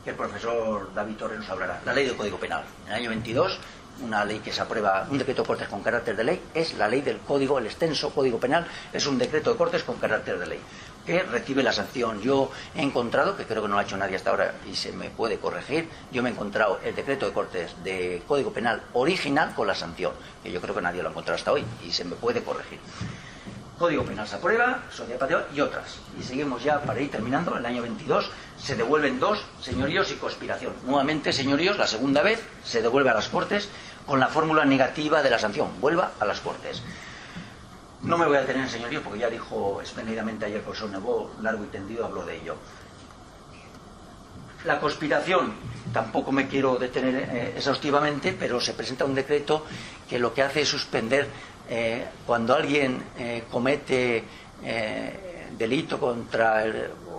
que 0.05 0.11
el 0.11 0.15
profesor 0.15 0.93
David 0.93 1.15
Torres 1.15 1.39
nos 1.39 1.49
hablará. 1.49 1.81
La 1.83 1.91
ley 1.91 2.05
del 2.05 2.15
Código 2.15 2.37
Penal. 2.37 2.63
En 2.85 2.91
el 2.91 2.99
año 2.99 3.09
22, 3.09 3.59
una 4.03 4.23
ley 4.23 4.39
que 4.39 4.53
se 4.53 4.61
aprueba, 4.61 5.07
un 5.09 5.17
decreto 5.17 5.41
de 5.41 5.47
Cortes 5.47 5.67
con 5.67 5.81
carácter 5.81 6.15
de 6.15 6.23
ley, 6.23 6.41
es 6.53 6.77
la 6.77 6.87
ley 6.87 7.01
del 7.01 7.17
Código, 7.19 7.57
el 7.57 7.65
extenso 7.65 8.11
Código 8.11 8.39
Penal, 8.39 8.67
es 8.93 9.07
un 9.07 9.17
decreto 9.17 9.51
de 9.51 9.57
Cortes 9.57 9.83
con 9.83 9.95
carácter 9.95 10.37
de 10.37 10.45
ley 10.45 10.59
que 11.05 11.23
recibe 11.23 11.63
la 11.63 11.71
sanción. 11.71 12.21
Yo 12.21 12.51
he 12.75 12.81
encontrado, 12.81 13.35
que 13.35 13.45
creo 13.45 13.63
que 13.63 13.67
no 13.67 13.75
lo 13.75 13.79
ha 13.79 13.83
hecho 13.83 13.97
nadie 13.97 14.15
hasta 14.15 14.29
ahora 14.29 14.55
y 14.69 14.75
se 14.75 14.91
me 14.91 15.09
puede 15.09 15.37
corregir, 15.37 15.89
yo 16.11 16.21
me 16.21 16.29
he 16.29 16.33
encontrado 16.33 16.79
el 16.83 16.95
decreto 16.95 17.25
de 17.25 17.33
Cortes 17.33 17.75
de 17.83 18.21
Código 18.27 18.51
Penal 18.51 18.83
original 18.93 19.53
con 19.55 19.67
la 19.67 19.75
sanción, 19.75 20.13
que 20.43 20.51
yo 20.51 20.61
creo 20.61 20.75
que 20.75 20.81
nadie 20.81 21.01
lo 21.01 21.09
ha 21.09 21.11
encontrado 21.11 21.35
hasta 21.35 21.51
hoy 21.51 21.65
y 21.85 21.91
se 21.91 22.05
me 22.05 22.15
puede 22.15 22.43
corregir. 22.43 22.79
Código 23.77 24.03
Penal 24.05 24.27
se 24.27 24.37
aprueba, 24.37 24.83
Sociedad 24.89 25.19
Patria 25.19 25.45
y 25.53 25.59
otras. 25.59 25.97
Y 26.17 26.23
seguimos 26.23 26.63
ya 26.63 26.81
para 26.81 26.99
ir 27.01 27.11
terminando. 27.11 27.51
En 27.51 27.57
el 27.57 27.65
año 27.65 27.81
22 27.81 28.31
se 28.57 28.75
devuelven 28.75 29.19
dos, 29.19 29.43
señoríos 29.61 30.11
y 30.11 30.15
conspiración. 30.15 30.73
Nuevamente, 30.85 31.33
señoríos, 31.33 31.77
la 31.77 31.87
segunda 31.87 32.21
vez 32.21 32.41
se 32.63 32.81
devuelve 32.81 33.09
a 33.09 33.13
las 33.13 33.27
Cortes 33.27 33.67
con 34.05 34.19
la 34.19 34.27
fórmula 34.27 34.63
negativa 34.63 35.21
de 35.21 35.29
la 35.29 35.39
sanción. 35.39 35.69
Vuelva 35.81 36.11
a 36.19 36.25
las 36.25 36.39
Cortes. 36.39 36.81
No 38.03 38.17
me 38.17 38.25
voy 38.25 38.37
a 38.37 38.41
detener 38.41 38.63
en 38.63 38.69
señorío 38.69 39.01
porque 39.01 39.19
ya 39.19 39.29
dijo 39.29 39.81
espléndidamente 39.81 40.45
ayer 40.45 40.57
el 40.57 40.63
profesor 40.63 40.89
Nebo, 40.89 41.31
largo 41.41 41.63
y 41.65 41.67
tendido 41.67 42.05
habló 42.05 42.23
de 42.23 42.37
ello. 42.37 42.55
La 44.63 44.79
conspiración, 44.79 45.53
tampoco 45.91 46.31
me 46.31 46.47
quiero 46.47 46.77
detener 46.77 47.15
eh, 47.15 47.53
exhaustivamente, 47.57 48.35
pero 48.39 48.61
se 48.61 48.73
presenta 48.73 49.05
un 49.05 49.15
decreto 49.15 49.65
que 50.09 50.17
lo 50.17 50.33
que 50.33 50.43
hace 50.43 50.61
es 50.61 50.69
suspender 50.69 51.27
eh, 51.69 52.05
cuando 52.25 52.55
alguien 52.55 53.01
eh, 53.17 53.43
comete 53.49 54.23
delito 55.57 55.99
contra 55.99 56.63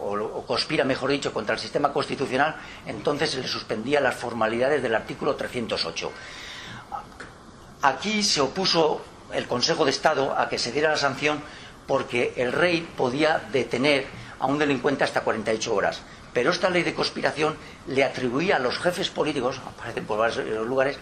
o, 0.07 0.45
conspira, 0.47 0.85
mejor 0.85 1.11
dicho, 1.11 1.33
contra 1.33 1.55
el 1.55 1.61
sistema 1.61 1.93
constitucional, 1.93 2.57
entonces 2.87 3.31
se 3.31 3.41
le 3.41 3.49
suspendía 3.49 4.01
las 4.01 4.15
formalidades 4.15 4.83
del 4.83 4.95
artículo 4.95 5.35
308. 5.35 6.13
Aquí 7.83 8.23
se 8.23 8.41
opuso 8.41 9.03
el 9.33 9.47
Consejo 9.47 9.85
de 9.85 9.91
Estado 9.91 10.37
a 10.37 10.49
que 10.49 10.59
se 10.59 10.73
diera 10.73 10.91
la 10.91 10.97
sanción 10.97 11.43
porque 11.87 12.35
el 12.37 12.53
rey 12.53 12.87
podía 12.97 13.43
detener 13.53 14.07
a 14.39 14.47
un 14.47 14.59
delincuente 14.59 15.05
hasta 15.05 15.23
48 15.23 15.75
horas. 15.75 16.03
Pero 16.33 16.51
esta 16.51 16.69
ley 16.69 16.83
de 16.83 16.95
conspiración 16.95 17.57
le 17.87 18.05
atribuía 18.05 18.57
a 18.57 18.59
los 18.59 18.79
jefes 18.79 19.09
políticos, 19.09 19.61
aparecen 19.67 20.05
por 20.05 20.19
varios 20.19 20.67
lugares, 20.67 20.99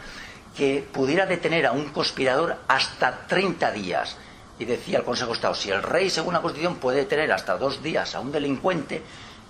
que 0.57 0.87
pudiera 0.93 1.27
detener 1.27 1.67
a 1.67 1.73
un 1.73 1.91
conspirador 1.91 2.57
hasta 2.69 3.27
30 3.27 3.73
días. 3.73 4.17
Y 4.59 4.65
decía 4.65 4.99
el 4.99 5.05
Consejo 5.05 5.31
de 5.31 5.35
Estado, 5.35 5.55
si 5.55 5.71
el 5.71 5.83
rey, 5.83 6.11
según 6.11 6.35
la 6.35 6.41
Constitución, 6.41 6.77
puede 6.77 6.99
detener 6.99 7.33
hasta 7.33 7.59
dos 7.59 7.83
días 7.83 8.15
a 8.15 8.21
un 8.21 8.31
delincuente 8.31 9.03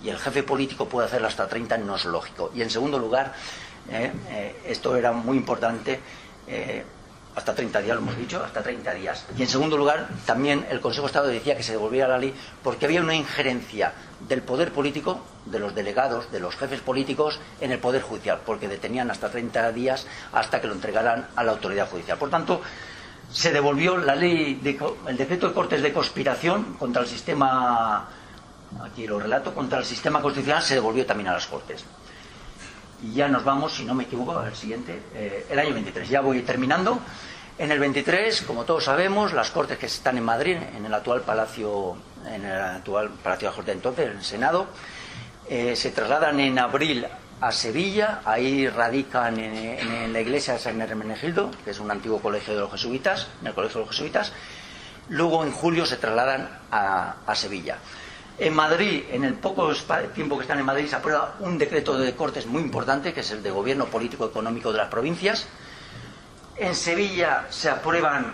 y 0.03 0.09
el 0.09 0.17
jefe 0.17 0.43
político 0.43 0.87
puede 0.87 1.07
hacerlo 1.07 1.27
hasta 1.27 1.47
30, 1.47 1.77
no 1.79 1.95
es 1.95 2.05
lógico. 2.05 2.51
Y 2.55 2.61
en 2.61 2.69
segundo 2.69 2.99
lugar, 2.99 3.33
eh, 3.89 4.11
eh, 4.29 4.55
esto 4.67 4.95
era 4.95 5.11
muy 5.11 5.37
importante, 5.37 5.99
eh, 6.47 6.83
hasta 7.35 7.53
30 7.53 7.81
días, 7.81 7.95
lo 7.95 8.01
hemos 8.01 8.17
dicho, 8.17 8.43
hasta 8.43 8.63
30 8.63 8.93
días. 8.93 9.25
Y 9.37 9.41
en 9.41 9.47
segundo 9.47 9.77
lugar, 9.77 10.07
también 10.25 10.65
el 10.69 10.79
Consejo 10.79 11.03
de 11.03 11.07
Estado 11.07 11.27
decía 11.27 11.57
que 11.57 11.63
se 11.63 11.73
devolviera 11.73 12.07
la 12.07 12.17
ley 12.17 12.33
porque 12.63 12.85
había 12.85 13.01
una 13.01 13.13
injerencia 13.13 13.93
del 14.27 14.41
poder 14.41 14.71
político, 14.71 15.21
de 15.45 15.59
los 15.59 15.75
delegados, 15.75 16.31
de 16.31 16.39
los 16.39 16.55
jefes 16.55 16.79
políticos, 16.79 17.39
en 17.59 17.71
el 17.71 17.79
poder 17.79 18.01
judicial, 18.01 18.39
porque 18.45 18.67
detenían 18.67 19.11
hasta 19.11 19.29
30 19.29 19.71
días 19.73 20.07
hasta 20.31 20.61
que 20.61 20.67
lo 20.67 20.73
entregaran 20.73 21.27
a 21.35 21.43
la 21.43 21.51
autoridad 21.51 21.89
judicial. 21.89 22.17
Por 22.17 22.29
tanto, 22.29 22.61
se 23.31 23.51
devolvió 23.51 23.97
la 23.97 24.15
ley, 24.15 24.55
de, 24.55 24.79
el 25.07 25.17
decreto 25.17 25.49
de 25.49 25.53
cortes 25.53 25.81
de 25.81 25.91
conspiración 25.91 26.75
contra 26.75 27.01
el 27.01 27.07
sistema, 27.07 28.07
aquí 28.81 29.07
lo 29.07 29.19
relato, 29.19 29.53
contra 29.53 29.79
el 29.79 29.85
sistema 29.85 30.21
constitucional, 30.21 30.63
se 30.63 30.75
devolvió 30.75 31.05
también 31.05 31.27
a 31.27 31.33
las 31.33 31.47
Cortes. 31.47 31.83
Y 33.03 33.13
ya 33.13 33.27
nos 33.27 33.43
vamos, 33.43 33.73
si 33.73 33.85
no 33.85 33.93
me 33.93 34.03
equivoco, 34.03 34.37
al 34.37 34.55
siguiente, 34.55 35.01
eh, 35.13 35.47
el 35.49 35.59
año 35.59 35.73
23. 35.73 36.07
Ya 36.07 36.21
voy 36.21 36.41
terminando. 36.41 36.99
En 37.57 37.71
el 37.71 37.79
23, 37.79 38.41
como 38.41 38.65
todos 38.65 38.83
sabemos, 38.83 39.33
las 39.33 39.51
Cortes 39.51 39.77
que 39.77 39.85
están 39.85 40.17
en 40.17 40.23
Madrid, 40.23 40.57
en 40.75 40.85
el 40.85 40.93
actual 40.93 41.21
Palacio, 41.21 41.95
en 42.27 42.43
el 42.43 42.59
actual 42.59 43.09
Palacio 43.23 43.49
de 43.49 43.57
la 43.57 43.63
de 43.65 43.71
entonces, 43.71 44.05
en 44.07 44.17
el 44.17 44.23
Senado, 44.23 44.67
eh, 45.47 45.75
se 45.75 45.91
trasladan 45.91 46.39
en 46.39 46.59
abril 46.59 47.05
a 47.39 47.51
Sevilla, 47.51 48.21
ahí 48.25 48.67
radican 48.67 49.39
en, 49.39 50.11
la 50.11 50.19
iglesia 50.19 50.53
de 50.53 50.59
San 50.59 50.81
Hermenegildo, 50.81 51.51
que 51.63 51.71
es 51.71 51.79
un 51.79 51.91
antiguo 51.91 52.19
colegio 52.19 52.53
de 52.53 52.61
los 52.61 52.71
jesuitas, 52.71 53.27
en 53.41 53.47
el 53.47 53.53
colegio 53.53 53.79
de 53.79 53.85
los 53.85 53.95
jesuitas. 53.95 54.33
Luego 55.09 55.43
en 55.43 55.51
julio 55.51 55.85
se 55.85 55.97
trasladan 55.97 56.49
a 56.71 57.35
Sevilla. 57.35 57.77
En 58.37 58.53
Madrid, 58.53 59.03
en 59.11 59.23
el 59.23 59.35
poco 59.35 59.71
tiempo 60.13 60.35
que 60.37 60.41
están 60.41 60.59
en 60.59 60.65
Madrid, 60.65 60.87
se 60.87 60.95
aprueba 60.97 61.35
un 61.39 61.57
decreto 61.57 61.97
de 61.97 62.13
cortes 62.15 62.45
muy 62.45 62.61
importante, 62.61 63.13
que 63.13 63.21
es 63.21 63.31
el 63.31 63.41
de 63.41 63.49
gobierno 63.49 63.85
político 63.85 64.25
económico 64.25 64.73
de 64.73 64.77
las 64.77 64.89
provincias. 64.89 65.47
En 66.57 66.75
Sevilla 66.75 67.47
se 67.49 67.69
aprueban, 67.69 68.33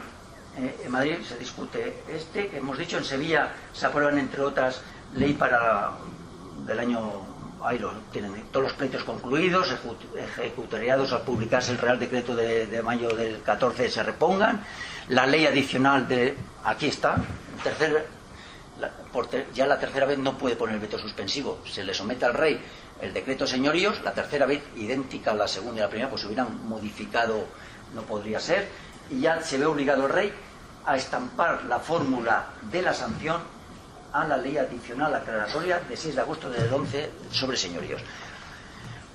eh, 0.58 0.82
en 0.86 0.92
Madrid 0.92 1.18
se 1.28 1.38
discute 1.38 2.02
este, 2.10 2.48
que 2.48 2.58
hemos 2.58 2.80
dicho, 2.80 2.98
en 2.98 3.04
Sevilla 3.04 3.52
se 3.74 3.86
aprueban, 3.86 4.18
entre 4.18 4.42
otras, 4.42 4.82
ley 5.14 5.34
para 5.34 5.92
del 6.66 6.80
año 6.80 7.32
ahí 7.64 7.78
lo 7.78 7.92
tienen 8.12 8.34
todos 8.52 8.68
los 8.68 8.74
pleitos 8.74 9.04
concluidos, 9.04 9.76
ejecutariados 10.16 11.14
al 11.14 11.22
publicarse 11.22 11.72
el 11.72 11.78
Real 11.78 12.00
Decreto 12.00 12.36
de, 12.36 12.66
de, 12.66 12.82
mayo 12.82 13.10
del 13.10 13.42
14 13.44 13.90
se 13.90 14.02
repongan, 14.02 14.64
la 15.10 15.28
ley 15.28 15.46
adicional 15.46 16.08
de, 16.08 16.36
aquí 16.64 16.88
está, 16.88 17.18
tercer 17.64 18.08
ya 19.54 19.66
la 19.66 19.80
tercera 19.80 20.06
vez 20.06 20.18
no 20.18 20.38
puede 20.38 20.56
poner 20.56 20.80
veto 20.80 20.98
suspensivo. 20.98 21.60
Se 21.66 21.84
le 21.84 21.94
somete 21.94 22.26
al 22.26 22.34
rey 22.34 22.60
el 23.02 23.14
decreto 23.14 23.48
señoríos, 23.48 24.02
la 24.04 24.14
tercera 24.14 24.46
vez 24.46 24.62
idéntica 24.76 25.32
a 25.32 25.36
la 25.36 25.48
segunda 25.48 25.80
y 25.80 25.82
la 25.82 25.90
primera, 25.90 26.10
pues 26.10 26.22
se 26.22 26.28
hubieran 26.28 26.68
modificado, 26.68 27.46
no 27.94 28.04
podría 28.04 28.40
ser, 28.40 28.68
y 29.10 29.22
ya 29.22 29.42
se 29.42 29.58
ve 29.58 29.66
obligado 29.66 30.06
el 30.06 30.14
rey 30.14 30.34
a 30.86 30.96
estampar 30.96 31.66
la 31.66 31.80
fórmula 31.80 32.48
de 32.72 32.82
la 32.82 32.94
sanción 32.94 33.42
a 34.14 34.26
la 34.26 34.38
ley 34.38 34.58
adicional 34.58 35.14
aclaratoria 35.16 35.80
de 35.80 35.96
6 35.96 36.16
de 36.16 36.22
agosto 36.22 36.50
del 36.50 36.72
11 36.72 37.12
sobre 37.32 37.58
señoríos. 37.58 38.02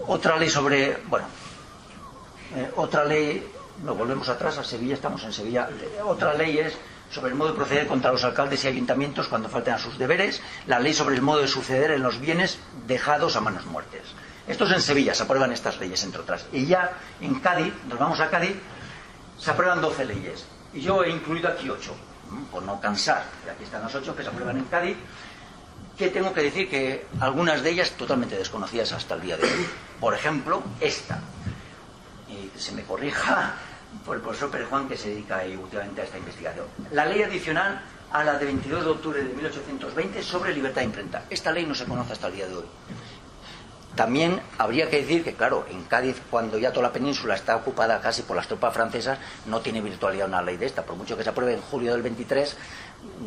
Otra 0.06 0.36
ley 0.36 0.50
sobre, 0.50 0.98
bueno, 1.06 1.26
eh, 2.54 2.70
otra 2.76 3.04
ley, 3.04 3.46
nos 3.82 3.96
volvemos 3.96 4.28
atrás 4.28 4.58
a 4.58 4.64
Sevilla, 4.64 4.94
estamos 4.94 5.22
en 5.24 5.32
Sevilla, 5.32 5.68
otra 6.04 6.34
ley 6.34 6.58
es 6.58 6.74
sobre 7.10 7.30
el 7.30 7.36
modo 7.36 7.50
de 7.50 7.56
proceder 7.56 7.86
contra 7.86 8.12
los 8.12 8.24
alcaldes 8.24 8.64
y 8.64 8.68
ayuntamientos 8.68 9.28
cuando 9.28 9.48
falten 9.48 9.74
a 9.74 9.78
sus 9.78 9.98
deberes, 9.98 10.42
la 10.66 10.78
ley 10.80 10.92
sobre 10.92 11.14
el 11.14 11.22
modo 11.22 11.40
de 11.40 11.48
suceder 11.48 11.90
en 11.92 12.02
los 12.02 12.20
bienes 12.20 12.58
dejados 12.86 13.36
a 13.36 13.40
manos 13.40 13.66
muertes. 13.66 14.02
Esto 14.46 14.64
es 14.64 14.72
en 14.72 14.82
Sevilla, 14.82 15.14
se 15.14 15.24
aprueban 15.24 15.52
estas 15.52 15.78
leyes, 15.80 16.02
entre 16.04 16.20
otras. 16.20 16.46
Y 16.52 16.66
ya 16.66 16.92
en 17.20 17.40
Cádiz, 17.40 17.72
nos 17.88 17.98
vamos 17.98 18.20
a 18.20 18.30
Cádiz, 18.30 18.56
se 19.38 19.50
aprueban 19.50 19.80
12 19.80 20.04
leyes. 20.04 20.46
Y 20.72 20.80
yo 20.80 21.02
he 21.02 21.10
incluido 21.10 21.48
aquí 21.48 21.68
8, 21.68 21.94
por 22.50 22.62
no 22.62 22.80
cansar. 22.80 23.24
Aquí 23.50 23.64
están 23.64 23.82
las 23.82 23.94
8 23.94 24.14
que 24.14 24.22
se 24.22 24.28
aprueban 24.28 24.56
en 24.56 24.64
Cádiz, 24.64 24.96
que 25.96 26.08
tengo 26.08 26.32
que 26.32 26.42
decir 26.42 26.68
que 26.68 27.06
algunas 27.20 27.62
de 27.62 27.70
ellas 27.70 27.92
totalmente 27.92 28.36
desconocidas 28.36 28.92
hasta 28.92 29.14
el 29.14 29.22
día 29.22 29.36
de 29.36 29.44
hoy. 29.44 29.66
Por 29.98 30.14
ejemplo, 30.14 30.62
esta. 30.80 31.20
Y 32.28 32.48
que 32.48 32.58
se 32.58 32.72
me 32.72 32.82
corrija 32.82 33.54
por 34.04 34.16
el 34.16 34.22
profesor 34.22 34.50
Pérez 34.50 34.68
Juan 34.68 34.88
que 34.88 34.96
se 34.96 35.10
dedica 35.10 35.42
últimamente 35.60 36.00
a 36.00 36.04
esta 36.04 36.18
investigación. 36.18 36.66
La 36.92 37.06
ley 37.06 37.22
adicional 37.22 37.80
a 38.12 38.24
la 38.24 38.38
de 38.38 38.46
22 38.46 38.84
de 38.84 38.90
octubre 38.90 39.22
de 39.22 39.34
1820 39.34 40.22
sobre 40.22 40.54
libertad 40.54 40.80
de 40.80 40.86
imprenta. 40.86 41.24
Esta 41.28 41.52
ley 41.52 41.66
no 41.66 41.74
se 41.74 41.84
conoce 41.84 42.12
hasta 42.12 42.28
el 42.28 42.34
día 42.34 42.46
de 42.46 42.56
hoy. 42.56 42.64
También 43.94 44.40
habría 44.58 44.90
que 44.90 45.00
decir 45.00 45.24
que, 45.24 45.32
claro, 45.32 45.66
en 45.70 45.82
Cádiz, 45.84 46.20
cuando 46.30 46.58
ya 46.58 46.70
toda 46.70 46.88
la 46.88 46.92
península 46.92 47.34
está 47.34 47.56
ocupada 47.56 47.98
casi 48.00 48.22
por 48.22 48.36
las 48.36 48.46
tropas 48.46 48.74
francesas, 48.74 49.18
no 49.46 49.60
tiene 49.60 49.80
virtualidad 49.80 50.28
una 50.28 50.42
ley 50.42 50.58
de 50.58 50.66
esta. 50.66 50.84
Por 50.84 50.96
mucho 50.96 51.16
que 51.16 51.24
se 51.24 51.30
apruebe 51.30 51.54
en 51.54 51.62
julio 51.62 51.92
del 51.92 52.02
23, 52.02 52.56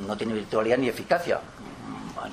no 0.07 0.15
tiene 0.15 0.33
virtualidad 0.33 0.77
ni 0.77 0.87
eficacia. 0.87 1.39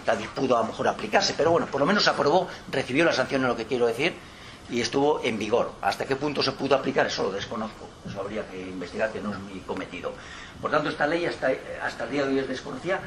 Cádiz 0.05 0.28
pudo 0.28 0.57
a 0.57 0.61
lo 0.61 0.66
mejor 0.66 0.89
aplicarse, 0.89 1.34
pero 1.37 1.51
bueno, 1.51 1.66
por 1.66 1.80
lo 1.80 1.87
menos 1.87 2.05
se 2.05 2.11
aprobó, 2.11 2.47
recibió 2.70 3.05
la 3.05 3.12
sanción 3.12 3.43
en 3.43 3.49
lo 3.49 3.57
que 3.57 3.66
quiero 3.66 3.87
decir, 3.87 4.14
y 4.71 4.81
estuvo 4.81 5.21
en 5.23 5.39
vigor. 5.39 5.73
¿Hasta 5.81 6.05
qué 6.05 6.17
punto 6.17 6.43
se 6.43 6.53
pudo 6.53 6.75
aplicar? 6.75 7.07
Eso 7.07 7.25
lo 7.25 7.33
desconozco. 7.33 7.89
Eso 8.07 8.21
habría 8.21 8.47
que 8.49 8.61
investigar, 8.61 9.12
que 9.12 9.21
no 9.21 9.33
es 9.33 9.39
mi 9.39 9.61
cometido. 9.61 10.12
Por 10.61 10.71
tanto, 10.71 10.89
esta 10.89 11.07
ley 11.07 11.25
hasta, 11.27 11.51
el 11.51 12.11
día 12.11 12.25
de 12.25 12.33
hoy 12.33 12.39
es 12.39 12.49
desconocida. 12.49 13.01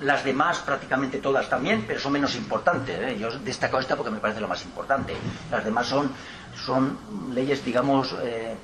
Las 0.00 0.24
demás, 0.24 0.58
prácticamente 0.60 1.18
todas 1.18 1.48
también, 1.48 1.84
pero 1.86 2.00
son 2.00 2.12
menos 2.12 2.34
importantes. 2.34 2.98
¿eh? 2.98 3.18
Yo 3.18 3.30
destaco 3.38 3.78
esta 3.78 3.96
porque 3.96 4.10
me 4.10 4.18
parece 4.18 4.40
lo 4.40 4.48
más 4.48 4.64
importante. 4.64 5.14
Las 5.50 5.64
demás 5.64 5.86
son 5.86 6.10
son 6.54 6.98
leyes, 7.34 7.64
digamos, 7.64 8.14
eh, 8.22 8.54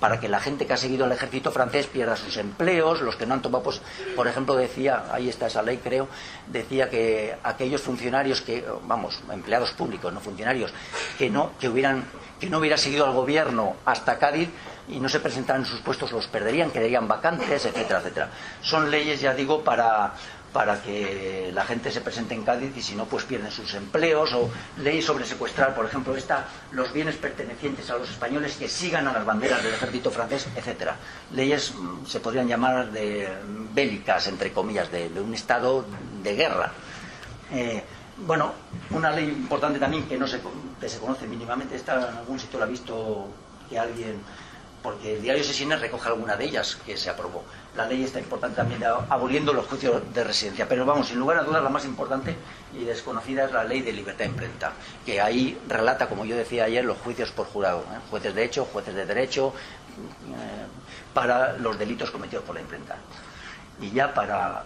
para 0.00 0.20
que 0.20 0.28
la 0.28 0.40
gente 0.40 0.66
que 0.66 0.72
ha 0.72 0.76
seguido 0.76 1.06
el 1.06 1.12
ejército 1.12 1.50
francés 1.50 1.86
pierda 1.86 2.16
sus 2.16 2.36
empleos, 2.36 3.00
los 3.00 3.16
que 3.16 3.26
no 3.26 3.34
han 3.34 3.42
tomado, 3.42 3.64
pues, 3.64 3.80
por 4.16 4.26
ejemplo, 4.26 4.54
decía, 4.54 5.04
ahí 5.12 5.28
está 5.28 5.46
esa 5.46 5.62
ley, 5.62 5.78
creo, 5.82 6.08
decía 6.46 6.88
que 6.88 7.36
aquellos 7.42 7.82
funcionarios 7.82 8.40
que, 8.40 8.64
vamos, 8.86 9.20
empleados 9.30 9.72
públicos, 9.72 10.12
no 10.12 10.20
funcionarios, 10.20 10.72
que 11.18 11.30
no, 11.30 11.52
que 11.58 11.68
hubieran, 11.68 12.04
que 12.40 12.48
no 12.48 12.58
hubiera 12.58 12.76
seguido 12.76 13.06
al 13.06 13.12
gobierno 13.12 13.76
hasta 13.84 14.18
Cádiz 14.18 14.48
y 14.88 14.98
no 14.98 15.08
se 15.08 15.20
presentaran 15.20 15.62
en 15.62 15.68
sus 15.68 15.80
puestos, 15.80 16.12
los 16.12 16.26
perderían, 16.26 16.70
quedarían 16.70 17.06
vacantes, 17.06 17.64
etcétera, 17.64 18.00
etcétera. 18.00 18.30
Son 18.62 18.90
leyes, 18.90 19.20
ya 19.20 19.34
digo, 19.34 19.62
para 19.62 20.14
para 20.52 20.82
que 20.82 21.50
la 21.54 21.64
gente 21.64 21.90
se 21.90 22.00
presente 22.00 22.34
en 22.34 22.44
Cádiz 22.44 22.76
y 22.76 22.82
si 22.82 22.94
no, 22.94 23.06
pues 23.06 23.24
pierden 23.24 23.50
sus 23.50 23.72
empleos 23.74 24.32
o 24.34 24.50
ley 24.78 25.00
sobre 25.00 25.24
secuestrar, 25.24 25.74
por 25.74 25.86
ejemplo, 25.86 26.14
esta, 26.14 26.46
los 26.72 26.92
bienes 26.92 27.16
pertenecientes 27.16 27.90
a 27.90 27.96
los 27.96 28.10
españoles 28.10 28.56
que 28.56 28.68
sigan 28.68 29.08
a 29.08 29.12
las 29.12 29.24
banderas 29.24 29.62
del 29.62 29.74
ejército 29.74 30.10
francés, 30.10 30.46
etcétera. 30.54 30.96
Leyes 31.32 31.72
mm, 31.74 32.06
se 32.06 32.20
podrían 32.20 32.48
llamar 32.48 32.90
de 32.92 33.28
bélicas, 33.72 34.26
entre 34.26 34.52
comillas, 34.52 34.90
de, 34.92 35.08
un 35.20 35.34
estado 35.34 35.86
de 36.22 36.34
guerra. 36.34 36.72
Eh, 37.50 37.82
bueno, 38.18 38.52
una 38.90 39.10
ley 39.10 39.24
importante 39.24 39.78
también 39.78 40.06
que 40.06 40.18
no 40.18 40.26
se, 40.26 40.40
que 40.80 40.88
se 40.88 40.98
conoce 40.98 41.26
mínimamente, 41.26 41.76
está 41.76 41.94
en 42.10 42.16
algún 42.16 42.38
sitio 42.38 42.58
lo 42.58 42.66
ha 42.66 42.68
visto 42.68 43.28
que 43.68 43.78
alguien 43.78 44.20
porque 44.82 45.14
el 45.14 45.22
diario 45.22 45.44
Sesines 45.44 45.80
recoge 45.80 46.08
alguna 46.08 46.36
de 46.36 46.44
ellas 46.44 46.76
que 46.84 46.96
se 46.96 47.08
aprobó. 47.08 47.44
La 47.76 47.86
ley 47.86 48.04
está 48.04 48.18
importante 48.18 48.56
también 48.56 48.82
aboliendo 48.84 49.52
los 49.52 49.66
juicios 49.66 50.02
de 50.12 50.24
residencia. 50.24 50.68
Pero 50.68 50.84
vamos, 50.84 51.08
sin 51.08 51.18
lugar 51.18 51.38
a 51.38 51.42
dudas, 51.42 51.62
la 51.62 51.70
más 51.70 51.84
importante 51.86 52.36
y 52.74 52.84
desconocida 52.84 53.44
es 53.44 53.52
la 53.52 53.64
ley 53.64 53.80
de 53.80 53.92
libertad 53.92 54.24
de 54.24 54.30
imprenta, 54.30 54.72
que 55.06 55.20
ahí 55.20 55.58
relata, 55.68 56.08
como 56.08 56.24
yo 56.24 56.36
decía 56.36 56.64
ayer, 56.64 56.84
los 56.84 56.98
juicios 56.98 57.30
por 57.30 57.46
jurado, 57.46 57.80
¿eh? 57.80 57.98
jueces 58.10 58.34
de 58.34 58.44
hecho, 58.44 58.66
jueces 58.66 58.94
de 58.94 59.06
derecho, 59.06 59.54
eh, 60.28 60.66
para 61.14 61.54
los 61.58 61.78
delitos 61.78 62.10
cometidos 62.10 62.44
por 62.44 62.54
la 62.54 62.60
imprenta. 62.60 62.96
Y 63.80 63.90
ya 63.90 64.12
para 64.12 64.64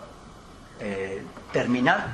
eh, 0.81 1.23
terminar, 1.53 2.09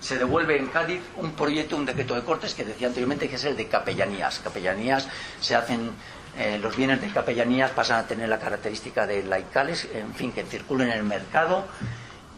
se 0.00 0.18
devuelve 0.18 0.56
en 0.56 0.68
Cádiz 0.68 1.02
un 1.16 1.32
proyecto, 1.32 1.76
un 1.76 1.84
decreto 1.84 2.14
de 2.14 2.22
cortes 2.22 2.54
que 2.54 2.64
decía 2.64 2.88
anteriormente 2.88 3.28
que 3.28 3.36
es 3.36 3.44
el 3.44 3.56
de 3.56 3.68
capellanías. 3.68 4.40
Capellanías 4.40 5.06
se 5.40 5.54
hacen 5.54 5.92
eh, 6.38 6.58
los 6.58 6.76
bienes 6.76 7.00
de 7.00 7.08
capellanías 7.08 7.70
pasan 7.72 8.04
a 8.04 8.06
tener 8.06 8.28
la 8.28 8.38
característica 8.38 9.06
de 9.06 9.22
laicales, 9.24 9.88
en 9.92 10.14
fin, 10.14 10.32
que 10.32 10.44
circulen 10.44 10.90
en 10.90 10.98
el 10.98 11.04
mercado. 11.04 11.64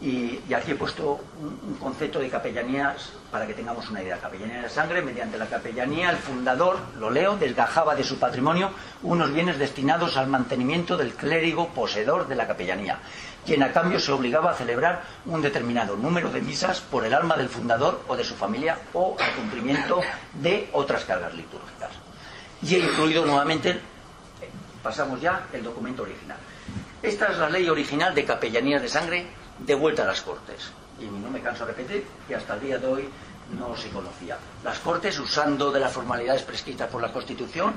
Y, 0.03 0.41
aquí 0.53 0.71
he 0.71 0.75
puesto 0.75 1.21
un, 1.39 1.75
concepto 1.75 2.19
de 2.19 2.29
capellanías 2.29 3.13
para 3.31 3.47
que 3.47 3.53
tengamos 3.53 3.89
una 3.89 4.01
idea. 4.01 4.17
Capellanía 4.17 4.63
de 4.63 4.69
sangre, 4.69 5.01
mediante 5.01 5.37
la 5.37 5.45
capellanía, 5.45 6.09
el 6.09 6.17
fundador, 6.17 6.77
lo 6.99 7.09
leo, 7.09 7.37
desgajaba 7.37 7.95
de 7.95 8.03
su 8.03 8.19
patrimonio 8.19 8.71
unos 9.03 9.33
bienes 9.33 9.57
destinados 9.57 10.17
al 10.17 10.27
mantenimiento 10.27 10.97
del 10.97 11.13
clérigo 11.13 11.69
poseedor 11.69 12.27
de 12.27 12.35
la 12.35 12.47
capellanía, 12.47 12.99
quien 13.45 13.63
a 13.63 13.71
cambio 13.71 13.97
se 13.97 14.11
obligaba 14.11 14.51
a 14.51 14.55
celebrar 14.55 15.03
un 15.25 15.41
determinado 15.41 15.95
número 15.95 16.29
de 16.29 16.41
misas 16.41 16.81
por 16.81 17.05
el 17.05 17.13
alma 17.13 17.37
del 17.37 17.47
fundador 17.47 18.01
o 18.09 18.17
de 18.17 18.25
su 18.25 18.35
familia 18.35 18.77
o 18.91 19.15
al 19.17 19.31
cumplimiento 19.35 20.01
de 20.33 20.69
otras 20.73 21.05
cargas 21.05 21.33
litúrgicas. 21.33 22.02
Y 22.63 22.75
he 22.75 22.79
incluido 22.79 23.25
nuevamente 23.25 23.79
pasamos 24.83 25.19
ya 25.21 25.47
el 25.53 25.63
documento 25.63 26.03
original. 26.03 26.37
Esta 27.01 27.27
es 27.27 27.37
la 27.37 27.49
ley 27.49 27.67
original 27.69 28.13
de 28.13 28.25
capellanías 28.25 28.81
de 28.81 28.89
sangre 28.89 29.25
de 29.59 29.75
vuelta 29.75 30.03
a 30.03 30.05
las 30.05 30.21
Cortes. 30.21 30.71
Y 30.99 31.05
no 31.05 31.29
me 31.29 31.41
canso 31.41 31.65
de 31.65 31.71
repetir 31.71 32.05
que 32.27 32.35
hasta 32.35 32.55
el 32.55 32.61
día 32.61 32.77
de 32.77 32.87
hoy 32.87 33.09
no 33.57 33.75
se 33.75 33.89
conocía. 33.89 34.37
Las 34.63 34.79
Cortes, 34.79 35.17
usando 35.19 35.71
de 35.71 35.79
las 35.79 35.91
formalidades 35.91 36.43
prescritas 36.43 36.89
por 36.89 37.01
la 37.01 37.11
Constitución, 37.11 37.73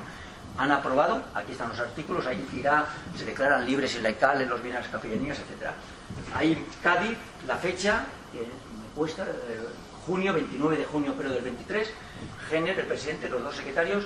han 0.57 0.71
aprobado, 0.71 1.23
aquí 1.33 1.51
están 1.51 1.69
los 1.69 1.79
artículos, 1.79 2.25
ahí 2.25 2.45
irá, 2.53 2.85
se 3.15 3.25
declaran 3.25 3.65
libres 3.65 3.95
y 3.95 4.01
laicales 4.01 4.47
los 4.47 4.61
bienes 4.61 4.87
capellanías, 4.87 5.37
etc. 5.37 5.71
Ahí 6.35 6.65
Cádiz, 6.81 7.17
la 7.45 7.57
fecha, 7.57 8.05
que 8.31 8.39
me 8.39 8.87
cuesta, 8.95 9.23
eh, 9.23 9.67
junio, 10.05 10.33
29 10.33 10.77
de 10.77 10.85
junio 10.85 11.13
pero 11.17 11.29
del 11.29 11.43
23, 11.43 11.89
Géner, 12.49 12.79
el 12.79 12.85
presidente, 12.85 13.29
los 13.29 13.43
dos 13.43 13.55
secretarios, 13.55 14.05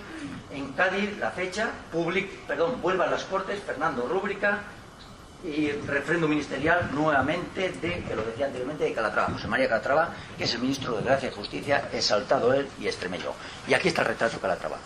en 0.52 0.74
Cádiz, 0.74 1.18
la 1.20 1.32
fecha, 1.32 1.70
public, 1.92 2.30
perdón, 2.48 2.82
vuelva 2.82 3.06
a 3.06 3.12
las 3.12 3.24
Cortes, 3.26 3.62
Fernando 3.62 4.08
Rúbrica, 4.08 4.64
y 5.44 5.72
refrendo 5.72 6.28
ministerial 6.28 6.90
nuevamente 6.94 7.70
de, 7.70 8.04
que 8.04 8.16
lo 8.16 8.24
decía 8.24 8.46
anteriormente, 8.46 8.84
de 8.84 8.94
Calatrava, 8.94 9.34
José 9.34 9.48
María 9.48 9.68
Calatrava, 9.68 10.10
que 10.38 10.44
es 10.44 10.54
el 10.54 10.62
ministro 10.62 10.98
de 10.98 11.04
Gracia 11.04 11.30
y 11.30 11.32
Justicia, 11.34 11.90
exaltado 11.92 12.54
él 12.54 12.68
y 12.80 12.88
extremeño. 12.88 13.32
Y 13.68 13.74
aquí 13.74 13.88
está 13.88 14.02
el 14.02 14.10
retrato 14.10 14.36
de 14.36 14.42
Calatrava. 14.42 14.78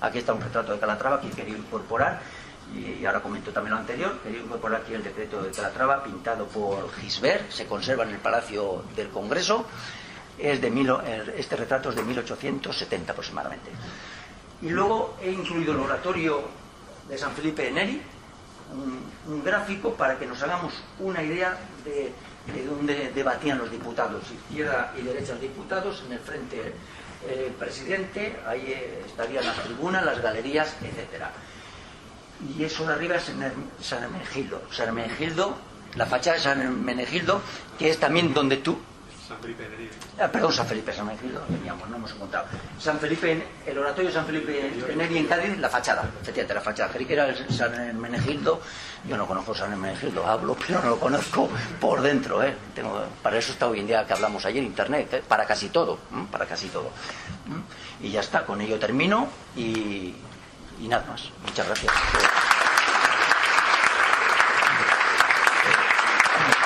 Aquí 0.00 0.18
está 0.18 0.34
un 0.34 0.42
retrato 0.42 0.72
de 0.72 0.78
Calatrava 0.78 1.20
que 1.20 1.30
quería 1.30 1.56
incorporar, 1.56 2.20
y 2.74 3.04
ahora 3.04 3.20
comento 3.20 3.50
también 3.50 3.74
lo 3.74 3.80
anterior, 3.80 4.18
quería 4.22 4.40
incorporar 4.40 4.82
aquí 4.82 4.94
el 4.94 5.02
decreto 5.02 5.42
de 5.42 5.50
Calatrava, 5.50 6.02
pintado 6.02 6.46
por 6.46 6.92
Gisbert, 6.94 7.50
se 7.50 7.66
conserva 7.66 8.04
en 8.04 8.10
el 8.10 8.18
Palacio 8.18 8.84
del 8.94 9.08
Congreso, 9.08 9.66
es 10.42 10.60
de 10.60 10.68
este 11.36 11.56
retrato 11.56 11.90
es 11.90 11.96
de 11.96 12.02
1870 12.02 13.12
aproximadamente. 13.12 13.70
Y 14.60 14.70
luego 14.70 15.16
he 15.22 15.30
incluido 15.30 15.72
el 15.72 15.80
oratorio 15.80 16.42
de 17.08 17.16
San 17.16 17.32
Felipe 17.32 17.62
de 17.62 17.70
Neri, 17.70 18.02
un, 19.26 19.44
gráfico 19.44 19.94
para 19.94 20.18
que 20.18 20.26
nos 20.26 20.42
hagamos 20.42 20.72
una 20.98 21.22
idea 21.22 21.56
de, 21.84 22.12
de 22.52 22.66
dónde 22.66 23.12
debatían 23.14 23.58
los 23.58 23.70
diputados, 23.70 24.22
izquierda 24.30 24.92
y 24.98 25.02
derecha 25.02 25.32
los 25.32 25.42
diputados, 25.42 26.02
en 26.06 26.12
el 26.12 26.18
frente 26.18 26.74
el 27.28 27.52
presidente, 27.52 28.40
ahí 28.46 28.74
estarían 29.06 29.46
las 29.46 29.62
tribunas, 29.62 30.04
las 30.04 30.20
galerías, 30.20 30.74
etcétera. 30.82 31.30
Y 32.56 32.64
eso 32.64 32.84
de 32.84 32.94
arriba 32.94 33.16
es 33.16 33.30
San 33.80 34.02
Hermenegildo. 34.02 34.62
San 34.72 34.88
Hermenegildo, 34.88 35.56
la 35.94 36.06
fachada 36.06 36.36
de 36.36 36.42
San 36.42 36.60
Hermenegildo, 36.60 37.40
que 37.78 37.90
es 37.90 37.98
también 37.98 38.34
donde 38.34 38.56
tú 38.56 38.76
San 39.32 39.40
Felipe 39.40 39.64
ah, 40.20 40.28
perdón, 40.28 40.52
San 40.52 40.66
Felipe, 40.66 40.92
San 40.92 41.16
Felipe, 41.16 41.38
veníamos, 41.48 41.88
no 41.88 41.96
hemos 41.96 42.12
encontrado. 42.12 42.46
San 42.78 42.98
Felipe, 42.98 43.46
el 43.66 43.78
oratorio 43.78 44.08
de 44.08 44.14
San 44.14 44.26
Felipe 44.26 44.52
de 44.52 44.96
Neri 44.96 45.18
en 45.18 45.26
Cádiz, 45.26 45.58
la 45.58 45.70
fachada, 45.70 46.02
efectivamente, 46.20 46.54
la 46.54 46.60
fachada. 46.60 46.92
Creí 46.92 47.06
que 47.06 47.14
era 47.14 47.28
el 47.28 47.50
San 47.50 47.98
Menegildo, 47.98 48.60
yo 49.08 49.16
no 49.16 49.26
conozco 49.26 49.54
San 49.54 49.80
Menegildo, 49.80 50.26
hablo, 50.26 50.54
pero 50.54 50.82
no 50.82 50.90
lo 50.90 51.00
conozco 51.00 51.48
por 51.80 52.02
dentro, 52.02 52.42
¿eh? 52.42 52.54
Para 53.22 53.38
eso 53.38 53.52
está 53.52 53.68
hoy 53.68 53.80
en 53.80 53.86
día 53.86 54.06
que 54.06 54.12
hablamos 54.12 54.44
ayer, 54.44 54.62
Internet, 54.62 55.14
¿eh? 55.14 55.22
para 55.26 55.46
casi 55.46 55.70
todo, 55.70 55.98
para 56.30 56.44
casi 56.44 56.68
todo. 56.68 56.90
Y 58.02 58.10
ya 58.10 58.20
está, 58.20 58.44
con 58.44 58.60
ello 58.60 58.78
termino 58.78 59.28
y, 59.56 60.14
y 60.80 60.88
nada 60.88 61.06
más. 61.08 61.30
Muchas 61.46 61.66
gracias. 61.66 61.92